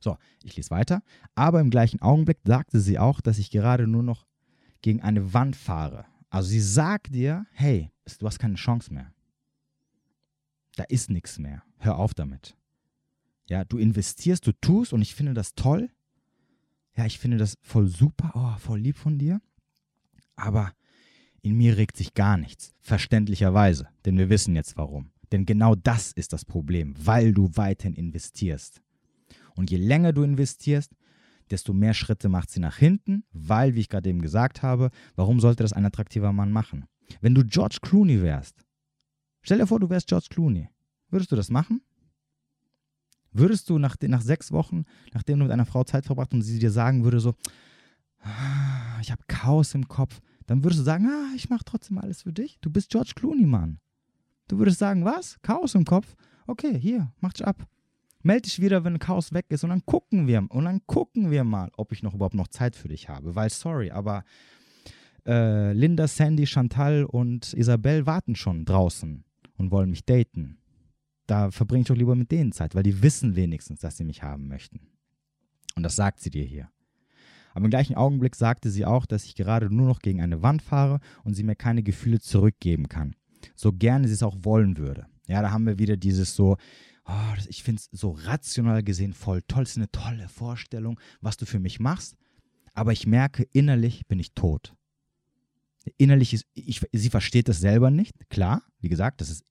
So, 0.00 0.16
ich 0.42 0.56
lese 0.56 0.70
weiter. 0.70 1.02
Aber 1.34 1.60
im 1.60 1.70
gleichen 1.70 2.00
Augenblick 2.00 2.38
sagte 2.44 2.80
sie 2.80 2.98
auch, 2.98 3.20
dass 3.20 3.38
ich 3.38 3.50
gerade 3.50 3.86
nur 3.86 4.02
noch 4.02 4.26
gegen 4.80 5.00
eine 5.00 5.32
Wand 5.32 5.56
fahre. 5.56 6.04
Also 6.30 6.48
sie 6.48 6.60
sagt 6.60 7.14
dir, 7.14 7.46
hey, 7.52 7.90
du 8.18 8.26
hast 8.26 8.38
keine 8.38 8.54
Chance 8.54 8.92
mehr. 8.92 9.12
Da 10.76 10.84
ist 10.84 11.10
nichts 11.10 11.38
mehr. 11.38 11.62
Hör 11.78 11.98
auf 11.98 12.14
damit. 12.14 12.56
Ja, 13.48 13.64
du 13.64 13.78
investierst, 13.78 14.46
du 14.46 14.52
tust 14.52 14.92
und 14.92 15.02
ich 15.02 15.14
finde 15.14 15.34
das 15.34 15.54
toll. 15.54 15.90
Ja, 16.96 17.06
ich 17.06 17.18
finde 17.18 17.36
das 17.36 17.56
voll 17.60 17.88
super, 17.88 18.32
oh, 18.34 18.58
voll 18.58 18.80
lieb 18.80 18.96
von 18.96 19.18
dir. 19.18 19.40
Aber 20.36 20.72
in 21.42 21.56
mir 21.56 21.76
regt 21.76 21.96
sich 21.96 22.14
gar 22.14 22.36
nichts, 22.36 22.72
verständlicherweise, 22.80 23.88
denn 24.04 24.16
wir 24.16 24.30
wissen 24.30 24.54
jetzt 24.54 24.76
warum. 24.76 25.10
Denn 25.32 25.46
genau 25.46 25.74
das 25.74 26.12
ist 26.12 26.32
das 26.32 26.44
Problem, 26.44 26.94
weil 26.98 27.32
du 27.32 27.50
weiterhin 27.54 27.94
investierst. 27.94 28.82
Und 29.54 29.70
je 29.70 29.78
länger 29.78 30.12
du 30.12 30.22
investierst, 30.22 30.94
desto 31.50 31.72
mehr 31.72 31.94
Schritte 31.94 32.28
macht 32.28 32.50
sie 32.50 32.60
nach 32.60 32.76
hinten, 32.76 33.24
weil, 33.32 33.74
wie 33.74 33.80
ich 33.80 33.88
gerade 33.88 34.08
eben 34.08 34.22
gesagt 34.22 34.62
habe, 34.62 34.90
warum 35.16 35.40
sollte 35.40 35.62
das 35.62 35.72
ein 35.72 35.84
attraktiver 35.84 36.32
Mann 36.32 36.52
machen? 36.52 36.86
Wenn 37.20 37.34
du 37.34 37.44
George 37.44 37.78
Clooney 37.82 38.22
wärst, 38.22 38.64
stell 39.42 39.58
dir 39.58 39.66
vor, 39.66 39.80
du 39.80 39.90
wärst 39.90 40.08
George 40.08 40.26
Clooney, 40.30 40.68
würdest 41.10 41.30
du 41.32 41.36
das 41.36 41.50
machen? 41.50 41.82
Würdest 43.32 43.70
du 43.70 43.78
nach, 43.78 43.96
nach 44.00 44.20
sechs 44.20 44.52
Wochen, 44.52 44.84
nachdem 45.14 45.38
du 45.38 45.44
mit 45.46 45.52
einer 45.52 45.64
Frau 45.64 45.84
Zeit 45.84 46.04
verbracht 46.04 46.34
und 46.34 46.42
sie 46.42 46.58
dir 46.58 46.70
sagen 46.70 47.04
würde 47.04 47.18
so, 47.18 47.34
ah, 48.20 49.00
ich 49.00 49.10
habe 49.10 49.22
Chaos 49.26 49.74
im 49.74 49.88
Kopf, 49.88 50.20
dann 50.46 50.62
würdest 50.62 50.80
du 50.80 50.84
sagen, 50.84 51.06
ah, 51.06 51.32
ich 51.34 51.48
mache 51.48 51.64
trotzdem 51.64 51.98
alles 51.98 52.22
für 52.22 52.32
dich. 52.32 52.58
Du 52.60 52.70
bist 52.70 52.90
George 52.90 53.12
Clooney, 53.16 53.46
Mann. 53.46 53.78
Du 54.48 54.58
würdest 54.58 54.78
sagen, 54.78 55.04
was? 55.04 55.40
Chaos 55.40 55.74
im 55.74 55.84
Kopf? 55.84 56.14
Okay, 56.46 56.78
hier, 56.78 57.12
mach 57.20 57.32
dich 57.32 57.46
ab. 57.46 57.66
Meld 58.22 58.46
dich 58.46 58.60
wieder, 58.60 58.84
wenn 58.84 58.98
Chaos 58.98 59.32
weg 59.32 59.46
ist 59.48 59.64
und 59.64 59.70
dann 59.70 59.84
gucken 59.86 60.26
wir 60.26 60.46
und 60.48 60.64
dann 60.64 60.86
gucken 60.86 61.30
wir 61.30 61.42
mal, 61.42 61.70
ob 61.76 61.92
ich 61.92 62.02
noch 62.02 62.14
überhaupt 62.14 62.34
noch 62.34 62.48
Zeit 62.48 62.76
für 62.76 62.88
dich 62.88 63.08
habe. 63.08 63.34
Weil, 63.34 63.50
sorry, 63.50 63.90
aber 63.90 64.24
äh, 65.26 65.72
Linda, 65.72 66.06
Sandy, 66.06 66.46
Chantal 66.46 67.04
und 67.04 67.54
Isabel 67.54 68.06
warten 68.06 68.36
schon 68.36 68.64
draußen 68.64 69.24
und 69.62 69.70
wollen 69.70 69.90
mich 69.90 70.04
daten. 70.04 70.58
Da 71.26 71.50
verbringe 71.50 71.82
ich 71.82 71.88
doch 71.88 71.96
lieber 71.96 72.14
mit 72.14 72.30
denen 72.30 72.52
Zeit, 72.52 72.74
weil 72.74 72.82
die 72.82 73.02
wissen 73.02 73.36
wenigstens, 73.36 73.80
dass 73.80 73.96
sie 73.96 74.04
mich 74.04 74.22
haben 74.22 74.48
möchten. 74.48 74.80
Und 75.76 75.84
das 75.84 75.96
sagt 75.96 76.20
sie 76.20 76.30
dir 76.30 76.44
hier. 76.44 76.68
Aber 77.54 77.64
im 77.64 77.70
gleichen 77.70 77.94
Augenblick 77.94 78.34
sagte 78.34 78.70
sie 78.70 78.84
auch, 78.84 79.06
dass 79.06 79.24
ich 79.24 79.34
gerade 79.34 79.74
nur 79.74 79.86
noch 79.86 80.00
gegen 80.00 80.20
eine 80.20 80.42
Wand 80.42 80.62
fahre 80.62 81.00
und 81.24 81.34
sie 81.34 81.42
mir 81.42 81.54
keine 81.54 81.82
Gefühle 81.82 82.20
zurückgeben 82.20 82.88
kann. 82.88 83.14
So 83.54 83.72
gerne 83.72 84.08
sie 84.08 84.14
es 84.14 84.22
auch 84.22 84.36
wollen 84.42 84.78
würde. 84.78 85.06
Ja, 85.28 85.42
da 85.42 85.50
haben 85.50 85.66
wir 85.66 85.78
wieder 85.78 85.96
dieses 85.96 86.34
so, 86.34 86.56
oh, 87.06 87.34
ich 87.48 87.62
finde 87.62 87.80
es 87.80 87.88
so 87.98 88.10
rational 88.10 88.82
gesehen 88.82 89.12
voll 89.12 89.42
toll. 89.42 89.62
Es 89.62 89.70
ist 89.70 89.76
eine 89.76 89.90
tolle 89.90 90.28
Vorstellung, 90.28 90.98
was 91.20 91.36
du 91.36 91.46
für 91.46 91.60
mich 91.60 91.78
machst. 91.78 92.16
Aber 92.74 92.92
ich 92.92 93.06
merke, 93.06 93.44
innerlich 93.52 94.06
bin 94.06 94.18
ich 94.18 94.32
tot. 94.34 94.74
Innerlich 95.98 96.32
ist, 96.32 96.46
ich, 96.54 96.80
sie 96.92 97.10
versteht 97.10 97.48
das 97.48 97.60
selber 97.60 97.90
nicht. 97.90 98.30
Klar, 98.30 98.62
wie 98.80 98.88
gesagt, 98.88 99.20
das, 99.20 99.30
ist, 99.30 99.44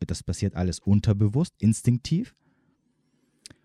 das 0.00 0.22
passiert 0.22 0.54
alles 0.54 0.78
unterbewusst, 0.78 1.54
instinktiv. 1.58 2.34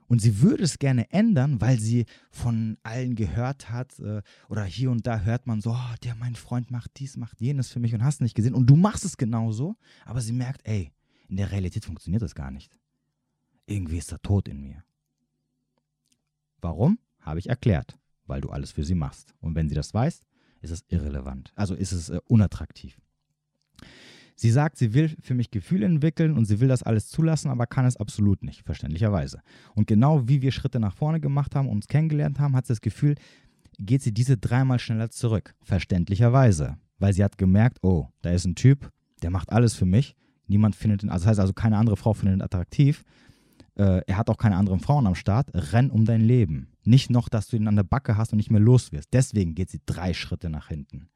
Und 0.08 0.22
sie 0.22 0.42
würde 0.42 0.64
es 0.64 0.78
gerne 0.78 1.12
ändern, 1.12 1.62
weil 1.62 1.80
sie 1.80 2.06
von 2.30 2.78
allen 2.84 3.16
gehört 3.16 3.72
hat 3.72 3.98
äh, 4.00 4.22
oder 4.50 4.64
hier 4.64 4.92
und 4.92 5.08
da 5.08 5.22
hört 5.22 5.48
man 5.48 5.62
so, 5.62 5.72
oh, 5.72 5.96
der 6.04 6.14
mein 6.16 6.36
Freund 6.36 6.70
macht 6.70 6.92
dies, 6.98 7.18
macht 7.18 7.42
jenes 7.42 7.70
für 7.70 7.80
mich 7.80 7.94
und 7.94 8.04
hast 8.04 8.22
nicht 8.22 8.36
gesehen. 8.36 8.54
Und 8.54 8.68
du 8.68 8.76
machst 8.76 9.04
es 9.04 9.18
genauso, 9.18 9.76
aber 10.06 10.22
sie 10.22 10.34
merkt, 10.34 10.62
ey, 10.66 10.92
in 11.28 11.38
der 11.38 11.52
Realität 11.52 11.86
funktioniert 11.86 12.22
das 12.22 12.36
gar 12.36 12.52
nicht. 12.52 12.78
Irgendwie 13.66 13.98
ist 13.98 14.12
er 14.12 14.22
tot 14.22 14.48
in 14.48 14.62
mir. 14.62 14.84
Warum? 16.62 17.00
Habe 17.20 17.40
ich 17.40 17.50
erklärt. 17.50 17.98
Weil 18.28 18.42
du 18.42 18.50
alles 18.50 18.72
für 18.72 18.84
sie 18.84 18.96
machst. 18.96 19.34
Und 19.40 19.56
wenn 19.56 19.70
sie 19.70 19.76
das 19.76 19.94
weiß, 19.94 20.22
ist 20.62 20.72
es 20.72 20.84
irrelevant. 20.88 21.52
Also 21.56 21.76
ist 21.76 21.92
es 21.92 22.10
äh, 22.10 22.20
unattraktiv. 22.28 23.00
Sie 24.36 24.52
sagt, 24.52 24.78
sie 24.78 24.94
will 24.94 25.16
für 25.22 25.34
mich 25.34 25.50
Gefühle 25.50 25.86
entwickeln 25.86 26.38
und 26.38 26.46
sie 26.46 26.60
will 26.60 26.68
das 26.68 26.84
alles 26.84 27.08
zulassen, 27.08 27.50
aber 27.50 27.68
kann 27.68 27.86
es 27.86 27.96
absolut 27.96 28.44
nicht, 28.44 28.64
verständlicherweise. 28.64 29.42
Und 29.76 29.88
genau 29.88 30.28
wie 30.28 30.42
wir 30.42 30.52
Schritte 30.52 30.80
nach 30.80 30.94
vorne 30.94 31.22
gemacht 31.22 31.56
haben 31.56 31.70
und 31.70 31.76
uns 31.76 31.88
kennengelernt 31.88 32.40
haben, 32.40 32.56
hat 32.56 32.68
sie 32.68 32.74
das 32.74 32.82
Gefühl, 32.82 33.16
geht 33.80 34.02
sie 34.02 34.14
diese 34.14 34.38
dreimal 34.38 34.80
schneller 34.80 35.10
zurück, 35.10 35.56
verständlicherweise. 35.62 36.78
Weil 37.00 37.14
sie 37.14 37.24
hat 37.24 37.38
gemerkt, 37.38 37.80
oh, 37.82 38.08
da 38.22 38.32
ist 38.32 38.46
ein 38.46 38.56
Typ, 38.56 38.92
der 39.22 39.30
macht 39.30 39.52
alles 39.52 39.74
für 39.76 39.86
mich. 39.86 40.16
Niemand 40.48 40.76
findet 40.76 41.04
ihn, 41.04 41.10
also 41.10 41.24
das 41.24 41.32
heißt 41.32 41.40
also, 41.40 41.54
keine 41.54 41.78
andere 41.78 41.98
Frau 41.98 42.14
findet 42.14 42.38
ihn 42.38 42.42
attraktiv. 42.42 43.04
Äh, 43.76 44.02
er 44.06 44.18
hat 44.18 44.30
auch 44.30 44.38
keine 44.38 44.56
anderen 44.58 44.80
Frauen 44.80 45.08
am 45.08 45.16
Start. 45.16 45.50
Renn 45.54 45.90
um 45.90 46.06
dein 46.06 46.22
Leben. 46.22 46.72
Nicht 46.84 47.10
noch, 47.10 47.30
dass 47.30 47.48
du 47.48 47.58
ihn 47.58 47.68
an 47.68 47.76
der 47.76 47.84
Backe 47.84 48.18
hast 48.18 48.32
und 48.32 48.38
nicht 48.38 48.52
mehr 48.52 48.62
los 48.62 48.92
wirst. 48.92 49.10
Deswegen 49.14 49.56
geht 49.56 49.70
sie 49.70 49.82
drei 49.86 50.14
Schritte 50.14 50.50
nach 50.50 50.68
hinten. 50.68 51.10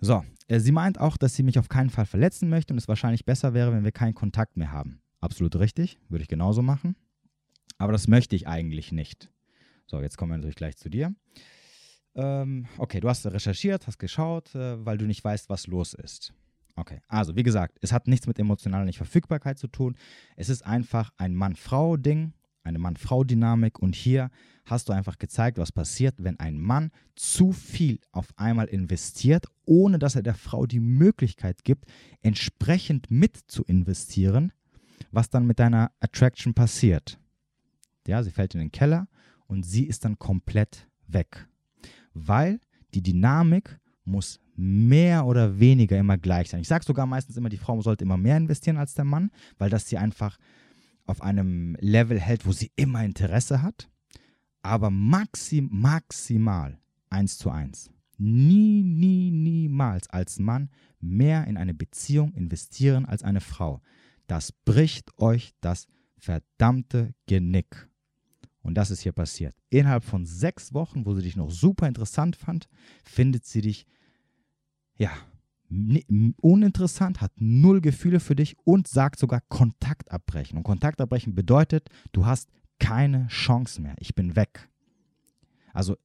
So, 0.00 0.24
äh, 0.48 0.60
sie 0.60 0.72
meint 0.72 1.00
auch, 1.00 1.16
dass 1.16 1.34
sie 1.34 1.42
mich 1.42 1.58
auf 1.58 1.68
keinen 1.68 1.90
Fall 1.90 2.06
verletzen 2.06 2.48
möchte 2.48 2.74
und 2.74 2.78
es 2.78 2.88
wahrscheinlich 2.88 3.24
besser 3.24 3.54
wäre, 3.54 3.72
wenn 3.72 3.84
wir 3.84 3.92
keinen 3.92 4.14
Kontakt 4.14 4.56
mehr 4.56 4.72
haben. 4.72 5.00
Absolut 5.20 5.56
richtig, 5.56 5.98
würde 6.08 6.22
ich 6.22 6.28
genauso 6.28 6.62
machen. 6.62 6.96
Aber 7.78 7.92
das 7.92 8.08
möchte 8.08 8.36
ich 8.36 8.46
eigentlich 8.46 8.92
nicht. 8.92 9.30
So, 9.86 10.00
jetzt 10.00 10.16
kommen 10.16 10.32
wir 10.32 10.38
natürlich 10.38 10.56
gleich 10.56 10.76
zu 10.76 10.88
dir. 10.88 11.14
Ähm, 12.14 12.66
okay, 12.78 13.00
du 13.00 13.08
hast 13.08 13.26
recherchiert, 13.26 13.86
hast 13.86 13.98
geschaut, 13.98 14.54
äh, 14.54 14.84
weil 14.84 14.98
du 14.98 15.06
nicht 15.06 15.22
weißt, 15.22 15.48
was 15.48 15.66
los 15.66 15.94
ist. 15.94 16.32
Okay, 16.74 17.00
also 17.08 17.36
wie 17.36 17.42
gesagt, 17.42 17.78
es 17.80 17.92
hat 17.92 18.06
nichts 18.06 18.26
mit 18.26 18.38
emotionaler 18.38 18.84
Nichtverfügbarkeit 18.84 19.58
zu 19.58 19.66
tun. 19.66 19.96
Es 20.36 20.48
ist 20.48 20.64
einfach 20.64 21.10
ein 21.16 21.34
Mann-Frau-Ding, 21.34 22.34
eine 22.66 22.78
Mann-Frau-Dynamik. 22.78 23.78
Und 23.78 23.94
hier 23.94 24.30
hast 24.64 24.88
du 24.88 24.92
einfach 24.92 25.18
gezeigt, 25.18 25.58
was 25.58 25.72
passiert, 25.72 26.14
wenn 26.18 26.38
ein 26.40 26.58
Mann 26.58 26.90
zu 27.14 27.52
viel 27.52 28.00
auf 28.12 28.28
einmal 28.36 28.66
investiert, 28.66 29.46
ohne 29.64 29.98
dass 29.98 30.16
er 30.16 30.22
der 30.22 30.34
Frau 30.34 30.66
die 30.66 30.80
Möglichkeit 30.80 31.64
gibt, 31.64 31.86
entsprechend 32.22 33.10
mit 33.10 33.36
zu 33.46 33.64
investieren, 33.64 34.52
was 35.10 35.30
dann 35.30 35.46
mit 35.46 35.58
deiner 35.58 35.92
Attraction 36.00 36.54
passiert. 36.54 37.18
Ja, 38.06 38.22
sie 38.22 38.30
fällt 38.30 38.54
in 38.54 38.60
den 38.60 38.72
Keller 38.72 39.08
und 39.46 39.64
sie 39.64 39.84
ist 39.84 40.04
dann 40.04 40.18
komplett 40.18 40.88
weg. 41.06 41.48
Weil 42.12 42.60
die 42.94 43.02
Dynamik 43.02 43.78
muss 44.04 44.40
mehr 44.56 45.26
oder 45.26 45.58
weniger 45.58 45.98
immer 45.98 46.16
gleich 46.16 46.48
sein. 46.48 46.60
Ich 46.60 46.68
sage 46.68 46.84
sogar 46.84 47.06
meistens 47.06 47.36
immer, 47.36 47.48
die 47.48 47.58
Frau 47.58 47.80
sollte 47.82 48.04
immer 48.04 48.16
mehr 48.16 48.36
investieren 48.36 48.78
als 48.78 48.94
der 48.94 49.04
Mann, 49.04 49.30
weil 49.58 49.70
das 49.70 49.88
sie 49.88 49.98
einfach 49.98 50.38
auf 51.06 51.22
einem 51.22 51.76
Level 51.80 52.20
hält, 52.20 52.46
wo 52.46 52.52
sie 52.52 52.72
immer 52.76 53.04
Interesse 53.04 53.62
hat, 53.62 53.88
aber 54.62 54.90
maxim, 54.90 55.68
maximal 55.72 56.78
eins 57.10 57.38
zu 57.38 57.50
eins. 57.50 57.90
Nie, 58.18 58.82
nie, 58.82 59.30
niemals 59.30 60.08
als 60.08 60.38
Mann 60.38 60.70
mehr 61.00 61.46
in 61.46 61.56
eine 61.56 61.74
Beziehung 61.74 62.32
investieren 62.34 63.04
als 63.04 63.22
eine 63.22 63.40
Frau. 63.40 63.82
Das 64.26 64.52
bricht 64.52 65.18
euch 65.18 65.52
das 65.60 65.86
verdammte 66.16 67.14
Genick. 67.26 67.88
Und 68.62 68.74
das 68.74 68.90
ist 68.90 69.02
hier 69.02 69.12
passiert. 69.12 69.54
Innerhalb 69.70 70.02
von 70.02 70.26
sechs 70.26 70.74
Wochen, 70.74 71.06
wo 71.06 71.14
sie 71.14 71.22
dich 71.22 71.36
noch 71.36 71.50
super 71.50 71.86
interessant 71.86 72.34
fand, 72.34 72.68
findet 73.04 73.44
sie 73.44 73.60
dich, 73.60 73.86
ja, 74.96 75.10
uninteressant, 75.68 77.20
hat 77.20 77.32
null 77.36 77.80
Gefühle 77.80 78.20
für 78.20 78.36
dich 78.36 78.56
und 78.64 78.88
sagt 78.88 79.18
sogar 79.18 79.40
Kontakt 79.48 80.10
abbrechen. 80.10 80.56
Und 80.56 80.64
Kontakt 80.64 81.00
abbrechen 81.00 81.34
bedeutet, 81.34 81.88
du 82.12 82.26
hast 82.26 82.48
keine 82.78 83.26
Chance 83.28 83.80
mehr. 83.80 83.96
Ich 83.98 84.14
bin 84.14 84.36
weg. 84.36 84.68
Also, 85.72 85.96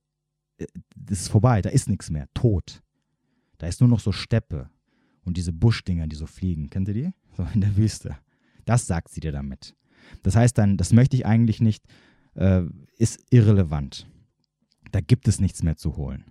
äh, 0.58 0.66
das 0.96 1.22
ist 1.22 1.30
vorbei, 1.30 1.62
da 1.62 1.70
ist 1.70 1.90
nichts 1.90 2.10
mehr. 2.10 2.28
Tot. 2.34 2.82
Da 3.58 3.68
ist 3.68 3.82
nur 3.82 3.90
noch 3.90 4.00
so 4.00 4.12
Steppe 4.12 4.70
und 5.24 5.38
diese 5.38 5.54
Buschdinger, 5.54 6.08
die 6.08 6.16
so 6.16 6.26
fliegen. 6.26 6.70
Kennt 6.70 6.88
ihr 6.88 6.94
die? 6.94 7.14
So 7.38 7.48
in 7.54 7.62
der 7.62 7.78
Wüste. 7.78 8.18
Das 8.66 8.88
sagt 8.88 9.10
sie 9.10 9.22
dir 9.22 9.32
damit. 9.32 9.76
Das 10.24 10.36
heißt 10.36 10.58
dann, 10.58 10.78
das 10.78 10.94
möchte 10.94 11.16
ich 11.16 11.26
eigentlich 11.26 11.62
nicht, 11.62 11.86
äh, 12.36 12.64
ist 12.98 13.24
irrelevant. 13.30 14.08
Da 14.92 15.00
gibt 15.00 15.28
es 15.28 15.40
nichts 15.40 15.64
mehr 15.64 15.78
zu 15.78 15.96
holen. 15.96 16.26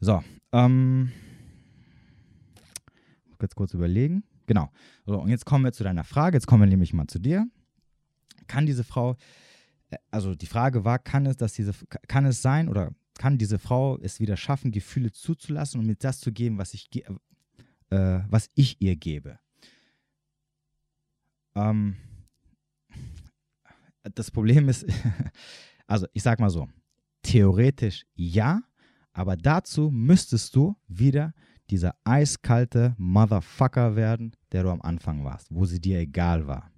So, 0.00 0.22
ähm, 0.52 1.12
jetzt 3.42 3.56
kurz 3.56 3.74
überlegen. 3.74 4.24
Genau. 4.46 4.70
So, 5.06 5.20
und 5.20 5.28
jetzt 5.28 5.44
kommen 5.44 5.64
wir 5.64 5.72
zu 5.72 5.84
deiner 5.84 6.04
Frage. 6.04 6.36
Jetzt 6.36 6.46
kommen 6.46 6.62
wir 6.62 6.68
nämlich 6.68 6.92
mal 6.92 7.06
zu 7.06 7.18
dir. 7.18 7.46
Kann 8.46 8.66
diese 8.66 8.84
Frau, 8.84 9.16
äh, 9.90 9.98
also 10.10 10.34
die 10.34 10.46
Frage 10.46 10.84
war, 10.84 10.98
kann 10.98 11.26
es, 11.26 11.36
dass 11.36 11.52
diese, 11.52 11.72
kann 12.08 12.24
es 12.24 12.42
sein 12.42 12.68
oder 12.68 12.94
kann 13.18 13.36
diese 13.36 13.58
Frau 13.58 13.98
es 13.98 14.20
wieder 14.20 14.36
schaffen, 14.36 14.70
Gefühle 14.70 15.10
zuzulassen 15.10 15.80
und 15.80 15.86
mir 15.86 15.96
das 15.96 16.20
zu 16.20 16.32
geben, 16.32 16.56
was 16.56 16.72
ich, 16.72 16.88
äh, 17.90 18.20
was 18.28 18.48
ich 18.54 18.80
ihr 18.80 18.96
gebe? 18.96 19.38
Ähm, 21.54 21.96
das 24.14 24.30
Problem 24.30 24.68
ist, 24.68 24.86
also 25.86 26.06
ich 26.12 26.22
sag 26.22 26.38
mal 26.40 26.50
so, 26.50 26.68
theoretisch 27.22 28.06
ja, 28.14 28.62
aber 29.12 29.36
dazu 29.36 29.90
müsstest 29.90 30.54
du 30.54 30.76
wieder 30.86 31.34
dieser 31.70 31.94
eiskalte 32.04 32.94
Motherfucker 32.98 33.96
werden, 33.96 34.32
der 34.52 34.62
du 34.62 34.70
am 34.70 34.82
Anfang 34.82 35.24
warst, 35.24 35.54
wo 35.54 35.64
sie 35.64 35.80
dir 35.80 35.98
egal 35.98 36.46
war. 36.46 36.70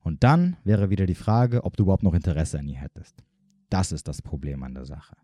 Und 0.00 0.24
dann 0.24 0.56
wäre 0.64 0.90
wieder 0.90 1.06
die 1.06 1.14
Frage, 1.14 1.64
ob 1.64 1.76
du 1.76 1.82
überhaupt 1.82 2.02
noch 2.02 2.14
Interesse 2.14 2.58
an 2.58 2.68
ihr 2.68 2.78
hättest. 2.78 3.22
Das 3.70 3.92
ist 3.92 4.08
das 4.08 4.22
Problem 4.22 4.62
an 4.62 4.74
der 4.74 4.86
Sache. 4.86 5.16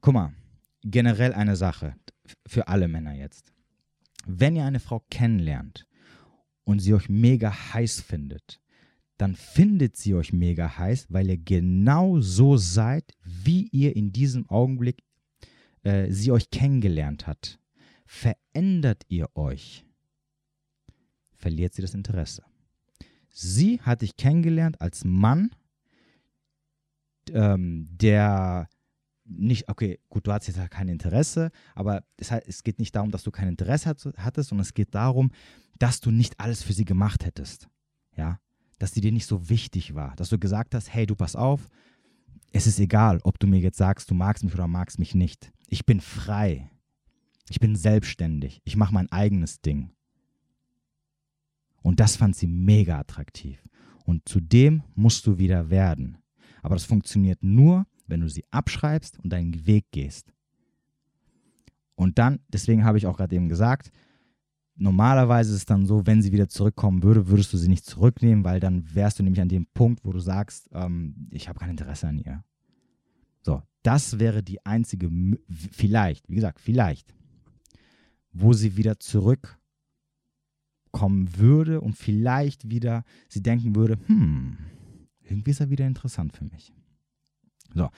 Guck 0.00 0.14
mal, 0.14 0.32
generell 0.82 1.32
eine 1.32 1.56
Sache 1.56 1.94
für 2.46 2.68
alle 2.68 2.88
Männer 2.88 3.14
jetzt. 3.14 3.52
Wenn 4.26 4.56
ihr 4.56 4.64
eine 4.64 4.80
Frau 4.80 5.04
kennenlernt 5.10 5.86
und 6.64 6.80
sie 6.80 6.94
euch 6.94 7.08
mega 7.08 7.52
heiß 7.72 8.00
findet, 8.00 8.60
dann 9.18 9.36
findet 9.36 9.96
sie 9.96 10.14
euch 10.14 10.32
mega 10.32 10.78
heiß, 10.78 11.06
weil 11.10 11.30
ihr 11.30 11.38
genau 11.38 12.20
so 12.20 12.56
seid, 12.56 13.12
wie 13.22 13.68
ihr 13.68 13.94
in 13.94 14.12
diesem 14.12 14.48
Augenblick 14.48 15.04
äh, 15.82 16.10
sie 16.10 16.32
euch 16.32 16.50
kennengelernt 16.50 17.26
hat, 17.26 17.58
verändert 18.06 19.04
ihr 19.08 19.28
euch, 19.36 19.84
verliert 21.34 21.74
sie 21.74 21.82
das 21.82 21.94
Interesse. 21.94 22.42
Sie 23.30 23.80
hat 23.80 24.02
dich 24.02 24.16
kennengelernt 24.16 24.80
als 24.80 25.04
Mann, 25.04 25.50
ähm, 27.32 27.88
der 27.90 28.68
nicht, 29.24 29.68
okay, 29.68 29.98
gut, 30.08 30.26
du 30.26 30.32
hast 30.32 30.46
jetzt 30.46 30.70
kein 30.70 30.88
Interesse, 30.88 31.50
aber 31.74 32.04
es, 32.16 32.30
es 32.30 32.62
geht 32.62 32.78
nicht 32.78 32.94
darum, 32.94 33.10
dass 33.10 33.22
du 33.22 33.30
kein 33.30 33.48
Interesse 33.48 33.94
hattest, 34.16 34.48
sondern 34.48 34.62
es 34.62 34.74
geht 34.74 34.94
darum, 34.94 35.30
dass 35.78 36.00
du 36.00 36.10
nicht 36.10 36.38
alles 36.38 36.62
für 36.62 36.72
sie 36.72 36.84
gemacht 36.84 37.24
hättest. 37.24 37.68
Ja, 38.16 38.38
dass 38.78 38.92
sie 38.92 39.00
dir 39.00 39.12
nicht 39.12 39.26
so 39.26 39.48
wichtig 39.48 39.94
war, 39.94 40.14
dass 40.16 40.28
du 40.28 40.38
gesagt 40.38 40.74
hast, 40.74 40.92
hey, 40.92 41.06
du 41.06 41.14
pass 41.14 41.36
auf, 41.36 41.68
es 42.52 42.66
ist 42.66 42.78
egal, 42.78 43.20
ob 43.22 43.38
du 43.38 43.46
mir 43.46 43.60
jetzt 43.60 43.78
sagst, 43.78 44.10
du 44.10 44.14
magst 44.14 44.44
mich 44.44 44.52
oder 44.52 44.68
magst 44.68 44.98
mich 44.98 45.14
nicht. 45.14 45.52
Ich 45.72 45.86
bin 45.86 46.02
frei. 46.02 46.70
Ich 47.48 47.58
bin 47.58 47.76
selbstständig. 47.76 48.60
Ich 48.64 48.76
mache 48.76 48.92
mein 48.92 49.10
eigenes 49.10 49.62
Ding. 49.62 49.88
Und 51.80 51.98
das 51.98 52.14
fand 52.14 52.36
sie 52.36 52.46
mega 52.46 52.98
attraktiv. 52.98 53.66
Und 54.04 54.28
zu 54.28 54.38
dem 54.38 54.82
musst 54.94 55.26
du 55.26 55.38
wieder 55.38 55.70
werden. 55.70 56.18
Aber 56.60 56.74
das 56.74 56.84
funktioniert 56.84 57.42
nur, 57.42 57.86
wenn 58.06 58.20
du 58.20 58.28
sie 58.28 58.44
abschreibst 58.50 59.18
und 59.18 59.32
deinen 59.32 59.66
Weg 59.66 59.86
gehst. 59.92 60.34
Und 61.94 62.18
dann, 62.18 62.40
deswegen 62.48 62.84
habe 62.84 62.98
ich 62.98 63.06
auch 63.06 63.16
gerade 63.16 63.34
eben 63.34 63.48
gesagt, 63.48 63.92
normalerweise 64.76 65.52
ist 65.52 65.60
es 65.60 65.64
dann 65.64 65.86
so, 65.86 66.06
wenn 66.06 66.20
sie 66.20 66.32
wieder 66.32 66.50
zurückkommen 66.50 67.02
würde, 67.02 67.28
würdest 67.28 67.50
du 67.50 67.56
sie 67.56 67.70
nicht 67.70 67.86
zurücknehmen, 67.86 68.44
weil 68.44 68.60
dann 68.60 68.94
wärst 68.94 69.18
du 69.18 69.22
nämlich 69.22 69.40
an 69.40 69.48
dem 69.48 69.64
Punkt, 69.72 70.04
wo 70.04 70.12
du 70.12 70.20
sagst, 70.20 70.68
ähm, 70.74 71.28
ich 71.30 71.48
habe 71.48 71.58
kein 71.58 71.70
Interesse 71.70 72.08
an 72.08 72.18
ihr. 72.18 72.44
So, 73.42 73.62
das 73.82 74.18
wäre 74.18 74.42
die 74.42 74.64
einzige, 74.64 75.10
vielleicht, 75.48 76.28
wie 76.28 76.36
gesagt, 76.36 76.60
vielleicht, 76.60 77.14
wo 78.32 78.52
sie 78.52 78.76
wieder 78.76 78.98
zurückkommen 78.98 79.58
würde 81.36 81.80
und 81.80 81.94
vielleicht 81.94 82.70
wieder 82.70 83.04
sie 83.28 83.42
denken 83.42 83.76
würde, 83.76 83.98
hm, 84.06 84.58
irgendwie 85.22 85.50
ist 85.50 85.60
er 85.60 85.70
wieder 85.70 85.86
interessant 85.86 86.36
für 86.36 86.44
mich. 86.44 86.72
So, 87.74 87.88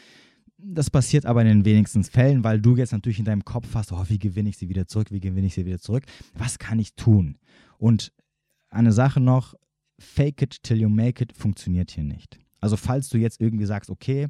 das 0.57 0.91
passiert 0.91 1.27
aber 1.27 1.43
in 1.43 1.49
den 1.49 1.65
wenigsten 1.65 2.05
Fällen, 2.05 2.45
weil 2.45 2.61
du 2.61 2.77
jetzt 2.77 2.93
natürlich 2.93 3.19
in 3.19 3.25
deinem 3.25 3.45
Kopf 3.45 3.75
hast, 3.75 3.93
oh, 3.93 4.05
wie 4.09 4.19
gewinne 4.19 4.49
ich 4.49 4.57
sie 4.57 4.69
wieder 4.69 4.87
zurück, 4.87 5.11
wie 5.11 5.21
gewinne 5.21 5.47
ich 5.47 5.55
sie 5.55 5.67
wieder 5.67 5.79
zurück, 5.79 6.05
was 6.35 6.59
kann 6.59 6.79
ich 6.79 6.95
tun? 6.95 7.39
Und 7.79 8.13
eine 8.71 8.93
Sache 8.93 9.21
noch, 9.21 9.55
fake 9.99 10.43
it 10.43 10.63
till 10.63 10.81
you 10.81 10.89
make 10.89 11.23
it 11.23 11.33
funktioniert 11.33 11.91
hier 11.91 12.05
nicht. 12.05 12.39
Also 12.61 12.77
falls 12.77 13.09
du 13.09 13.19
jetzt 13.19 13.41
irgendwie 13.41 13.67
sagst, 13.67 13.91
okay, 13.91 14.29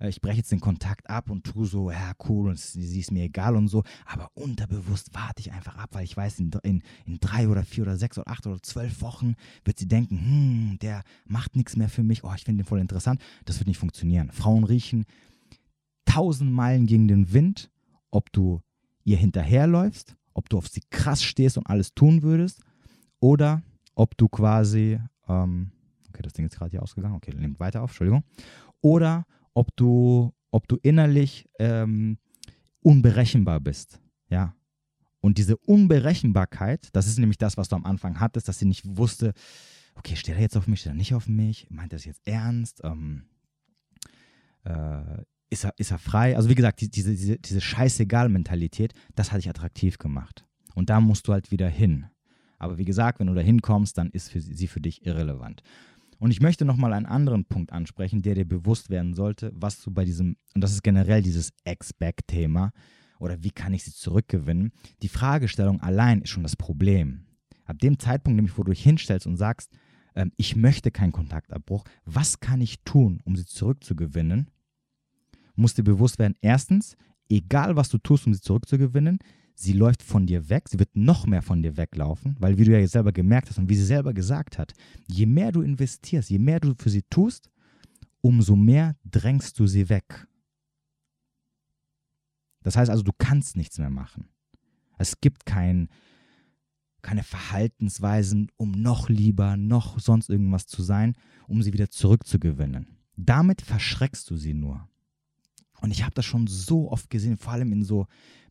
ich 0.00 0.20
breche 0.20 0.38
jetzt 0.38 0.52
den 0.52 0.60
Kontakt 0.60 1.08
ab 1.08 1.30
und 1.30 1.44
tue 1.44 1.66
so, 1.66 1.90
ja, 1.90 2.12
cool, 2.28 2.50
und 2.50 2.58
sie 2.58 3.00
ist 3.00 3.12
mir 3.12 3.24
egal 3.24 3.56
und 3.56 3.68
so, 3.68 3.82
aber 4.04 4.30
unterbewusst 4.34 5.14
warte 5.14 5.40
ich 5.40 5.52
einfach 5.52 5.76
ab, 5.76 5.90
weil 5.92 6.04
ich 6.04 6.16
weiß, 6.16 6.38
in, 6.38 6.50
in, 6.62 6.82
in 7.06 7.18
drei 7.18 7.48
oder 7.48 7.64
vier 7.64 7.84
oder 7.84 7.96
sechs 7.96 8.18
oder 8.18 8.28
acht 8.28 8.46
oder 8.46 8.62
zwölf 8.62 9.00
Wochen 9.00 9.36
wird 9.64 9.78
sie 9.78 9.88
denken, 9.88 10.18
hm, 10.18 10.78
der 10.80 11.02
macht 11.24 11.56
nichts 11.56 11.76
mehr 11.76 11.88
für 11.88 12.02
mich, 12.02 12.24
oh, 12.24 12.32
ich 12.36 12.44
finde 12.44 12.62
den 12.62 12.68
voll 12.68 12.80
interessant. 12.80 13.20
Das 13.44 13.58
wird 13.58 13.68
nicht 13.68 13.78
funktionieren. 13.78 14.30
Frauen 14.32 14.64
riechen 14.64 15.06
tausend 16.04 16.52
Meilen 16.52 16.86
gegen 16.86 17.08
den 17.08 17.32
Wind, 17.32 17.70
ob 18.10 18.32
du 18.32 18.62
ihr 19.04 19.16
hinterherläufst, 19.16 20.16
ob 20.34 20.48
du 20.48 20.58
auf 20.58 20.68
sie 20.68 20.82
krass 20.90 21.22
stehst 21.22 21.56
und 21.58 21.66
alles 21.66 21.94
tun 21.94 22.22
würdest, 22.22 22.60
oder 23.20 23.62
ob 23.94 24.16
du 24.16 24.28
quasi, 24.28 25.00
ähm, 25.28 25.70
okay, 26.08 26.22
das 26.22 26.34
Ding 26.34 26.44
ist 26.44 26.56
gerade 26.56 26.70
hier 26.70 26.82
ausgegangen, 26.82 27.14
okay, 27.14 27.34
nehmt 27.34 27.60
weiter 27.60 27.82
auf, 27.82 27.90
Entschuldigung, 27.90 28.24
oder 28.80 29.24
ob 29.56 29.74
du, 29.74 30.34
ob 30.50 30.68
du 30.68 30.76
innerlich 30.82 31.48
ähm, 31.58 32.18
unberechenbar 32.80 33.58
bist. 33.60 34.00
Ja. 34.28 34.54
Und 35.20 35.38
diese 35.38 35.56
Unberechenbarkeit, 35.56 36.90
das 36.92 37.06
ist 37.06 37.18
nämlich 37.18 37.38
das, 37.38 37.56
was 37.56 37.68
du 37.68 37.76
am 37.76 37.86
Anfang 37.86 38.20
hattest, 38.20 38.48
dass 38.48 38.58
sie 38.58 38.66
nicht 38.66 38.84
wusste, 38.84 39.32
okay, 39.94 40.14
steht 40.14 40.34
er 40.34 40.40
jetzt 40.42 40.56
auf 40.56 40.66
mich, 40.66 40.80
steht 40.80 40.92
er 40.92 40.96
nicht 40.96 41.14
auf 41.14 41.26
mich, 41.26 41.66
meint 41.70 41.92
er 41.92 41.96
es 41.96 42.04
jetzt 42.04 42.26
ernst? 42.26 42.82
Ähm, 42.84 43.24
äh, 44.64 45.22
ist 45.48 45.64
er, 45.64 45.72
ist 45.78 45.90
er 45.90 45.98
frei. 45.98 46.36
Also 46.36 46.50
wie 46.50 46.54
gesagt, 46.54 46.82
die, 46.82 46.90
diese, 46.90 47.12
diese, 47.12 47.38
diese 47.38 47.60
Scheißegal-Mentalität, 47.62 48.92
das 49.14 49.32
hat 49.32 49.38
dich 49.38 49.48
attraktiv 49.48 49.96
gemacht. 49.96 50.44
Und 50.74 50.90
da 50.90 51.00
musst 51.00 51.26
du 51.28 51.32
halt 51.32 51.50
wieder 51.50 51.68
hin. 51.68 52.06
Aber 52.58 52.76
wie 52.76 52.84
gesagt, 52.84 53.20
wenn 53.20 53.28
du 53.28 53.34
da 53.34 53.40
hinkommst, 53.40 53.96
dann 53.96 54.10
ist 54.10 54.30
für 54.30 54.40
sie, 54.40 54.52
sie 54.52 54.66
für 54.66 54.80
dich 54.80 55.06
irrelevant. 55.06 55.62
Und 56.18 56.30
ich 56.30 56.40
möchte 56.40 56.64
nochmal 56.64 56.92
einen 56.92 57.06
anderen 57.06 57.44
Punkt 57.44 57.72
ansprechen, 57.72 58.22
der 58.22 58.34
dir 58.34 58.46
bewusst 58.46 58.90
werden 58.90 59.14
sollte, 59.14 59.52
was 59.54 59.82
du 59.82 59.90
bei 59.90 60.04
diesem, 60.04 60.36
und 60.54 60.60
das 60.60 60.72
ist 60.72 60.82
generell 60.82 61.22
dieses 61.22 61.52
Ex-Back-Thema, 61.64 62.72
oder 63.18 63.42
wie 63.42 63.50
kann 63.50 63.74
ich 63.74 63.84
sie 63.84 63.92
zurückgewinnen? 63.92 64.72
Die 65.02 65.08
Fragestellung 65.08 65.80
allein 65.80 66.22
ist 66.22 66.30
schon 66.30 66.42
das 66.42 66.56
Problem. 66.56 67.26
Ab 67.64 67.78
dem 67.78 67.98
Zeitpunkt, 67.98 68.36
nämlich, 68.36 68.56
wo 68.56 68.62
du 68.62 68.72
dich 68.72 68.82
hinstellst 68.82 69.26
und 69.26 69.36
sagst, 69.36 69.72
äh, 70.14 70.26
ich 70.36 70.56
möchte 70.56 70.90
keinen 70.90 71.12
Kontaktabbruch, 71.12 71.84
was 72.04 72.40
kann 72.40 72.60
ich 72.60 72.82
tun, 72.84 73.20
um 73.24 73.36
sie 73.36 73.46
zurückzugewinnen? 73.46 74.50
Musst 75.54 75.78
dir 75.78 75.84
bewusst 75.84 76.18
werden, 76.18 76.36
erstens, 76.40 76.96
egal 77.28 77.76
was 77.76 77.88
du 77.88 77.98
tust, 77.98 78.26
um 78.26 78.34
sie 78.34 78.40
zurückzugewinnen, 78.40 79.18
sie 79.56 79.72
läuft 79.72 80.02
von 80.02 80.26
dir 80.26 80.48
weg, 80.50 80.68
sie 80.68 80.78
wird 80.78 80.94
noch 80.94 81.26
mehr 81.26 81.42
von 81.42 81.62
dir 81.62 81.76
weglaufen, 81.76 82.36
weil 82.38 82.58
wie 82.58 82.64
du 82.64 82.78
ja 82.78 82.86
selber 82.86 83.12
gemerkt 83.12 83.48
hast 83.48 83.58
und 83.58 83.68
wie 83.68 83.74
sie 83.74 83.84
selber 83.84 84.12
gesagt 84.12 84.58
hat, 84.58 84.74
je 85.08 85.26
mehr 85.26 85.50
du 85.50 85.62
investierst, 85.62 86.30
je 86.30 86.38
mehr 86.38 86.60
du 86.60 86.74
für 86.78 86.90
sie 86.90 87.02
tust, 87.02 87.50
umso 88.20 88.54
mehr 88.54 88.96
drängst 89.04 89.58
du 89.58 89.66
sie 89.66 89.88
weg. 89.88 90.28
Das 92.62 92.76
heißt 92.76 92.90
also, 92.90 93.02
du 93.02 93.12
kannst 93.16 93.56
nichts 93.56 93.78
mehr 93.78 93.90
machen. 93.90 94.28
Es 94.98 95.20
gibt 95.20 95.46
kein, 95.46 95.88
keine 97.00 97.22
Verhaltensweisen, 97.22 98.50
um 98.56 98.72
noch 98.72 99.08
lieber, 99.08 99.56
noch 99.56 99.98
sonst 99.98 100.28
irgendwas 100.28 100.66
zu 100.66 100.82
sein, 100.82 101.14
um 101.48 101.62
sie 101.62 101.72
wieder 101.72 101.90
zurückzugewinnen. 101.90 102.88
Damit 103.16 103.62
verschreckst 103.62 104.28
du 104.28 104.36
sie 104.36 104.52
nur. 104.52 104.86
Und 105.80 105.90
ich 105.90 106.02
habe 106.02 106.14
das 106.14 106.24
schon 106.24 106.46
so 106.46 106.90
oft 106.90 107.08
gesehen, 107.08 107.36
vor 107.36 107.52
allem 107.52 107.72
in 107.72 107.84
so 107.84 108.06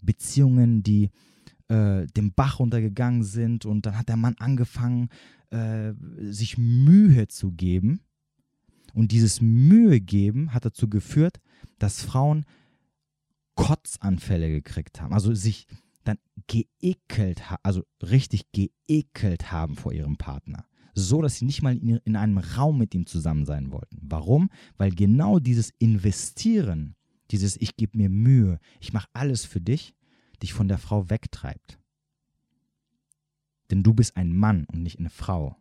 Beziehungen, 0.06 0.84
die 0.84 1.12
äh, 1.68 2.06
dem 2.08 2.34
Bach 2.34 2.60
runtergegangen 2.60 3.24
sind. 3.24 3.66
Und 3.66 3.86
dann 3.86 3.98
hat 3.98 4.10
der 4.10 4.18
Mann 4.18 4.36
angefangen, 4.40 5.10
äh, 5.50 5.94
sich 6.20 6.58
Mühe 6.58 7.28
zu 7.28 7.52
geben. 7.52 8.02
Und 8.94 9.12
dieses 9.12 9.42
Mühe 9.42 10.00
geben 10.00 10.54
hat 10.54 10.66
dazu 10.66 10.90
geführt, 10.90 11.42
dass 11.80 12.02
Frauen 12.02 12.46
Kotzanfälle 13.56 14.50
gekriegt 14.50 15.02
haben. 15.02 15.14
Also 15.14 15.34
sich 15.34 15.68
dann 16.04 16.18
geekelt, 16.48 17.42
also 17.64 17.84
richtig 18.02 18.52
geekelt 18.52 19.52
haben 19.52 19.76
vor 19.76 19.92
ihrem 19.92 20.18
Partner. 20.18 20.66
So, 20.94 21.22
dass 21.22 21.38
sie 21.38 21.46
nicht 21.46 21.62
mal 21.62 21.76
in 21.76 22.16
einem 22.16 22.38
Raum 22.38 22.78
mit 22.78 22.96
ihm 22.96 23.06
zusammen 23.06 23.46
sein 23.46 23.72
wollten. 23.72 23.98
Warum? 24.02 24.50
Weil 24.78 24.92
genau 24.92 25.40
dieses 25.40 25.72
Investieren 25.78 26.96
dieses 27.32 27.60
Ich 27.60 27.76
gebe 27.76 27.98
mir 27.98 28.10
Mühe, 28.10 28.60
ich 28.80 28.94
mache 28.94 29.08
alles 29.14 29.46
für 29.46 29.62
dich, 29.62 29.95
dich 30.38 30.54
von 30.54 30.68
der 30.68 30.78
Frau 30.78 31.10
wegtreibt. 31.10 31.80
Denn 33.72 33.84
du 33.84 33.94
bist 33.94 34.16
ein 34.16 34.36
Mann 34.36 34.66
und 34.66 34.84
nicht 34.84 35.00
eine 35.00 35.10
Frau. 35.10 35.58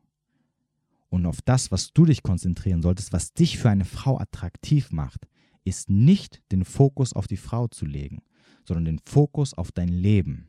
Und 1.08 1.26
auf 1.26 1.40
das, 1.42 1.70
was 1.70 1.92
du 1.92 2.06
dich 2.06 2.22
konzentrieren 2.22 2.82
solltest, 2.82 3.12
was 3.12 3.32
dich 3.32 3.58
für 3.58 3.70
eine 3.70 3.84
Frau 3.84 4.18
attraktiv 4.18 4.90
macht, 4.90 5.28
ist 5.64 5.88
nicht 5.88 6.42
den 6.52 6.64
Fokus 6.64 7.12
auf 7.12 7.26
die 7.26 7.36
Frau 7.36 7.68
zu 7.68 7.86
legen, 7.86 8.22
sondern 8.64 8.84
den 8.84 8.98
Fokus 8.98 9.54
auf 9.54 9.72
dein 9.72 9.88
Leben, 9.88 10.46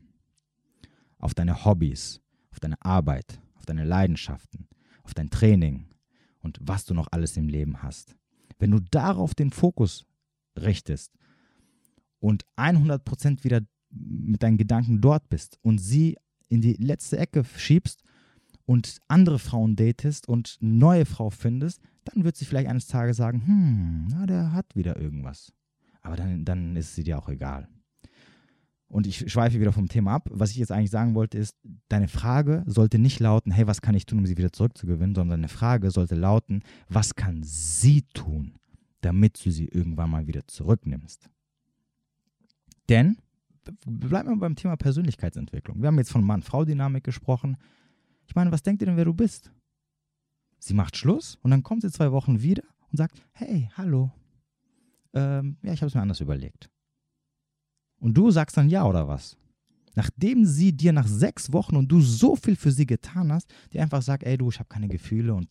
auf 1.18 1.34
deine 1.34 1.64
Hobbys, 1.64 2.20
auf 2.50 2.60
deine 2.60 2.80
Arbeit, 2.82 3.40
auf 3.54 3.64
deine 3.64 3.84
Leidenschaften, 3.84 4.68
auf 5.02 5.14
dein 5.14 5.30
Training 5.30 5.86
und 6.40 6.58
was 6.60 6.84
du 6.84 6.94
noch 6.94 7.08
alles 7.10 7.36
im 7.36 7.48
Leben 7.48 7.82
hast. 7.82 8.16
Wenn 8.58 8.70
du 8.70 8.80
darauf 8.80 9.34
den 9.34 9.50
Fokus 9.50 10.06
richtest 10.58 11.12
und 12.20 12.44
100% 12.56 13.44
wieder 13.44 13.60
mit 13.98 14.42
deinen 14.42 14.58
Gedanken 14.58 15.00
dort 15.00 15.28
bist 15.28 15.58
und 15.62 15.78
sie 15.78 16.16
in 16.48 16.60
die 16.60 16.74
letzte 16.74 17.18
Ecke 17.18 17.44
schiebst 17.44 18.02
und 18.64 18.98
andere 19.08 19.38
Frauen 19.38 19.76
datest 19.76 20.28
und 20.28 20.58
eine 20.60 20.70
neue 20.72 21.06
Frau 21.06 21.30
findest, 21.30 21.80
dann 22.04 22.24
wird 22.24 22.36
sie 22.36 22.44
vielleicht 22.44 22.68
eines 22.68 22.86
Tages 22.86 23.16
sagen, 23.16 23.46
hm, 23.46 24.08
na, 24.10 24.26
der 24.26 24.52
hat 24.52 24.74
wieder 24.74 25.00
irgendwas. 25.00 25.52
Aber 26.02 26.16
dann, 26.16 26.44
dann 26.44 26.76
ist 26.76 26.94
sie 26.94 27.04
dir 27.04 27.18
auch 27.18 27.28
egal. 27.28 27.68
Und 28.88 29.06
ich 29.06 29.30
schweife 29.30 29.58
wieder 29.58 29.72
vom 29.72 29.88
Thema 29.88 30.14
ab. 30.14 30.28
Was 30.32 30.50
ich 30.50 30.56
jetzt 30.56 30.70
eigentlich 30.70 30.90
sagen 30.90 31.16
wollte, 31.16 31.38
ist, 31.38 31.56
deine 31.88 32.06
Frage 32.06 32.62
sollte 32.66 32.98
nicht 32.98 33.18
lauten, 33.18 33.50
hey, 33.50 33.66
was 33.66 33.82
kann 33.82 33.96
ich 33.96 34.06
tun, 34.06 34.20
um 34.20 34.26
sie 34.26 34.36
wieder 34.36 34.52
zurückzugewinnen, 34.52 35.14
sondern 35.14 35.40
deine 35.40 35.48
Frage 35.48 35.90
sollte 35.90 36.14
lauten, 36.14 36.62
was 36.88 37.16
kann 37.16 37.42
sie 37.42 38.02
tun, 38.14 38.54
damit 39.00 39.44
du 39.44 39.50
sie 39.50 39.66
irgendwann 39.66 40.10
mal 40.10 40.28
wieder 40.28 40.46
zurücknimmst. 40.46 41.28
Denn, 42.88 43.18
bleiben 43.86 44.28
wir 44.30 44.36
beim 44.36 44.56
Thema 44.56 44.76
Persönlichkeitsentwicklung. 44.76 45.80
Wir 45.80 45.88
haben 45.88 45.98
jetzt 45.98 46.12
von 46.12 46.24
Mann-Frau-Dynamik 46.24 47.04
gesprochen. 47.04 47.56
Ich 48.26 48.34
meine, 48.34 48.52
was 48.52 48.62
denkt 48.62 48.82
ihr 48.82 48.86
denn, 48.86 48.96
wer 48.96 49.04
du 49.04 49.14
bist? 49.14 49.52
Sie 50.58 50.74
macht 50.74 50.96
Schluss 50.96 51.36
und 51.42 51.50
dann 51.50 51.62
kommt 51.62 51.82
sie 51.82 51.90
zwei 51.90 52.12
Wochen 52.12 52.42
wieder 52.42 52.64
und 52.90 52.96
sagt, 52.96 53.22
hey, 53.32 53.70
hallo. 53.76 54.10
Ähm, 55.14 55.58
ja, 55.62 55.72
ich 55.72 55.80
habe 55.80 55.88
es 55.88 55.94
mir 55.94 56.02
anders 56.02 56.20
überlegt. 56.20 56.70
Und 57.98 58.14
du 58.14 58.30
sagst 58.30 58.56
dann 58.56 58.68
ja 58.68 58.84
oder 58.84 59.08
was? 59.08 59.36
Nachdem 59.94 60.44
sie 60.44 60.76
dir 60.76 60.92
nach 60.92 61.06
sechs 61.06 61.52
Wochen 61.52 61.76
und 61.76 61.88
du 61.88 62.00
so 62.00 62.36
viel 62.36 62.56
für 62.56 62.70
sie 62.70 62.86
getan 62.86 63.32
hast, 63.32 63.52
die 63.72 63.80
einfach 63.80 64.02
sagt, 64.02 64.24
ey 64.24 64.36
du, 64.36 64.50
ich 64.50 64.58
habe 64.58 64.68
keine 64.68 64.88
Gefühle 64.88 65.34
und 65.34 65.48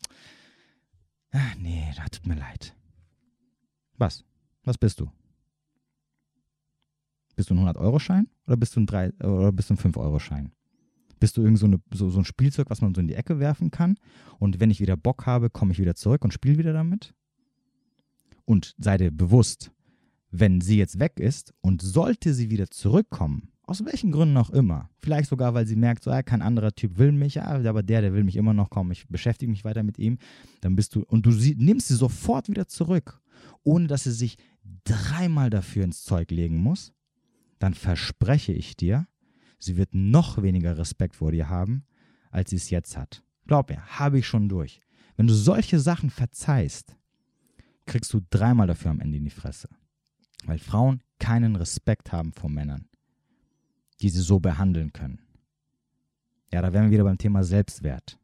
ach, 1.32 1.55
nee, 1.57 1.91
das 1.95 2.11
tut 2.11 2.28
mir 2.28 2.36
leid. 2.36 2.76
Was? 3.97 4.24
Was 4.63 4.78
bist 4.78 4.99
du? 4.99 5.09
Bist 7.36 7.50
du 7.50 7.54
ein 7.54 7.60
100-Euro-Schein 7.60 8.28
oder 8.48 8.58
bist 8.58 8.76
du 8.76 8.82
ein, 8.82 8.88
ein 8.90 9.14
5-Euro-Schein? 9.18 10.52
Bist 11.20 11.38
du 11.38 11.42
irgend 11.42 11.60
so, 11.60 11.66
eine, 11.66 11.80
so, 11.94 12.10
so 12.10 12.20
ein 12.20 12.26
Spielzeug, 12.26 12.70
was 12.70 12.82
man 12.82 12.94
so 12.94 13.02
in 13.02 13.08
die 13.08 13.16
Ecke 13.16 13.40
werfen 13.40 13.72
kann? 13.72 13.98
Und 14.38 14.60
wenn 14.60 14.70
ich 14.70 14.80
wieder 14.80 14.98
Bock 14.98 15.26
habe, 15.26 15.50
komme 15.50 15.72
ich 15.72 15.80
wieder 15.80 15.96
zurück 15.96 16.24
und 16.24 16.34
spiele 16.34 16.58
wieder 16.58 16.74
damit? 16.74 17.14
Und 18.44 18.76
sei 18.78 18.98
dir 18.98 19.12
bewusst, 19.12 19.72
wenn 20.32 20.62
sie 20.62 20.78
jetzt 20.78 21.00
weg 21.00 21.20
ist 21.20 21.54
und 21.62 21.82
sollte 21.82 22.34
sie 22.34 22.50
wieder 22.50 22.70
zurückkommen, 22.70 23.50
aus 23.64 23.84
welchen 23.84 24.12
Gründen 24.12 24.38
auch 24.38 24.52
immer, 24.52 24.90
vielleicht 25.00 25.30
sogar, 25.30 25.56
weil 25.56 25.66
sie 25.66 25.76
merkt, 25.76 26.04
so, 26.04 26.12
ja, 26.12 26.22
kein 26.22 26.44
anderer 26.44 26.74
Typ 26.74 27.00
will 27.00 27.12
mich, 27.12 27.36
ja, 27.36 27.46
aber 27.46 27.82
der, 27.82 28.02
der 28.02 28.14
will 28.14 28.24
mich 28.24 28.36
immer 28.36 28.54
noch 28.54 28.70
kommen, 28.70 28.92
ich 28.92 29.08
beschäftige 29.08 29.50
mich 29.50 29.64
weiter 29.64 29.82
mit 29.82 29.98
ihm, 29.98 30.20
dann 30.62 30.76
bist 30.76 30.94
du, 30.94 31.04
und 31.08 31.26
du 31.26 31.32
sie, 31.32 31.56
nimmst 31.56 31.88
sie 31.88 31.96
sofort 31.96 32.48
wieder 32.50 32.68
zurück 32.68 33.20
ohne 33.66 33.88
dass 33.88 34.04
sie 34.04 34.12
sich 34.12 34.38
dreimal 34.84 35.50
dafür 35.50 35.84
ins 35.84 36.04
Zeug 36.04 36.32
legen 36.32 36.58
muss, 36.58 36.94
dann 37.66 37.74
verspreche 37.74 38.53
ich 38.53 38.78
dir, 38.78 39.07
sie 39.57 39.76
wird 39.76 39.95
noch 39.95 40.43
weniger 40.43 40.78
Respekt 40.78 41.16
vor 41.16 41.32
dir 41.32 41.49
haben, 41.49 41.84
als 42.30 42.51
sie 42.51 42.57
es 42.57 42.70
jetzt 42.70 42.95
hat. 42.95 43.24
Glaub 43.47 43.72
mir, 43.72 43.84
habe 43.99 44.20
ich 44.20 44.28
schon 44.28 44.49
durch. 44.49 44.82
Wenn 45.16 45.26
du 45.26 45.34
solche 45.34 45.80
Sachen 45.80 46.11
verzeihst, 46.11 46.95
kriegst 47.88 48.13
du 48.13 48.22
dreimal 48.30 48.68
dafür 48.68 48.91
am 48.91 48.99
Ende 48.99 49.18
in 49.18 49.24
die 49.24 49.32
Fresse. 49.32 49.68
Weil 50.45 50.59
Frauen 50.59 51.01
keinen 51.18 51.55
Respekt 51.55 52.11
haben 52.11 52.34
vor 52.34 52.51
Männern, 52.51 52.88
die 53.99 54.09
sie 54.09 54.22
so 54.22 54.39
behandeln 54.39 54.93
können. 54.93 55.22
Ja, 56.53 56.61
da 56.61 56.72
wären 56.72 56.86
wir 56.86 56.91
wieder 56.91 57.03
beim 57.03 57.18
Thema 57.18 57.43
Selbstwert. 57.43 58.20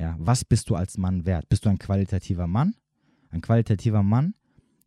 Ja, 0.00 0.16
was 0.18 0.44
bist 0.44 0.68
du 0.68 0.74
als 0.74 0.98
Mann 0.98 1.26
wert? 1.26 1.48
Bist 1.48 1.64
du 1.64 1.68
ein 1.68 1.78
qualitativer 1.78 2.48
Mann 2.48 2.74
ein 3.30 3.40
qualitativer 3.40 4.02
Mann 4.02 4.34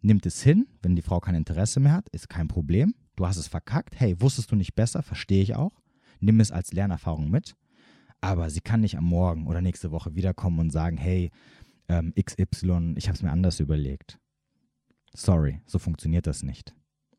nimmt 0.02 0.26
es 0.26 0.42
hin, 0.42 0.68
wenn 0.82 0.96
die 0.96 1.02
Frau 1.02 1.20
kein 1.20 1.36
Interesse 1.36 1.80
mehr 1.80 1.94
hat, 1.94 2.10
ist 2.10 2.30
kein 2.30 2.48
Problem. 2.48 2.96
Du 3.20 3.28
hast 3.28 3.36
es 3.36 3.50
verkackt. 3.50 4.00
Hey, 4.00 4.16
wusstest 4.22 4.50
du 4.50 4.56
nicht 4.56 4.76
besser? 4.76 5.04
Verstehe 5.04 5.44
ich 5.44 5.54
auch. 5.54 5.82
Nimm 6.22 6.40
es 6.40 6.54
als 6.54 6.72
Lernerfahrung 6.72 7.30
mit. 7.30 7.58
Aber 8.22 8.50
sie 8.50 8.62
kann 8.62 8.80
nicht 8.80 8.98
am 8.98 9.04
Morgen 9.04 9.46
oder 9.46 9.60
nächste 9.60 9.92
Woche 9.92 10.16
wiederkommen 10.16 10.58
und 10.60 10.70
sagen, 10.70 10.96
hey, 10.96 11.30
ähm, 11.90 12.14
XY, 12.18 12.94
ich 12.96 13.10
habe 13.10 13.18
es 13.18 13.22
mir 13.22 13.32
anders 13.32 13.60
überlegt. 13.60 14.22
Sorry, 15.14 15.60
so 15.66 15.80
funktioniert 15.80 16.28
das 16.28 16.44
nicht. 16.44 16.74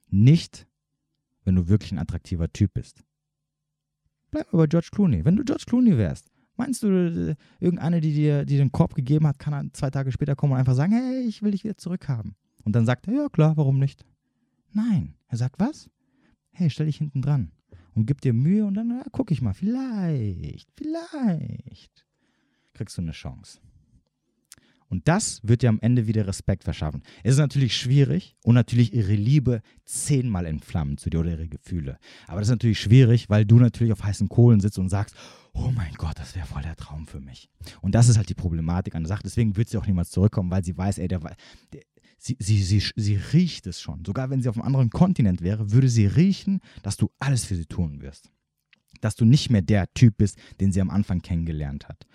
Nicht, 0.09 0.67
wenn 1.45 1.57
du 1.57 1.69
wirklich 1.69 1.93
ein 1.93 1.99
attraktiver 1.99 2.51
Typ 2.51 2.73
bist. 2.73 3.05
Bleib 4.31 4.51
mal 4.55 4.61
bei 4.61 4.69
George 4.69 4.89
Clooney. 4.93 5.27
Wenn 5.27 5.37
du 5.37 5.45
George 5.45 5.65
Clooney 5.67 5.99
wärst, 5.99 6.31
Meinst 6.57 6.83
du, 6.83 6.89
äh, 6.89 7.37
irgendeine, 7.59 8.01
die 8.01 8.13
dir 8.13 8.47
die 8.47 8.57
den 8.57 8.73
Korb 8.73 8.95
gegeben 8.95 9.27
hat, 9.27 9.39
kann 9.39 9.71
zwei 9.75 9.91
Tage 9.91 10.13
später 10.13 10.35
kommen 10.35 10.55
und 10.55 10.59
einfach 10.59 10.75
sagen, 10.75 10.93
hey, 10.93 11.27
ich 11.27 11.43
will 11.43 11.53
dich 11.53 11.65
wieder 11.65 11.77
zurückhaben? 11.77 12.37
Und 12.65 12.75
dann 12.75 12.87
sagt 12.87 13.07
er, 13.07 13.15
ja 13.15 13.29
klar, 13.29 13.57
warum 13.57 13.79
nicht? 13.79 14.05
Nein. 14.73 15.15
Er 15.29 15.37
sagt, 15.37 15.59
was? 15.59 15.91
Hey, 16.53 16.71
stell 16.71 16.87
dich 16.87 16.99
hinten 16.99 17.23
dran 17.23 17.53
und 17.95 18.07
gib 18.07 18.21
dir 18.21 18.33
Mühe 18.33 18.65
und 18.65 18.75
dann 18.75 18.91
ja, 18.91 19.05
guck 19.13 19.31
ich 19.31 19.43
mal, 19.43 19.55
vielleicht, 19.55 20.69
vielleicht 20.77 22.07
kriegst 22.75 22.97
du 22.99 23.03
eine 23.03 23.13
Chance. 23.13 23.61
Und 24.91 25.07
das 25.07 25.41
wird 25.45 25.63
dir 25.63 25.69
am 25.69 25.79
Ende 25.81 26.09
wieder 26.09 26.27
Respekt 26.27 26.65
verschaffen. 26.65 27.03
Es 27.23 27.35
ist 27.35 27.39
natürlich 27.39 27.77
schwierig 27.77 28.35
und 28.43 28.57
natürlich 28.57 28.93
ihre 28.93 29.15
Liebe 29.15 29.63
zehnmal 29.85 30.47
entflammen 30.47 30.99
zu 30.99 31.11
dir 31.11 31.21
oder 31.21 31.31
ihre 31.31 31.47
Gefühle. 31.47 31.99
Aber 32.27 32.41
das 32.41 32.49
ist 32.49 32.55
natürlich 32.55 32.81
schwierig, 32.81 33.31
weil 33.31 33.47
du 33.47 33.61
natürlich 33.61 33.93
auf 33.93 34.03
heißen 34.03 34.29
Kohlen 34.29 34.59
sitzt 34.59 34.81
und 34.81 34.89
sagst, 34.89 35.15
oh 35.53 35.71
mein 35.75 35.95
Gott, 35.95 36.19
das 36.19 36.35
wäre 36.35 36.47
voll 36.47 36.63
der 36.63 36.75
Traum 36.75 37.07
für 37.07 37.21
mich. 37.21 37.49
Und 37.81 37.95
das 37.95 38.09
ist 38.09 38.17
halt 38.17 38.29
die 38.29 38.35
Problematik 38.35 38.97
an 38.97 39.05
der 39.05 39.09
Sache. 39.09 39.23
Deswegen 39.23 39.57
wird 39.57 39.69
sie 39.69 39.79
auch 39.79 39.87
niemals 39.87 40.11
zurückkommen, 40.11 40.51
weil 40.51 40.65
sie 40.65 40.77
weiß, 40.77 40.99
ey, 40.99 41.07
der, 41.07 41.21
der 41.73 41.83
sie, 42.21 42.37
sie, 42.39 42.83
sie, 42.95 43.17
riecht 43.33 43.67
es 43.67 43.81
schon. 43.81 44.05
Sogar 44.05 44.31
wenn 44.31 44.43
sie 44.43 44.49
auf 44.49 44.57
einem 44.57 44.67
anderen 44.67 44.91
Kontinent 44.91 45.41
wäre, 45.41 45.73
würde 45.73 45.89
sie 45.89 46.07
riechen, 46.07 46.61
dass 46.83 46.97
du 46.97 47.11
alles 47.19 47.45
für 47.45 47.57
sie 47.57 47.67
tun 47.67 48.01
wirst. 48.01 48.31
Dass 49.01 49.17
du 49.17 49.25
nicht 49.25 49.51
mehr 49.51 49.63
der 49.63 49.93
Typ 49.95 50.19
bist, 50.19 50.39
den 50.61 50.73
sie 50.73 50.81
am 50.81 50.91
Anfang 50.91 51.23
kennengelernt 51.23 51.89
hat. 51.89 52.07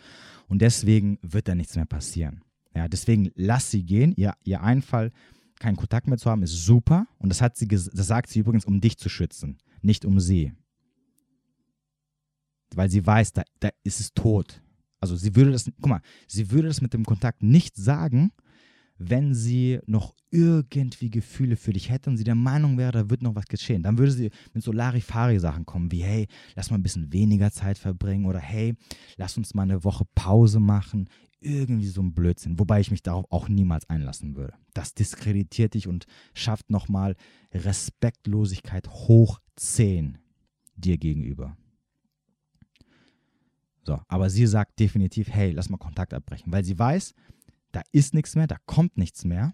Und 0.47 0.61
deswegen 0.61 1.17
wird 1.21 1.47
da 1.47 1.55
nichts 1.55 1.75
mehr 1.75 1.85
passieren. 1.85 2.43
Ja, 2.75 2.87
deswegen 2.87 3.31
lass 3.35 3.71
sie 3.71 3.83
gehen. 3.83 4.13
Ihr, 4.15 4.33
ihr 4.43 4.61
Einfall, 4.61 5.11
keinen 5.59 5.77
Kontakt 5.77 6.07
mehr 6.07 6.17
zu 6.17 6.29
haben, 6.29 6.43
ist 6.43 6.65
super. 6.65 7.07
Und 7.17 7.29
das, 7.29 7.41
hat 7.41 7.57
sie, 7.57 7.67
das 7.67 7.89
sagt 7.93 8.29
sie 8.29 8.39
übrigens, 8.39 8.65
um 8.65 8.81
dich 8.81 8.97
zu 8.97 9.09
schützen, 9.09 9.57
nicht 9.81 10.05
um 10.05 10.19
sie. 10.19 10.53
Weil 12.75 12.89
sie 12.89 13.05
weiß, 13.05 13.33
da, 13.33 13.43
da 13.59 13.69
ist 13.83 13.99
es 13.99 14.13
tot. 14.13 14.61
Also 14.99 15.15
sie 15.15 15.35
würde 15.35 15.51
das, 15.51 15.65
guck 15.65 15.89
mal, 15.89 16.01
sie 16.27 16.51
würde 16.51 16.67
das 16.67 16.81
mit 16.81 16.93
dem 16.93 17.05
Kontakt 17.05 17.41
nicht 17.41 17.75
sagen, 17.75 18.31
wenn 18.97 19.33
sie 19.33 19.79
noch 19.85 20.15
irgendwie 20.31 21.09
Gefühle 21.09 21.55
für 21.55 21.73
dich 21.73 21.89
hätte 21.89 22.09
und 22.09 22.17
sie 22.17 22.23
der 22.23 22.35
Meinung 22.35 22.77
wäre, 22.77 22.91
da 22.91 23.09
wird 23.09 23.21
noch 23.21 23.35
was 23.35 23.45
geschehen. 23.45 23.83
Dann 23.83 23.97
würde 23.97 24.11
sie 24.11 24.29
mit 24.53 24.63
so 24.63 24.71
Larifari-Sachen 24.71 25.65
kommen, 25.65 25.91
wie 25.91 26.03
hey, 26.03 26.27
lass 26.55 26.69
mal 26.69 26.77
ein 26.77 26.83
bisschen 26.83 27.11
weniger 27.11 27.51
Zeit 27.51 27.77
verbringen 27.77 28.25
oder 28.25 28.39
hey, 28.39 28.75
lass 29.17 29.37
uns 29.37 29.53
mal 29.53 29.63
eine 29.63 29.83
Woche 29.83 30.05
Pause 30.15 30.59
machen. 30.59 31.09
Irgendwie 31.41 31.87
so 31.87 32.01
ein 32.01 32.13
Blödsinn, 32.13 32.57
wobei 32.57 32.79
ich 32.79 32.89
mich 32.89 33.03
darauf 33.03 33.25
auch 33.29 33.49
niemals 33.49 33.89
einlassen 33.89 34.35
würde. 34.35 34.53
Das 34.73 34.93
diskreditiert 34.93 35.73
dich 35.73 35.87
und 35.87 36.05
schafft 36.33 36.69
nochmal 36.69 37.15
Respektlosigkeit 37.53 38.87
hoch 38.89 39.39
10 39.55 40.17
dir 40.75 40.97
gegenüber. 40.97 41.55
So, 43.83 43.99
aber 44.07 44.29
sie 44.31 44.47
sagt 44.47 44.79
definitiv, 44.79 45.29
hey, 45.29 45.51
lass 45.51 45.69
mal 45.69 45.77
Kontakt 45.77 46.13
abbrechen, 46.13 46.51
weil 46.51 46.65
sie 46.65 46.77
weiß, 46.77 47.13
da 47.75 47.81
ist 47.91 48.13
nichts 48.13 48.35
mehr, 48.35 48.47
da 48.47 48.57
kommt 48.65 48.97
nichts 48.97 49.25
mehr. 49.25 49.53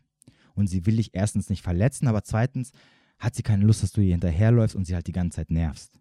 Und 0.54 0.68
sie 0.68 0.86
will 0.86 0.98
dich 0.98 1.12
erstens 1.14 1.50
nicht 1.50 1.64
verletzen, 1.64 2.08
aber 2.08 2.24
zweitens 2.24 2.72
hat 3.18 3.36
sie 3.36 3.44
keine 3.44 3.66
Lust, 3.66 3.84
dass 3.84 3.92
du 3.92 4.02
ihr 4.02 4.12
hinterherläufst 4.12 4.76
und 4.76 4.86
sie 4.86 4.96
halt 4.96 5.08
die 5.08 5.14
ganze 5.14 5.38
Zeit 5.38 5.50
nervst. 5.50 6.00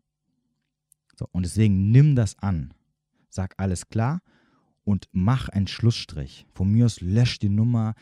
So, 1.19 1.27
und 1.33 1.45
deswegen 1.45 1.91
nimm 1.91 2.17
das 2.17 2.39
an. 2.39 2.75
Sag 3.29 3.55
alles 3.59 3.89
klar 3.89 4.23
und 4.85 5.09
mach 5.13 5.49
einen 5.49 5.67
Schlussstrich. 5.67 6.47
Von 6.53 6.73
mir 6.73 6.87
aus 6.87 7.01
lösch 7.01 7.39
die 7.39 7.49
Nummer, 7.49 7.95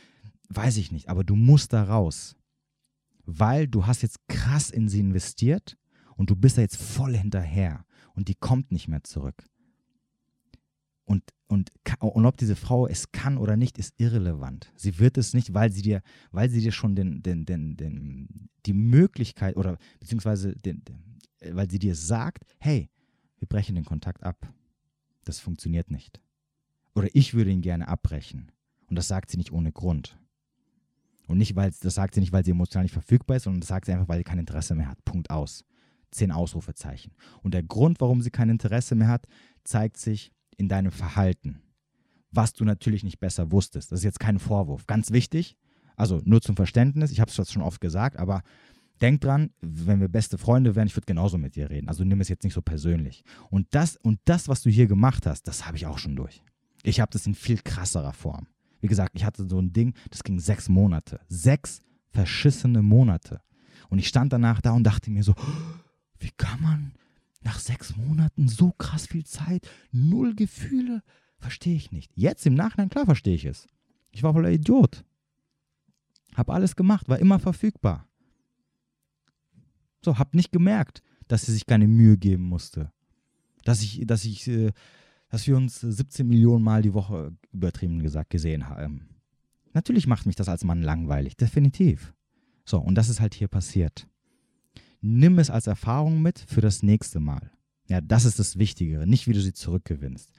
weiß 0.49 0.79
ich 0.79 0.91
nicht, 0.91 1.09
aber 1.09 1.25
du 1.25 1.37
musst 1.37 1.73
da 1.73 1.85
raus. 1.85 2.37
Weil 3.25 3.69
du 3.69 3.87
hast 3.87 4.03
jetzt 4.03 4.27
krass 4.29 4.71
in 4.71 4.89
sie 4.89 5.01
investiert 5.01 5.77
und 6.16 6.31
du 6.31 6.37
bist 6.37 6.57
da 6.57 6.62
jetzt 6.62 6.81
voll 6.81 7.14
hinterher 7.14 7.85
und 8.14 8.29
die 8.29 8.35
kommt 8.35 8.73
nicht 8.73 8.89
mehr 8.89 9.05
zurück. 9.05 9.45
Und, 11.09 11.25
und, 11.47 11.71
und 12.01 12.27
ob 12.27 12.37
diese 12.37 12.55
Frau 12.55 12.87
es 12.87 13.13
kann 13.13 13.39
oder 13.39 13.57
nicht, 13.57 13.79
ist 13.79 13.99
irrelevant. 13.99 14.71
Sie 14.77 14.99
wird 14.99 15.17
es 15.17 15.33
nicht, 15.33 15.55
weil 15.55 15.73
sie 15.73 15.81
dir, 15.81 16.03
weil 16.33 16.51
sie 16.51 16.61
dir 16.61 16.71
schon 16.71 16.95
den, 16.95 17.23
den, 17.23 17.47
den, 17.47 17.79
den, 17.79 18.51
die 18.67 18.75
Möglichkeit 18.75 19.57
oder 19.57 19.79
beziehungsweise 20.01 20.55
den, 20.55 20.83
weil 21.41 21.71
sie 21.71 21.79
dir 21.79 21.95
sagt, 21.95 22.45
hey, 22.59 22.91
wir 23.39 23.49
brechen 23.49 23.75
den 23.75 23.87
Kontakt 23.87 24.23
ab. 24.23 24.53
Das 25.25 25.41
funktioniert 25.41 25.91
nicht. 25.91 26.21
Oder 26.95 27.09
ich 27.15 27.33
würde 27.33 27.53
ihn 27.53 27.63
gerne 27.63 27.89
abbrechen. 27.89 28.53
Und 28.89 28.97
das 28.97 29.09
sagt 29.09 29.31
sie 29.31 29.39
nicht 29.39 29.53
ohne 29.53 29.73
Grund. 29.73 30.19
Und 31.27 31.39
nicht, 31.39 31.57
weil 31.57 31.73
das 31.81 31.95
sagt 31.95 32.15
sie 32.15 32.21
nicht, 32.21 32.35
weil 32.35 32.45
sie 32.45 32.51
emotional 32.51 32.85
nicht 32.85 32.93
verfügbar 32.93 33.39
ist, 33.39 33.45
sondern 33.45 33.61
das 33.61 33.69
sagt 33.69 33.87
sie 33.87 33.93
einfach, 33.93 34.09
weil 34.09 34.19
sie 34.19 34.25
kein 34.25 34.39
Interesse 34.39 34.75
mehr 34.75 34.89
hat. 34.89 35.03
Punkt 35.07 35.31
aus. 35.31 35.65
Zehn 36.11 36.33
Ausrufezeichen. 36.33 37.13
Und 37.43 37.55
der 37.55 37.63
Grund, 37.63 37.99
warum 38.03 38.21
sie 38.21 38.31
kein 38.31 38.51
Interesse 38.51 38.95
mehr 38.95 39.09
hat, 39.09 39.27
zeigt 39.65 39.97
sich 39.97 40.33
in 40.59 40.69
deinem 40.69 40.93
Verhalten, 40.93 41.63
was 42.31 42.53
du 42.53 42.65
natürlich 42.65 43.05
nicht 43.05 43.19
besser 43.19 43.51
wusstest. 43.51 43.91
Das 43.91 44.01
ist 44.01 44.05
jetzt 44.05 44.21
kein 44.21 44.39
Vorwurf. 44.39 44.87
Ganz 44.87 45.11
wichtig, 45.11 45.57
also 45.97 46.21
nur 46.25 46.43
zum 46.43 46.57
Verständnis, 46.57 47.11
ich 47.11 47.21
habe 47.21 47.31
es 47.31 47.53
schon 47.53 47.63
oft 47.63 47.81
gesagt, 47.81 48.19
aber 48.19 48.43
denk 49.01 49.21
dran, 49.21 49.51
wenn 49.61 50.01
wir 50.01 50.09
beste 50.09 50.39
Freunde 50.39 50.77
wären, 50.77 50.87
ich 50.87 50.97
würde 50.97 51.07
genauso 51.07 51.39
mit 51.39 51.57
dir 51.57 51.71
reden. 51.71 51.89
Also 51.89 52.05
nimm 52.05 52.21
es 52.21 52.29
jetzt 52.29 52.45
nicht 52.45 52.55
so 52.55 52.63
persönlich. 52.63 53.25
Und 53.51 53.67
das, 53.71 53.97
und 53.97 54.21
das, 54.25 54.49
was 54.49 54.63
du 54.63 54.71
hier 54.71 54.87
gemacht 54.87 55.27
hast, 55.27 55.49
das 55.49 55.67
habe 55.67 55.77
ich 55.77 55.87
auch 55.87 55.99
schon 55.99 56.17
durch. 56.17 56.43
Ich 56.83 57.01
habe 57.01 57.11
das 57.13 57.27
in 57.27 57.35
viel 57.35 57.59
krasserer 57.59 58.13
Form. 58.13 58.47
Wie 58.81 58.87
gesagt, 58.87 59.13
ich 59.15 59.25
hatte 59.25 59.49
so 59.49 59.61
ein 59.61 59.73
Ding, 59.73 59.95
das 60.11 60.23
ging 60.23 60.39
sechs 60.39 60.69
Monate. 60.69 61.21
Sechs 61.29 61.81
verschissene 62.11 62.83
Monate. 62.83 63.41
Und 63.89 63.99
ich 63.99 64.09
stand 64.09 64.33
danach 64.33 64.61
da 64.61 64.73
und 64.73 64.85
dachte 64.85 65.11
mir 65.11 65.23
so, 65.23 65.35
wie 66.19 66.31
kann 66.37 66.61
man 66.63 66.93
nach 67.41 67.59
sechs 67.59 67.97
Monaten 67.97 68.49
so 68.49 68.72
krass 68.72 69.07
viel 69.07 69.24
Zeit, 69.24 69.68
null 69.93 70.34
Gefühle, 70.34 71.03
verstehe 71.39 71.76
ich 71.76 71.93
nicht. 71.93 72.11
Jetzt 72.14 72.47
im 72.47 72.55
Nachhinein, 72.55 72.89
klar 72.89 73.05
verstehe 73.05 73.34
ich 73.34 73.45
es. 73.45 73.66
Ich 74.11 74.22
war 74.22 74.32
voller 74.32 74.51
Idiot. 74.51 75.05
Hab 76.34 76.51
alles 76.51 76.76
gemacht, 76.76 77.09
war 77.09 77.18
immer 77.18 77.39
verfügbar. 77.39 78.09
So, 80.05 80.18
hab 80.18 80.34
nicht 80.34 80.53
gemerkt, 80.53 81.03
dass 81.26 81.47
sie 81.47 81.53
sich 81.53 81.66
keine 81.66 81.89
Mühe 81.89 82.16
geben 82.16 82.45
musste. 82.45 82.93
Dass 83.64 83.82
ich, 83.82 84.07
dass 84.07 84.24
ich, 84.24 84.47
äh, 84.49 84.72
dass 85.28 85.47
wir 85.47 85.57
uns 85.57 85.80
17 85.80 86.26
Millionen 86.26 86.64
Mal 86.64 86.82
die 86.82 86.95
Woche 86.95 87.36
übertrieben 87.53 88.03
gesagt 88.03 88.30
gesehen 88.30 88.68
haben. 88.68 89.09
Natürlich 89.74 90.07
macht 90.07 90.26
mich 90.26 90.36
das 90.36 90.49
als 90.49 90.64
Mann 90.64 90.82
langweilig, 90.82 91.36
definitiv. 91.36 92.14
So, 92.64 92.78
und 92.78 92.95
das 92.95 93.09
ist 93.09 93.20
halt 93.20 93.34
hier 93.34 93.49
passiert 93.49 94.09
nimm 95.01 95.38
es 95.38 95.51
als 95.51 95.66
Erfahrung 95.66 96.22
mit 96.22 96.38
für 96.38 96.61
das 96.61 96.82
nächste 96.82 97.20
Mal. 97.20 97.51
Ja, 97.88 98.01
das 98.01 98.24
ist 98.24 98.38
das 98.38 98.59
Wichtigere, 98.59 99.07
nicht 99.07 99.26
wie 99.26 99.32
du 99.32 99.40
sie 99.40 99.53
zurückgewinnst. 99.53 100.30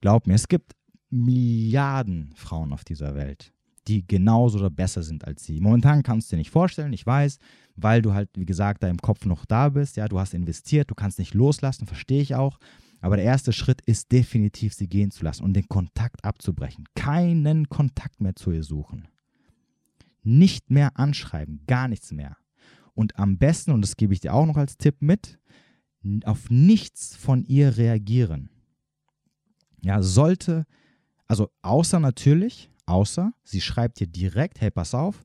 Glaub 0.00 0.26
mir, 0.26 0.34
es 0.34 0.48
gibt 0.48 0.72
Milliarden 1.10 2.32
Frauen 2.34 2.72
auf 2.72 2.84
dieser 2.84 3.14
Welt, 3.14 3.52
die 3.86 4.06
genauso 4.06 4.58
oder 4.58 4.70
besser 4.70 5.02
sind 5.02 5.24
als 5.26 5.44
sie. 5.44 5.58
Momentan 5.60 6.02
kannst 6.02 6.30
du 6.30 6.36
dir 6.36 6.38
nicht 6.38 6.50
vorstellen, 6.50 6.92
ich 6.92 7.06
weiß, 7.06 7.38
weil 7.76 8.02
du 8.02 8.12
halt, 8.12 8.28
wie 8.36 8.44
gesagt, 8.44 8.82
da 8.82 8.88
im 8.88 8.98
Kopf 8.98 9.24
noch 9.24 9.46
da 9.46 9.70
bist. 9.70 9.96
Ja, 9.96 10.06
du 10.06 10.20
hast 10.20 10.34
investiert, 10.34 10.90
du 10.90 10.94
kannst 10.94 11.18
nicht 11.18 11.34
loslassen, 11.34 11.86
verstehe 11.86 12.20
ich 12.20 12.34
auch. 12.34 12.58
Aber 13.00 13.16
der 13.16 13.24
erste 13.24 13.52
Schritt 13.52 13.80
ist 13.82 14.12
definitiv, 14.12 14.74
sie 14.74 14.88
gehen 14.88 15.10
zu 15.10 15.24
lassen 15.24 15.44
und 15.44 15.54
den 15.54 15.68
Kontakt 15.68 16.24
abzubrechen. 16.24 16.84
Keinen 16.94 17.68
Kontakt 17.68 18.20
mehr 18.20 18.34
zu 18.34 18.50
ihr 18.50 18.64
suchen. 18.64 19.08
Nicht 20.22 20.70
mehr 20.70 20.98
anschreiben, 20.98 21.62
gar 21.66 21.88
nichts 21.88 22.12
mehr. 22.12 22.36
Und 22.98 23.16
am 23.16 23.38
besten, 23.38 23.70
und 23.70 23.82
das 23.82 23.96
gebe 23.96 24.12
ich 24.12 24.18
dir 24.18 24.34
auch 24.34 24.44
noch 24.44 24.56
als 24.56 24.76
Tipp 24.76 24.96
mit, 24.98 25.38
auf 26.24 26.50
nichts 26.50 27.14
von 27.14 27.44
ihr 27.44 27.76
reagieren. 27.76 28.50
Ja, 29.84 30.02
sollte, 30.02 30.66
also 31.28 31.48
außer 31.62 32.00
natürlich, 32.00 32.72
außer 32.86 33.32
sie 33.44 33.60
schreibt 33.60 34.00
dir 34.00 34.08
direkt, 34.08 34.60
hey, 34.60 34.72
pass 34.72 34.96
auf, 34.96 35.24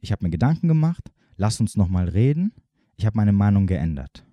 ich 0.00 0.10
habe 0.10 0.24
mir 0.24 0.30
Gedanken 0.30 0.66
gemacht, 0.66 1.12
lass 1.36 1.60
uns 1.60 1.76
nochmal 1.76 2.08
reden, 2.08 2.52
ich 2.96 3.06
habe 3.06 3.16
meine 3.16 3.32
Meinung 3.32 3.68
geändert. 3.68 4.26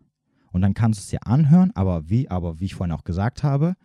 Und 0.52 0.64
dann 0.64 0.74
kannst 0.74 1.02
du 1.02 1.04
es 1.04 1.10
dir 1.10 1.28
anhören, 1.28 1.70
aber 1.76 2.10
wie, 2.10 2.30
aber 2.30 2.60
wie 2.60 2.66
ich 2.66 2.74
vorhin 2.74 2.96
auch 2.96 3.04
gesagt 3.04 3.44
habe, 3.44 3.76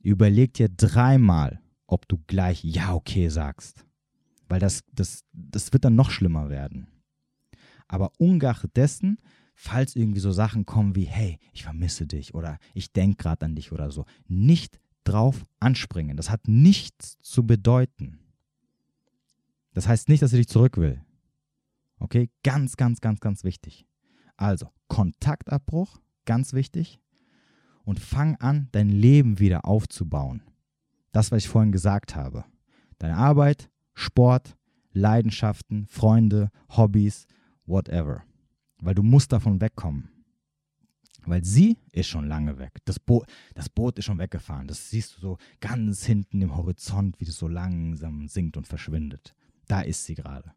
überleg 0.00 0.54
dir 0.54 0.68
dreimal, 0.68 1.60
ob 1.88 2.06
du 2.06 2.18
gleich 2.28 2.62
ja, 2.62 2.94
okay 2.94 3.30
sagst. 3.30 3.84
Weil 4.48 4.60
das, 4.60 4.84
das, 4.92 5.24
das 5.32 5.72
wird 5.72 5.84
dann 5.84 5.96
noch 5.96 6.12
schlimmer 6.12 6.50
werden. 6.50 6.86
Aber 7.88 8.12
ungeachtet 8.18 8.76
dessen, 8.76 9.18
falls 9.54 9.96
irgendwie 9.96 10.20
so 10.20 10.30
Sachen 10.30 10.66
kommen 10.66 10.94
wie, 10.94 11.04
hey, 11.04 11.38
ich 11.52 11.64
vermisse 11.64 12.06
dich 12.06 12.34
oder 12.34 12.58
ich 12.74 12.92
denke 12.92 13.24
gerade 13.24 13.46
an 13.46 13.56
dich 13.56 13.72
oder 13.72 13.90
so, 13.90 14.04
nicht 14.28 14.78
drauf 15.04 15.44
anspringen. 15.58 16.16
Das 16.16 16.30
hat 16.30 16.46
nichts 16.46 17.18
zu 17.20 17.46
bedeuten. 17.46 18.20
Das 19.72 19.88
heißt 19.88 20.08
nicht, 20.08 20.22
dass 20.22 20.30
sie 20.30 20.36
dich 20.36 20.48
zurück 20.48 20.76
will. 20.76 21.02
Okay, 21.98 22.30
ganz, 22.42 22.76
ganz, 22.76 23.00
ganz, 23.00 23.20
ganz 23.20 23.42
wichtig. 23.42 23.86
Also, 24.36 24.70
Kontaktabbruch, 24.86 25.98
ganz 26.24 26.52
wichtig. 26.52 27.00
Und 27.84 27.98
fang 27.98 28.36
an, 28.36 28.68
dein 28.72 28.88
Leben 28.88 29.38
wieder 29.38 29.64
aufzubauen. 29.64 30.42
Das, 31.12 31.32
was 31.32 31.44
ich 31.44 31.48
vorhin 31.48 31.72
gesagt 31.72 32.14
habe. 32.14 32.44
Deine 32.98 33.16
Arbeit, 33.16 33.70
Sport, 33.94 34.56
Leidenschaften, 34.92 35.86
Freunde, 35.86 36.50
Hobbys, 36.68 37.26
whatever. 37.68 38.24
Weil 38.80 38.94
du 38.94 39.02
musst 39.02 39.32
davon 39.32 39.60
wegkommen. 39.60 40.10
Weil 41.26 41.44
sie 41.44 41.76
ist 41.92 42.06
schon 42.06 42.26
lange 42.26 42.58
weg. 42.58 42.78
Das, 42.84 42.98
Bo 42.98 43.24
das 43.54 43.68
Boot 43.68 43.98
ist 43.98 44.06
schon 44.06 44.18
weggefahren. 44.18 44.66
Das 44.66 44.90
siehst 44.90 45.16
du 45.16 45.20
so 45.20 45.38
ganz 45.60 46.04
hinten 46.04 46.40
im 46.40 46.56
Horizont, 46.56 47.20
wie 47.20 47.24
das 47.24 47.36
so 47.36 47.48
langsam 47.48 48.28
sinkt 48.28 48.56
und 48.56 48.66
verschwindet. 48.66 49.34
Da 49.66 49.82
ist 49.82 50.04
sie 50.04 50.14
gerade. 50.14 50.52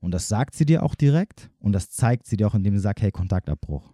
Und 0.00 0.10
das 0.10 0.28
sagt 0.28 0.54
sie 0.54 0.66
dir 0.66 0.82
auch 0.82 0.94
direkt 0.94 1.50
und 1.60 1.72
das 1.72 1.90
zeigt 1.90 2.26
sie 2.26 2.36
dir 2.36 2.46
auch, 2.46 2.54
indem 2.54 2.74
sie 2.74 2.82
sagt, 2.82 3.00
hey, 3.00 3.10
Kontaktabbruch. 3.10 3.90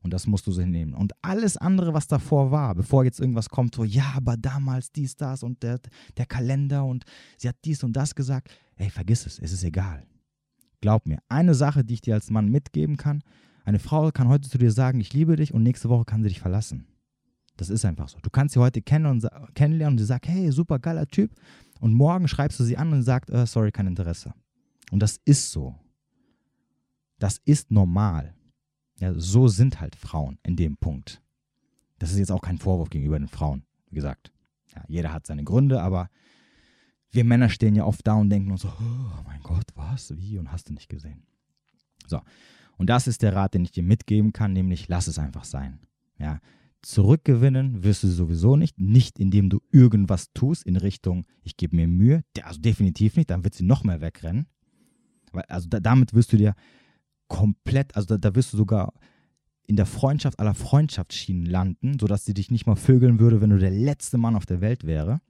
Und 0.00 0.14
das 0.14 0.26
musst 0.26 0.46
du 0.46 0.52
so 0.52 0.62
hinnehmen. 0.62 0.94
Und 0.94 1.12
alles 1.20 1.58
andere, 1.58 1.92
was 1.92 2.06
davor 2.06 2.50
war, 2.50 2.74
bevor 2.74 3.04
jetzt 3.04 3.20
irgendwas 3.20 3.50
kommt, 3.50 3.74
so, 3.74 3.84
ja, 3.84 4.14
aber 4.16 4.36
damals 4.36 4.92
dies, 4.92 5.16
das 5.16 5.42
und 5.42 5.62
der, 5.62 5.80
der 6.16 6.26
Kalender 6.26 6.84
und 6.86 7.04
sie 7.36 7.48
hat 7.48 7.56
dies 7.64 7.82
und 7.82 7.92
das 7.94 8.14
gesagt, 8.14 8.48
ey, 8.76 8.88
vergiss 8.88 9.26
es, 9.26 9.38
es 9.38 9.52
ist 9.52 9.64
egal. 9.64 10.06
Glaub 10.80 11.06
mir, 11.06 11.18
eine 11.28 11.54
Sache, 11.54 11.84
die 11.84 11.94
ich 11.94 12.00
dir 12.00 12.14
als 12.14 12.30
Mann 12.30 12.48
mitgeben 12.48 12.96
kann, 12.96 13.22
eine 13.64 13.78
Frau 13.78 14.10
kann 14.12 14.28
heute 14.28 14.48
zu 14.48 14.58
dir 14.58 14.70
sagen, 14.70 15.00
ich 15.00 15.12
liebe 15.12 15.36
dich 15.36 15.52
und 15.52 15.62
nächste 15.62 15.88
Woche 15.88 16.04
kann 16.04 16.22
sie 16.22 16.28
dich 16.28 16.40
verlassen. 16.40 16.86
Das 17.56 17.70
ist 17.70 17.84
einfach 17.84 18.08
so. 18.08 18.18
Du 18.20 18.30
kannst 18.30 18.54
sie 18.54 18.60
heute 18.60 18.82
kennen 18.82 19.06
und, 19.06 19.26
kennenlernen 19.54 19.94
und 19.94 19.98
sie 19.98 20.04
sagt, 20.04 20.28
hey, 20.28 20.52
super 20.52 20.78
geiler 20.78 21.06
Typ, 21.06 21.32
Und 21.80 21.94
morgen 21.94 22.28
schreibst 22.28 22.60
du 22.60 22.64
sie 22.64 22.76
an 22.76 22.92
und 22.92 23.02
sagst, 23.02 23.30
äh, 23.30 23.46
sorry, 23.46 23.72
kein 23.72 23.86
Interesse. 23.86 24.34
Und 24.90 25.02
das 25.02 25.18
ist 25.24 25.50
so. 25.50 25.74
Das 27.18 27.38
ist 27.44 27.70
normal. 27.70 28.34
Ja, 29.00 29.12
so 29.14 29.48
sind 29.48 29.80
halt 29.80 29.96
Frauen 29.96 30.38
in 30.42 30.56
dem 30.56 30.76
Punkt. 30.76 31.22
Das 31.98 32.12
ist 32.12 32.18
jetzt 32.18 32.32
auch 32.32 32.42
kein 32.42 32.58
Vorwurf 32.58 32.90
gegenüber 32.90 33.18
den 33.18 33.28
Frauen, 33.28 33.64
wie 33.88 33.96
gesagt. 33.96 34.32
Ja, 34.74 34.84
jeder 34.86 35.12
hat 35.12 35.26
seine 35.26 35.44
Gründe, 35.44 35.82
aber 35.82 36.08
wir 37.10 37.24
Männer 37.24 37.48
stehen 37.48 37.74
ja 37.74 37.84
oft 37.84 38.06
da 38.06 38.14
und 38.14 38.30
denken 38.30 38.50
uns 38.50 38.62
so, 38.62 38.68
oh 38.68 39.22
mein 39.24 39.40
Gott, 39.42 39.66
was, 39.74 40.16
wie 40.16 40.38
und 40.38 40.52
hast 40.52 40.68
du 40.68 40.74
nicht 40.74 40.88
gesehen. 40.88 41.22
So, 42.06 42.20
und 42.76 42.90
das 42.90 43.06
ist 43.06 43.22
der 43.22 43.34
Rat, 43.34 43.54
den 43.54 43.64
ich 43.64 43.72
dir 43.72 43.82
mitgeben 43.82 44.32
kann, 44.32 44.52
nämlich 44.52 44.88
lass 44.88 45.06
es 45.06 45.18
einfach 45.18 45.44
sein. 45.44 45.80
Ja, 46.18 46.40
zurückgewinnen 46.82 47.82
wirst 47.82 48.02
du 48.02 48.08
sowieso 48.08 48.56
nicht, 48.56 48.78
nicht 48.78 49.18
indem 49.18 49.50
du 49.50 49.60
irgendwas 49.72 50.32
tust 50.32 50.64
in 50.64 50.76
Richtung, 50.76 51.26
ich 51.42 51.56
gebe 51.56 51.76
mir 51.76 51.88
Mühe, 51.88 52.22
also 52.42 52.60
definitiv 52.60 53.16
nicht, 53.16 53.30
dann 53.30 53.44
wird 53.44 53.54
sie 53.54 53.64
noch 53.64 53.84
mehr 53.84 54.00
wegrennen. 54.00 54.46
Also 55.48 55.68
da, 55.68 55.80
damit 55.80 56.14
wirst 56.14 56.32
du 56.32 56.36
dir 56.36 56.54
komplett, 57.28 57.96
also 57.96 58.06
da, 58.06 58.18
da 58.18 58.34
wirst 58.34 58.52
du 58.52 58.56
sogar 58.56 58.92
in 59.66 59.76
der 59.76 59.86
Freundschaft 59.86 60.38
aller 60.38 60.54
Freundschaftsschienen 60.54 61.44
landen, 61.44 61.98
sodass 61.98 62.24
sie 62.24 62.34
dich 62.34 62.50
nicht 62.50 62.66
mal 62.66 62.76
vögeln 62.76 63.18
würde, 63.18 63.40
wenn 63.40 63.50
du 63.50 63.58
der 63.58 63.72
letzte 63.72 64.16
Mann 64.16 64.36
auf 64.36 64.46
der 64.46 64.60
Welt 64.60 64.84
wäre. 64.84 65.20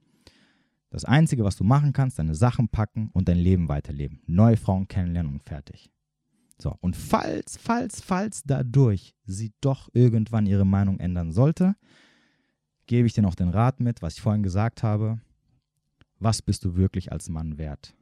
Das 0.89 1.03
Einzige, 1.05 1.43
was 1.43 1.57
du 1.57 1.63
machen 1.63 1.93
kannst, 1.93 2.17
deine 2.17 2.35
Sachen 2.35 2.69
packen 2.69 3.09
und 3.13 3.27
dein 3.27 3.37
Leben 3.37 3.67
weiterleben. 3.67 4.21
Neue 4.25 4.57
Frauen 4.57 4.87
kennenlernen 4.87 5.33
und 5.33 5.43
fertig. 5.43 5.91
So, 6.59 6.75
und 6.81 6.95
falls, 6.95 7.57
falls, 7.57 8.01
falls 8.01 8.43
dadurch 8.43 9.13
sie 9.25 9.53
doch 9.61 9.89
irgendwann 9.93 10.47
ihre 10.47 10.65
Meinung 10.65 10.99
ändern 10.99 11.31
sollte, 11.31 11.75
gebe 12.87 13.05
ich 13.05 13.13
dir 13.13 13.21
noch 13.21 13.35
den 13.35 13.49
Rat 13.49 13.79
mit, 13.79 14.01
was 14.01 14.15
ich 14.15 14.21
vorhin 14.21 14.43
gesagt 14.43 14.81
habe. 14.81 15.19
Was 16.19 16.41
bist 16.41 16.65
du 16.65 16.75
wirklich 16.75 17.11
als 17.11 17.29
Mann 17.29 17.57
wert? 17.57 17.93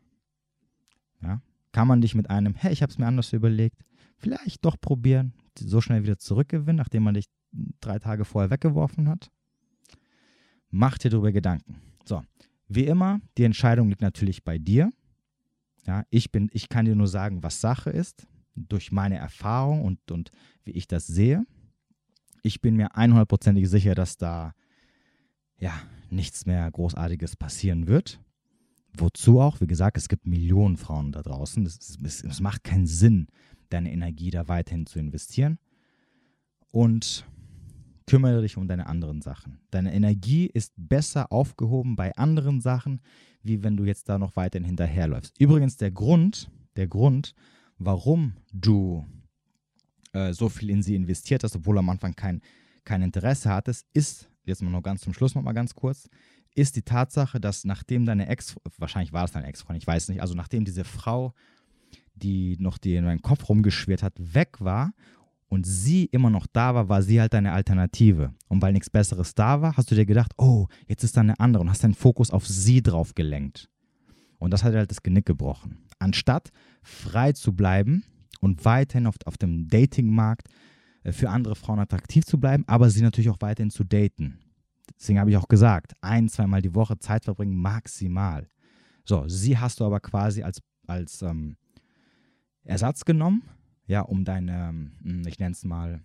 Ja? 1.22 1.42
Kann 1.74 1.88
man 1.88 2.00
dich 2.00 2.16
mit 2.16 2.30
einem, 2.30 2.56
hey, 2.56 2.72
ich 2.72 2.82
habe 2.82 2.92
es 2.92 2.98
mir 2.98 3.08
anders 3.08 3.34
überlegt, 3.34 3.84
vielleicht 4.18 4.64
doch 4.64 4.80
probieren, 4.80 5.34
so 5.60 5.82
schnell 5.82 6.04
wieder 6.04 6.18
zurückgewinnen, 6.18 6.78
nachdem 6.78 7.04
man 7.04 7.16
dich 7.16 7.26
drei 7.82 8.00
Tage 8.00 8.24
vorher 8.24 8.52
weggeworfen 8.52 9.10
hat? 9.10 9.30
Mach 10.70 10.98
dir 10.98 11.10
darüber 11.10 11.34
Gedanken. 11.34 11.82
So, 12.06 12.22
wie 12.68 12.86
immer, 12.86 13.22
die 13.38 13.44
Entscheidung 13.44 13.90
liegt 13.90 14.02
natürlich 14.02 14.44
bei 14.44 14.58
dir. 14.58 14.92
Ja, 15.86 16.04
ich, 16.10 16.32
bin, 16.32 16.50
ich 16.52 16.70
kann 16.70 16.86
dir 16.86 16.96
nur 16.96 17.08
sagen, 17.08 17.44
was 17.44 17.62
Sache 17.62 17.90
ist, 17.92 18.28
durch 18.56 18.92
meine 18.92 19.18
Erfahrung 19.18 19.84
und, 19.84 20.12
und 20.12 20.32
wie 20.64 20.72
ich 20.72 20.88
das 20.88 21.06
sehe. 21.06 21.46
Ich 22.42 22.62
bin 22.62 22.76
mir 22.76 22.96
100%ig 22.96 23.68
sicher, 23.68 23.96
dass 23.96 24.18
da 24.18 24.54
ja, 25.60 25.74
nichts 26.10 26.46
mehr 26.46 26.70
Großartiges 26.72 27.36
passieren 27.36 27.88
wird. 27.88 28.20
Wozu 28.98 29.40
auch? 29.42 29.62
Wie 29.62 29.68
gesagt, 29.68 29.98
es 29.98 30.08
gibt 30.08 30.26
Millionen 30.26 30.78
Frauen 30.78 31.12
da 31.12 31.22
draußen. 31.22 31.66
Es, 31.66 31.98
es, 32.04 32.24
es 32.24 32.40
macht 32.40 32.64
keinen 32.64 32.88
Sinn, 32.88 33.28
deine 33.70 33.92
Energie 33.92 34.32
da 34.32 34.48
weiterhin 34.48 34.86
zu 34.86 35.00
investieren. 35.00 35.60
Und 36.72 37.26
kümmere 38.08 38.42
dich 38.42 38.58
um 38.58 38.68
deine 38.68 38.88
anderen 38.88 39.22
Sachen. 39.22 39.60
Deine 39.72 39.94
Energie 39.94 40.46
ist 40.48 40.74
besser 40.78 41.32
aufgehoben 41.32 41.96
bei 41.96 42.16
anderen 42.16 42.62
Sachen, 42.62 43.02
wie 43.42 43.64
wenn 43.64 43.78
du 43.78 43.84
jetzt 43.84 44.10
da 44.10 44.18
noch 44.18 44.36
weiterhin 44.36 44.66
hinterherläufst. 44.66 45.40
Übrigens, 45.40 45.78
der 45.78 45.92
Grund, 45.92 46.50
der 46.76 46.88
Grund, 46.88 47.34
warum 47.78 48.34
du 48.52 49.06
äh, 50.14 50.34
so 50.34 50.50
viel 50.50 50.70
in 50.70 50.84
sie 50.84 50.96
investiert 50.96 51.44
hast, 51.44 51.56
obwohl 51.56 51.78
am 51.78 51.90
Anfang 51.90 52.16
kein, 52.16 52.42
kein 52.84 53.02
Interesse 53.02 53.50
hattest, 53.50 53.88
ist, 53.94 54.30
jetzt 54.46 54.62
mal 54.62 54.72
noch 54.72 54.84
ganz 54.84 55.02
zum 55.02 55.14
Schluss 55.14 55.36
noch 55.36 55.44
mal 55.44 55.54
ganz 55.54 55.76
kurz, 55.76 56.10
ist 56.54 56.76
die 56.76 56.84
Tatsache, 56.84 57.40
dass 57.40 57.66
nachdem 57.66 58.06
deine 58.06 58.28
Ex, 58.28 58.56
wahrscheinlich 58.78 59.14
war 59.14 59.26
es 59.26 59.32
deine 59.32 59.48
Ex-Freundin, 59.48 59.82
ich 59.82 59.88
weiß 59.88 60.10
nicht, 60.10 60.22
also 60.22 60.36
nachdem 60.36 60.64
diese 60.64 60.86
Frau, 60.86 61.34
die 62.14 62.56
noch 62.60 62.78
dir 62.78 63.00
in 63.00 63.06
deinen 63.06 63.22
Kopf 63.22 63.50
rumgeschwirrt 63.50 64.04
hat, 64.04 64.14
weg 64.18 64.62
war 64.62 64.94
und 65.56 65.66
sie 65.66 66.06
immer 66.06 66.30
noch 66.30 66.48
da 66.48 66.76
war, 66.76 66.90
war 66.90 67.02
sie 67.02 67.22
halt 67.22 67.34
deine 67.34 67.54
Alternative. 67.54 68.34
Und 68.50 68.62
weil 68.62 68.74
nichts 68.74 68.90
Besseres 68.90 69.36
da 69.36 69.62
war, 69.62 69.78
hast 69.78 69.90
du 69.90 69.96
dir 69.96 70.06
gedacht, 70.06 70.34
oh, 70.38 70.68
jetzt 70.86 71.04
ist 71.06 71.16
da 71.16 71.22
eine 71.22 71.40
andere 71.40 71.64
und 71.64 71.70
hast 71.70 71.84
deinen 71.84 71.94
Fokus 71.94 72.30
auf 72.30 72.46
sie 72.46 72.84
drauf 72.84 73.16
gelenkt. 73.16 73.70
Und 74.38 74.52
das 74.52 74.66
hat 74.66 74.76
halt 74.76 74.92
das 74.92 75.02
Genick 75.02 75.26
gebrochen. 75.26 75.78
Anstatt 75.98 76.52
frei 76.84 77.32
zu 77.32 77.54
bleiben 77.54 78.04
und 78.42 78.66
weiterhin 78.66 79.08
auf, 79.08 79.16
auf 79.24 79.38
dem 79.38 79.70
Datingmarkt 79.70 80.50
äh, 81.04 81.14
für 81.14 81.30
andere 81.30 81.56
Frauen 81.56 81.80
attraktiv 81.80 82.26
zu 82.26 82.38
bleiben, 82.38 82.66
aber 82.68 82.90
sie 82.90 83.02
natürlich 83.02 83.30
auch 83.30 83.40
weiterhin 83.40 83.72
zu 83.72 83.86
daten. 83.86 84.40
Deswegen 85.00 85.20
habe 85.20 85.30
ich 85.30 85.38
auch 85.38 85.48
gesagt, 85.48 85.94
ein, 86.02 86.28
zweimal 86.28 86.62
die 86.62 86.76
Woche 86.76 87.00
Zeit 87.00 87.24
verbringen, 87.24 87.56
maximal. 87.56 88.50
So, 89.06 89.26
sie 89.28 89.58
hast 89.58 89.80
du 89.80 89.86
aber 89.86 90.02
quasi 90.02 90.44
als, 90.44 90.62
als 90.86 91.22
ähm, 91.22 91.56
Ersatz 92.66 93.06
genommen, 93.06 93.44
ja, 93.88 94.02
um 94.02 94.26
deine, 94.26 94.70
ähm, 95.04 95.24
ich 95.28 95.40
nenne 95.40 95.54
es 95.54 95.64
mal, 95.64 96.02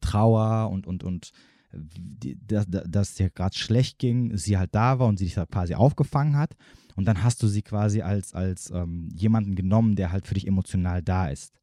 Trauer 0.00 0.70
und, 0.70 0.86
und, 0.86 1.02
und 1.02 1.32
die, 1.72 2.38
dass, 2.46 2.66
dass 2.68 3.14
dir 3.14 3.30
gerade 3.30 3.56
schlecht 3.56 3.98
ging, 3.98 4.36
sie 4.36 4.56
halt 4.56 4.74
da 4.74 4.98
war 4.98 5.06
und 5.06 5.18
sie 5.18 5.26
dich 5.26 5.34
quasi 5.50 5.74
aufgefangen 5.74 6.36
hat. 6.36 6.56
Und 6.96 7.04
dann 7.04 7.22
hast 7.22 7.42
du 7.42 7.46
sie 7.46 7.62
quasi 7.62 8.02
als, 8.02 8.34
als 8.34 8.70
ähm, 8.70 9.08
jemanden 9.14 9.54
genommen, 9.54 9.94
der 9.94 10.10
halt 10.10 10.26
für 10.26 10.34
dich 10.34 10.46
emotional 10.46 11.02
da 11.02 11.28
ist. 11.28 11.54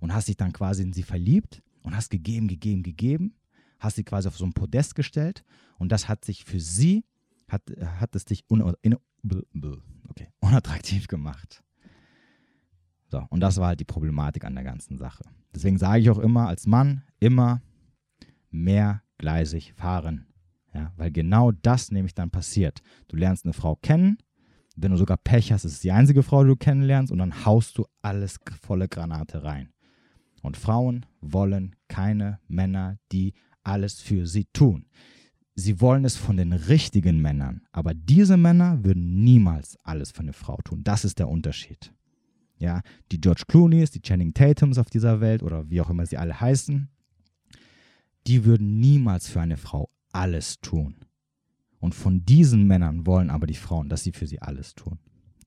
Und 0.00 0.14
hast 0.14 0.28
dich 0.28 0.36
dann 0.36 0.52
quasi 0.52 0.82
in 0.82 0.92
sie 0.92 1.02
verliebt 1.02 1.62
und 1.82 1.94
hast 1.94 2.10
gegeben, 2.10 2.48
gegeben, 2.48 2.82
gegeben. 2.82 3.34
Hast 3.78 3.96
sie 3.96 4.04
quasi 4.04 4.28
auf 4.28 4.36
so 4.36 4.44
ein 4.44 4.52
Podest 4.52 4.94
gestellt. 4.94 5.44
Und 5.78 5.92
das 5.92 6.08
hat 6.08 6.24
sich 6.24 6.44
für 6.44 6.60
sie, 6.60 7.04
hat, 7.48 7.62
hat 8.00 8.14
es 8.16 8.24
dich 8.24 8.44
un, 8.50 8.74
in, 8.82 8.96
okay, 10.08 10.28
unattraktiv 10.40 11.06
gemacht. 11.06 11.62
So, 13.10 13.26
und 13.30 13.40
das 13.40 13.56
war 13.58 13.68
halt 13.68 13.80
die 13.80 13.84
Problematik 13.84 14.44
an 14.44 14.54
der 14.54 14.64
ganzen 14.64 14.96
Sache. 14.96 15.24
Deswegen 15.54 15.78
sage 15.78 16.00
ich 16.00 16.10
auch 16.10 16.18
immer 16.18 16.46
als 16.46 16.66
Mann, 16.66 17.02
immer 17.18 17.60
mehrgleisig 18.50 19.72
fahren. 19.74 20.26
Ja, 20.72 20.92
weil 20.96 21.10
genau 21.10 21.50
das 21.50 21.90
nämlich 21.90 22.14
dann 22.14 22.30
passiert. 22.30 22.80
Du 23.08 23.16
lernst 23.16 23.44
eine 23.44 23.52
Frau 23.52 23.74
kennen, 23.74 24.18
wenn 24.76 24.92
du 24.92 24.96
sogar 24.96 25.16
Pech 25.16 25.52
hast, 25.52 25.64
ist 25.64 25.72
es 25.72 25.80
die 25.80 25.90
einzige 25.90 26.22
Frau, 26.22 26.44
die 26.44 26.50
du 26.50 26.56
kennenlernst 26.56 27.10
und 27.10 27.18
dann 27.18 27.44
haust 27.44 27.76
du 27.76 27.86
alles 28.02 28.38
volle 28.62 28.88
Granate 28.88 29.42
rein. 29.42 29.72
Und 30.42 30.56
Frauen 30.56 31.04
wollen 31.20 31.76
keine 31.88 32.38
Männer, 32.48 32.98
die 33.12 33.34
alles 33.62 34.00
für 34.00 34.26
sie 34.26 34.46
tun. 34.52 34.86
Sie 35.54 35.80
wollen 35.80 36.04
es 36.04 36.16
von 36.16 36.36
den 36.36 36.52
richtigen 36.52 37.20
Männern, 37.20 37.62
aber 37.72 37.92
diese 37.92 38.36
Männer 38.36 38.82
würden 38.84 39.22
niemals 39.22 39.76
alles 39.82 40.12
für 40.12 40.20
eine 40.20 40.32
Frau 40.32 40.56
tun. 40.64 40.82
Das 40.84 41.04
ist 41.04 41.18
der 41.18 41.28
Unterschied. 41.28 41.92
Ja, 42.60 42.82
die 43.10 43.20
George 43.20 43.44
Clooney's, 43.48 43.90
die 43.90 44.02
Channing 44.02 44.34
Tatums 44.34 44.78
auf 44.78 44.90
dieser 44.90 45.20
Welt 45.20 45.42
oder 45.42 45.68
wie 45.70 45.80
auch 45.80 45.90
immer 45.90 46.04
sie 46.06 46.18
alle 46.18 46.38
heißen, 46.38 46.88
die 48.26 48.44
würden 48.44 48.78
niemals 48.78 49.28
für 49.28 49.40
eine 49.40 49.56
Frau 49.56 49.90
alles 50.12 50.60
tun. 50.60 50.96
Und 51.78 51.94
von 51.94 52.24
diesen 52.26 52.66
Männern 52.66 53.06
wollen 53.06 53.30
aber 53.30 53.46
die 53.46 53.54
Frauen, 53.54 53.88
dass 53.88 54.04
sie 54.04 54.12
für 54.12 54.26
sie 54.26 54.42
alles 54.42 54.74
tun. 54.74 54.98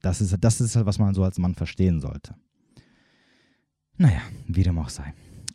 Das 0.02 0.20
ist, 0.20 0.36
das 0.42 0.60
ist 0.60 0.76
was 0.76 0.98
man 0.98 1.14
so 1.14 1.24
als 1.24 1.38
Mann 1.38 1.54
verstehen 1.54 2.02
sollte. 2.02 2.36
Naja, 3.98 4.22
wie 4.48 4.64
dem 4.64 4.80
auch 4.80 4.90
sei. 4.90 5.14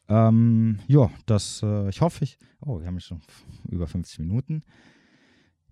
Ähm, 0.09 0.79
ja, 0.87 1.11
das, 1.27 1.61
äh, 1.63 1.89
ich 1.89 2.01
hoffe, 2.01 2.23
ich, 2.25 2.39
oh, 2.61 2.81
wir 2.81 2.87
haben 2.87 3.01
schon 3.01 3.21
über 3.69 3.89
50 3.89 4.21
Minuten. 4.21 4.63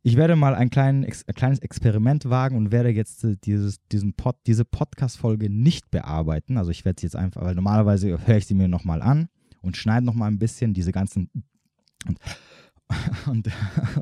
Ich 0.07 0.15
werde 0.15 0.37
mal 0.37 0.55
ein, 0.55 0.71
klein, 0.71 1.05
ein 1.05 1.35
kleines 1.35 1.59
Experiment 1.59 2.31
wagen 2.31 2.57
und 2.57 2.71
werde 2.71 2.91
jetzt 2.91 3.25
äh, 3.25 3.35
dieses, 3.43 3.85
diesen 3.89 4.13
Pod, 4.13 4.37
diese 4.47 4.65
Podcast-Folge 4.65 5.51
nicht 5.51 5.91
bearbeiten. 5.91 6.59
Also 6.59 6.71
ich 6.71 6.85
werde 6.85 7.01
sie 7.01 7.09
jetzt 7.09 7.17
einfach, 7.17 7.43
weil 7.43 7.57
normalerweise 7.57 8.17
höre 8.25 8.37
ich 8.37 8.47
sie 8.47 8.55
mir 8.55 8.69
nochmal 8.69 9.03
an 9.03 9.29
und 9.63 9.77
schneide 9.77 10.07
nochmal 10.07 10.31
ein 10.31 10.39
bisschen 10.39 10.75
diese 10.75 10.93
ganzen 10.93 11.29
und 12.07 12.21
und, 13.27 13.51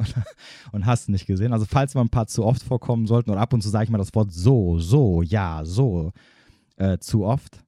und 0.73 0.85
hast 0.85 1.09
nicht 1.09 1.25
gesehen. 1.25 1.55
Also 1.55 1.65
falls 1.65 1.95
mal 1.95 2.03
ein 2.03 2.11
paar 2.11 2.27
zu 2.27 2.45
oft 2.45 2.63
vorkommen 2.63 3.07
sollten 3.07 3.31
oder 3.31 3.41
ab 3.41 3.55
und 3.55 3.63
zu 3.63 3.71
sage 3.71 3.85
ich 3.85 3.91
mal 3.91 3.97
das 3.97 4.15
Wort 4.15 4.31
so, 4.31 4.79
so, 4.79 5.23
ja, 5.23 5.63
so 5.65 6.13
äh, 6.77 6.99
zu 6.99 7.25
oft. 7.25 7.65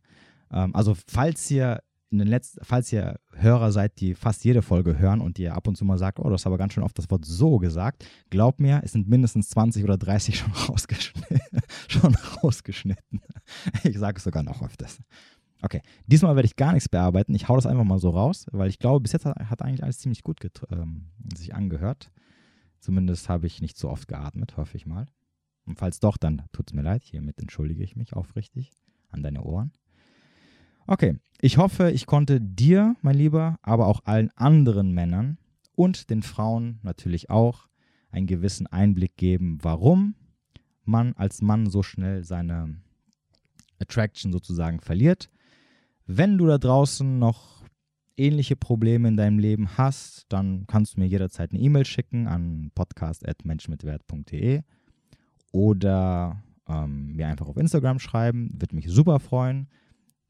Ähm, 0.52 0.76
also 0.76 0.94
falls 1.06 1.50
ihr 1.50 1.80
in 2.10 2.18
den 2.18 2.28
letzten, 2.28 2.64
falls 2.64 2.92
ihr 2.92 3.18
Hörer 3.32 3.72
seid, 3.72 4.00
die 4.00 4.14
fast 4.14 4.44
jede 4.44 4.62
Folge 4.62 4.98
hören 4.98 5.20
und 5.20 5.38
ihr 5.38 5.54
ab 5.54 5.66
und 5.66 5.76
zu 5.76 5.84
mal 5.84 5.98
sagt, 5.98 6.18
oh, 6.20 6.24
du 6.24 6.32
hast 6.32 6.46
aber 6.46 6.58
ganz 6.58 6.72
schön 6.72 6.84
oft 6.84 6.96
das 6.98 7.10
Wort 7.10 7.24
so 7.24 7.58
gesagt, 7.58 8.06
glaubt 8.30 8.60
mir, 8.60 8.80
es 8.84 8.92
sind 8.92 9.08
mindestens 9.08 9.48
20 9.50 9.82
oder 9.82 9.98
30 9.98 10.38
schon 10.38 10.52
rausgeschnitten. 10.52 11.40
schon 11.88 12.14
rausgeschnitten. 12.14 13.20
Ich 13.82 13.98
sage 13.98 14.18
es 14.18 14.24
sogar 14.24 14.42
noch 14.42 14.62
öfters. 14.62 15.00
Okay, 15.62 15.82
diesmal 16.06 16.36
werde 16.36 16.46
ich 16.46 16.56
gar 16.56 16.72
nichts 16.72 16.88
bearbeiten. 16.88 17.34
Ich 17.34 17.48
hau 17.48 17.56
das 17.56 17.66
einfach 17.66 17.84
mal 17.84 17.98
so 17.98 18.10
raus, 18.10 18.46
weil 18.52 18.68
ich 18.68 18.78
glaube, 18.78 19.00
bis 19.00 19.12
jetzt 19.12 19.24
hat, 19.24 19.36
hat 19.50 19.62
eigentlich 19.62 19.82
alles 19.82 19.98
ziemlich 19.98 20.22
gut 20.22 20.38
ähm, 20.70 21.06
sich 21.34 21.54
angehört. 21.54 22.12
Zumindest 22.78 23.28
habe 23.28 23.46
ich 23.46 23.60
nicht 23.60 23.76
so 23.76 23.90
oft 23.90 24.06
geatmet, 24.06 24.56
hoffe 24.56 24.76
ich 24.76 24.86
mal. 24.86 25.06
Und 25.64 25.78
falls 25.78 25.98
doch, 25.98 26.16
dann 26.16 26.42
tut 26.52 26.70
es 26.70 26.74
mir 26.74 26.82
leid. 26.82 27.02
Hiermit 27.02 27.40
entschuldige 27.40 27.82
ich 27.82 27.96
mich 27.96 28.12
aufrichtig 28.12 28.70
an 29.08 29.22
deine 29.22 29.42
Ohren. 29.42 29.72
Okay, 30.88 31.18
ich 31.40 31.58
hoffe, 31.58 31.90
ich 31.90 32.06
konnte 32.06 32.40
dir, 32.40 32.94
mein 33.02 33.16
Lieber, 33.16 33.58
aber 33.62 33.88
auch 33.88 34.04
allen 34.04 34.30
anderen 34.36 34.92
Männern 34.92 35.38
und 35.74 36.10
den 36.10 36.22
Frauen 36.22 36.78
natürlich 36.82 37.28
auch 37.28 37.66
einen 38.10 38.28
gewissen 38.28 38.68
Einblick 38.68 39.16
geben, 39.16 39.58
warum 39.62 40.14
man 40.84 41.12
als 41.14 41.42
Mann 41.42 41.68
so 41.68 41.82
schnell 41.82 42.22
seine 42.22 42.76
Attraction 43.80 44.32
sozusagen 44.32 44.80
verliert. 44.80 45.28
Wenn 46.06 46.38
du 46.38 46.46
da 46.46 46.56
draußen 46.56 47.18
noch 47.18 47.64
ähnliche 48.16 48.54
Probleme 48.54 49.08
in 49.08 49.16
deinem 49.16 49.40
Leben 49.40 49.76
hast, 49.76 50.26
dann 50.28 50.68
kannst 50.68 50.96
du 50.96 51.00
mir 51.00 51.06
jederzeit 51.06 51.50
eine 51.50 51.60
E-Mail 51.60 51.84
schicken 51.84 52.28
an 52.28 52.70
podcast.menschmitwert.de 52.76 54.62
oder 55.50 56.42
ähm, 56.68 57.16
mir 57.16 57.26
einfach 57.26 57.48
auf 57.48 57.56
Instagram 57.56 57.98
schreiben. 57.98 58.50
Würde 58.54 58.76
mich 58.76 58.88
super 58.88 59.18
freuen, 59.18 59.68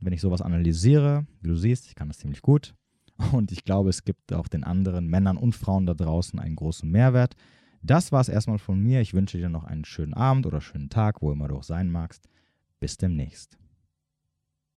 wenn 0.01 0.13
ich 0.13 0.21
sowas 0.21 0.43
analysiere. 0.43 1.27
Wie 1.41 1.49
du 1.49 1.57
siehst, 1.57 1.87
ich 1.87 1.95
kann 1.95 2.09
das 2.09 2.19
ziemlich 2.19 2.43
gut. 2.43 2.75
Und 3.33 3.53
ich 3.53 3.65
glaube, 3.65 3.91
es 3.91 4.05
gibt 4.05 4.33
auch 4.33 4.49
den 4.49 4.65
anderen 4.65 5.09
Männern 5.09 5.39
und 5.39 5.55
Frauen 5.55 5.87
da 5.87 5.95
draußen 5.95 6.39
einen 6.39 6.57
großen 6.57 6.91
Mehrwert. 6.91 7.35
Das 7.83 8.13
war 8.13 8.21
es 8.21 8.29
erstmal 8.29 8.59
von 8.59 8.79
mir. 8.79 9.01
Ich 9.01 9.15
wünsche 9.15 9.39
dir 9.39 9.49
noch 9.49 9.65
einen 9.65 9.85
schönen 9.85 10.13
Abend 10.13 10.45
oder 10.47 10.61
schönen 10.61 10.91
Tag, 10.91 11.23
wo 11.23 11.33
immer 11.33 11.49
du 11.49 11.57
auch 11.57 11.63
sein 11.63 11.91
magst. 11.91 12.29
Bis 12.79 12.97
demnächst. 12.97 13.59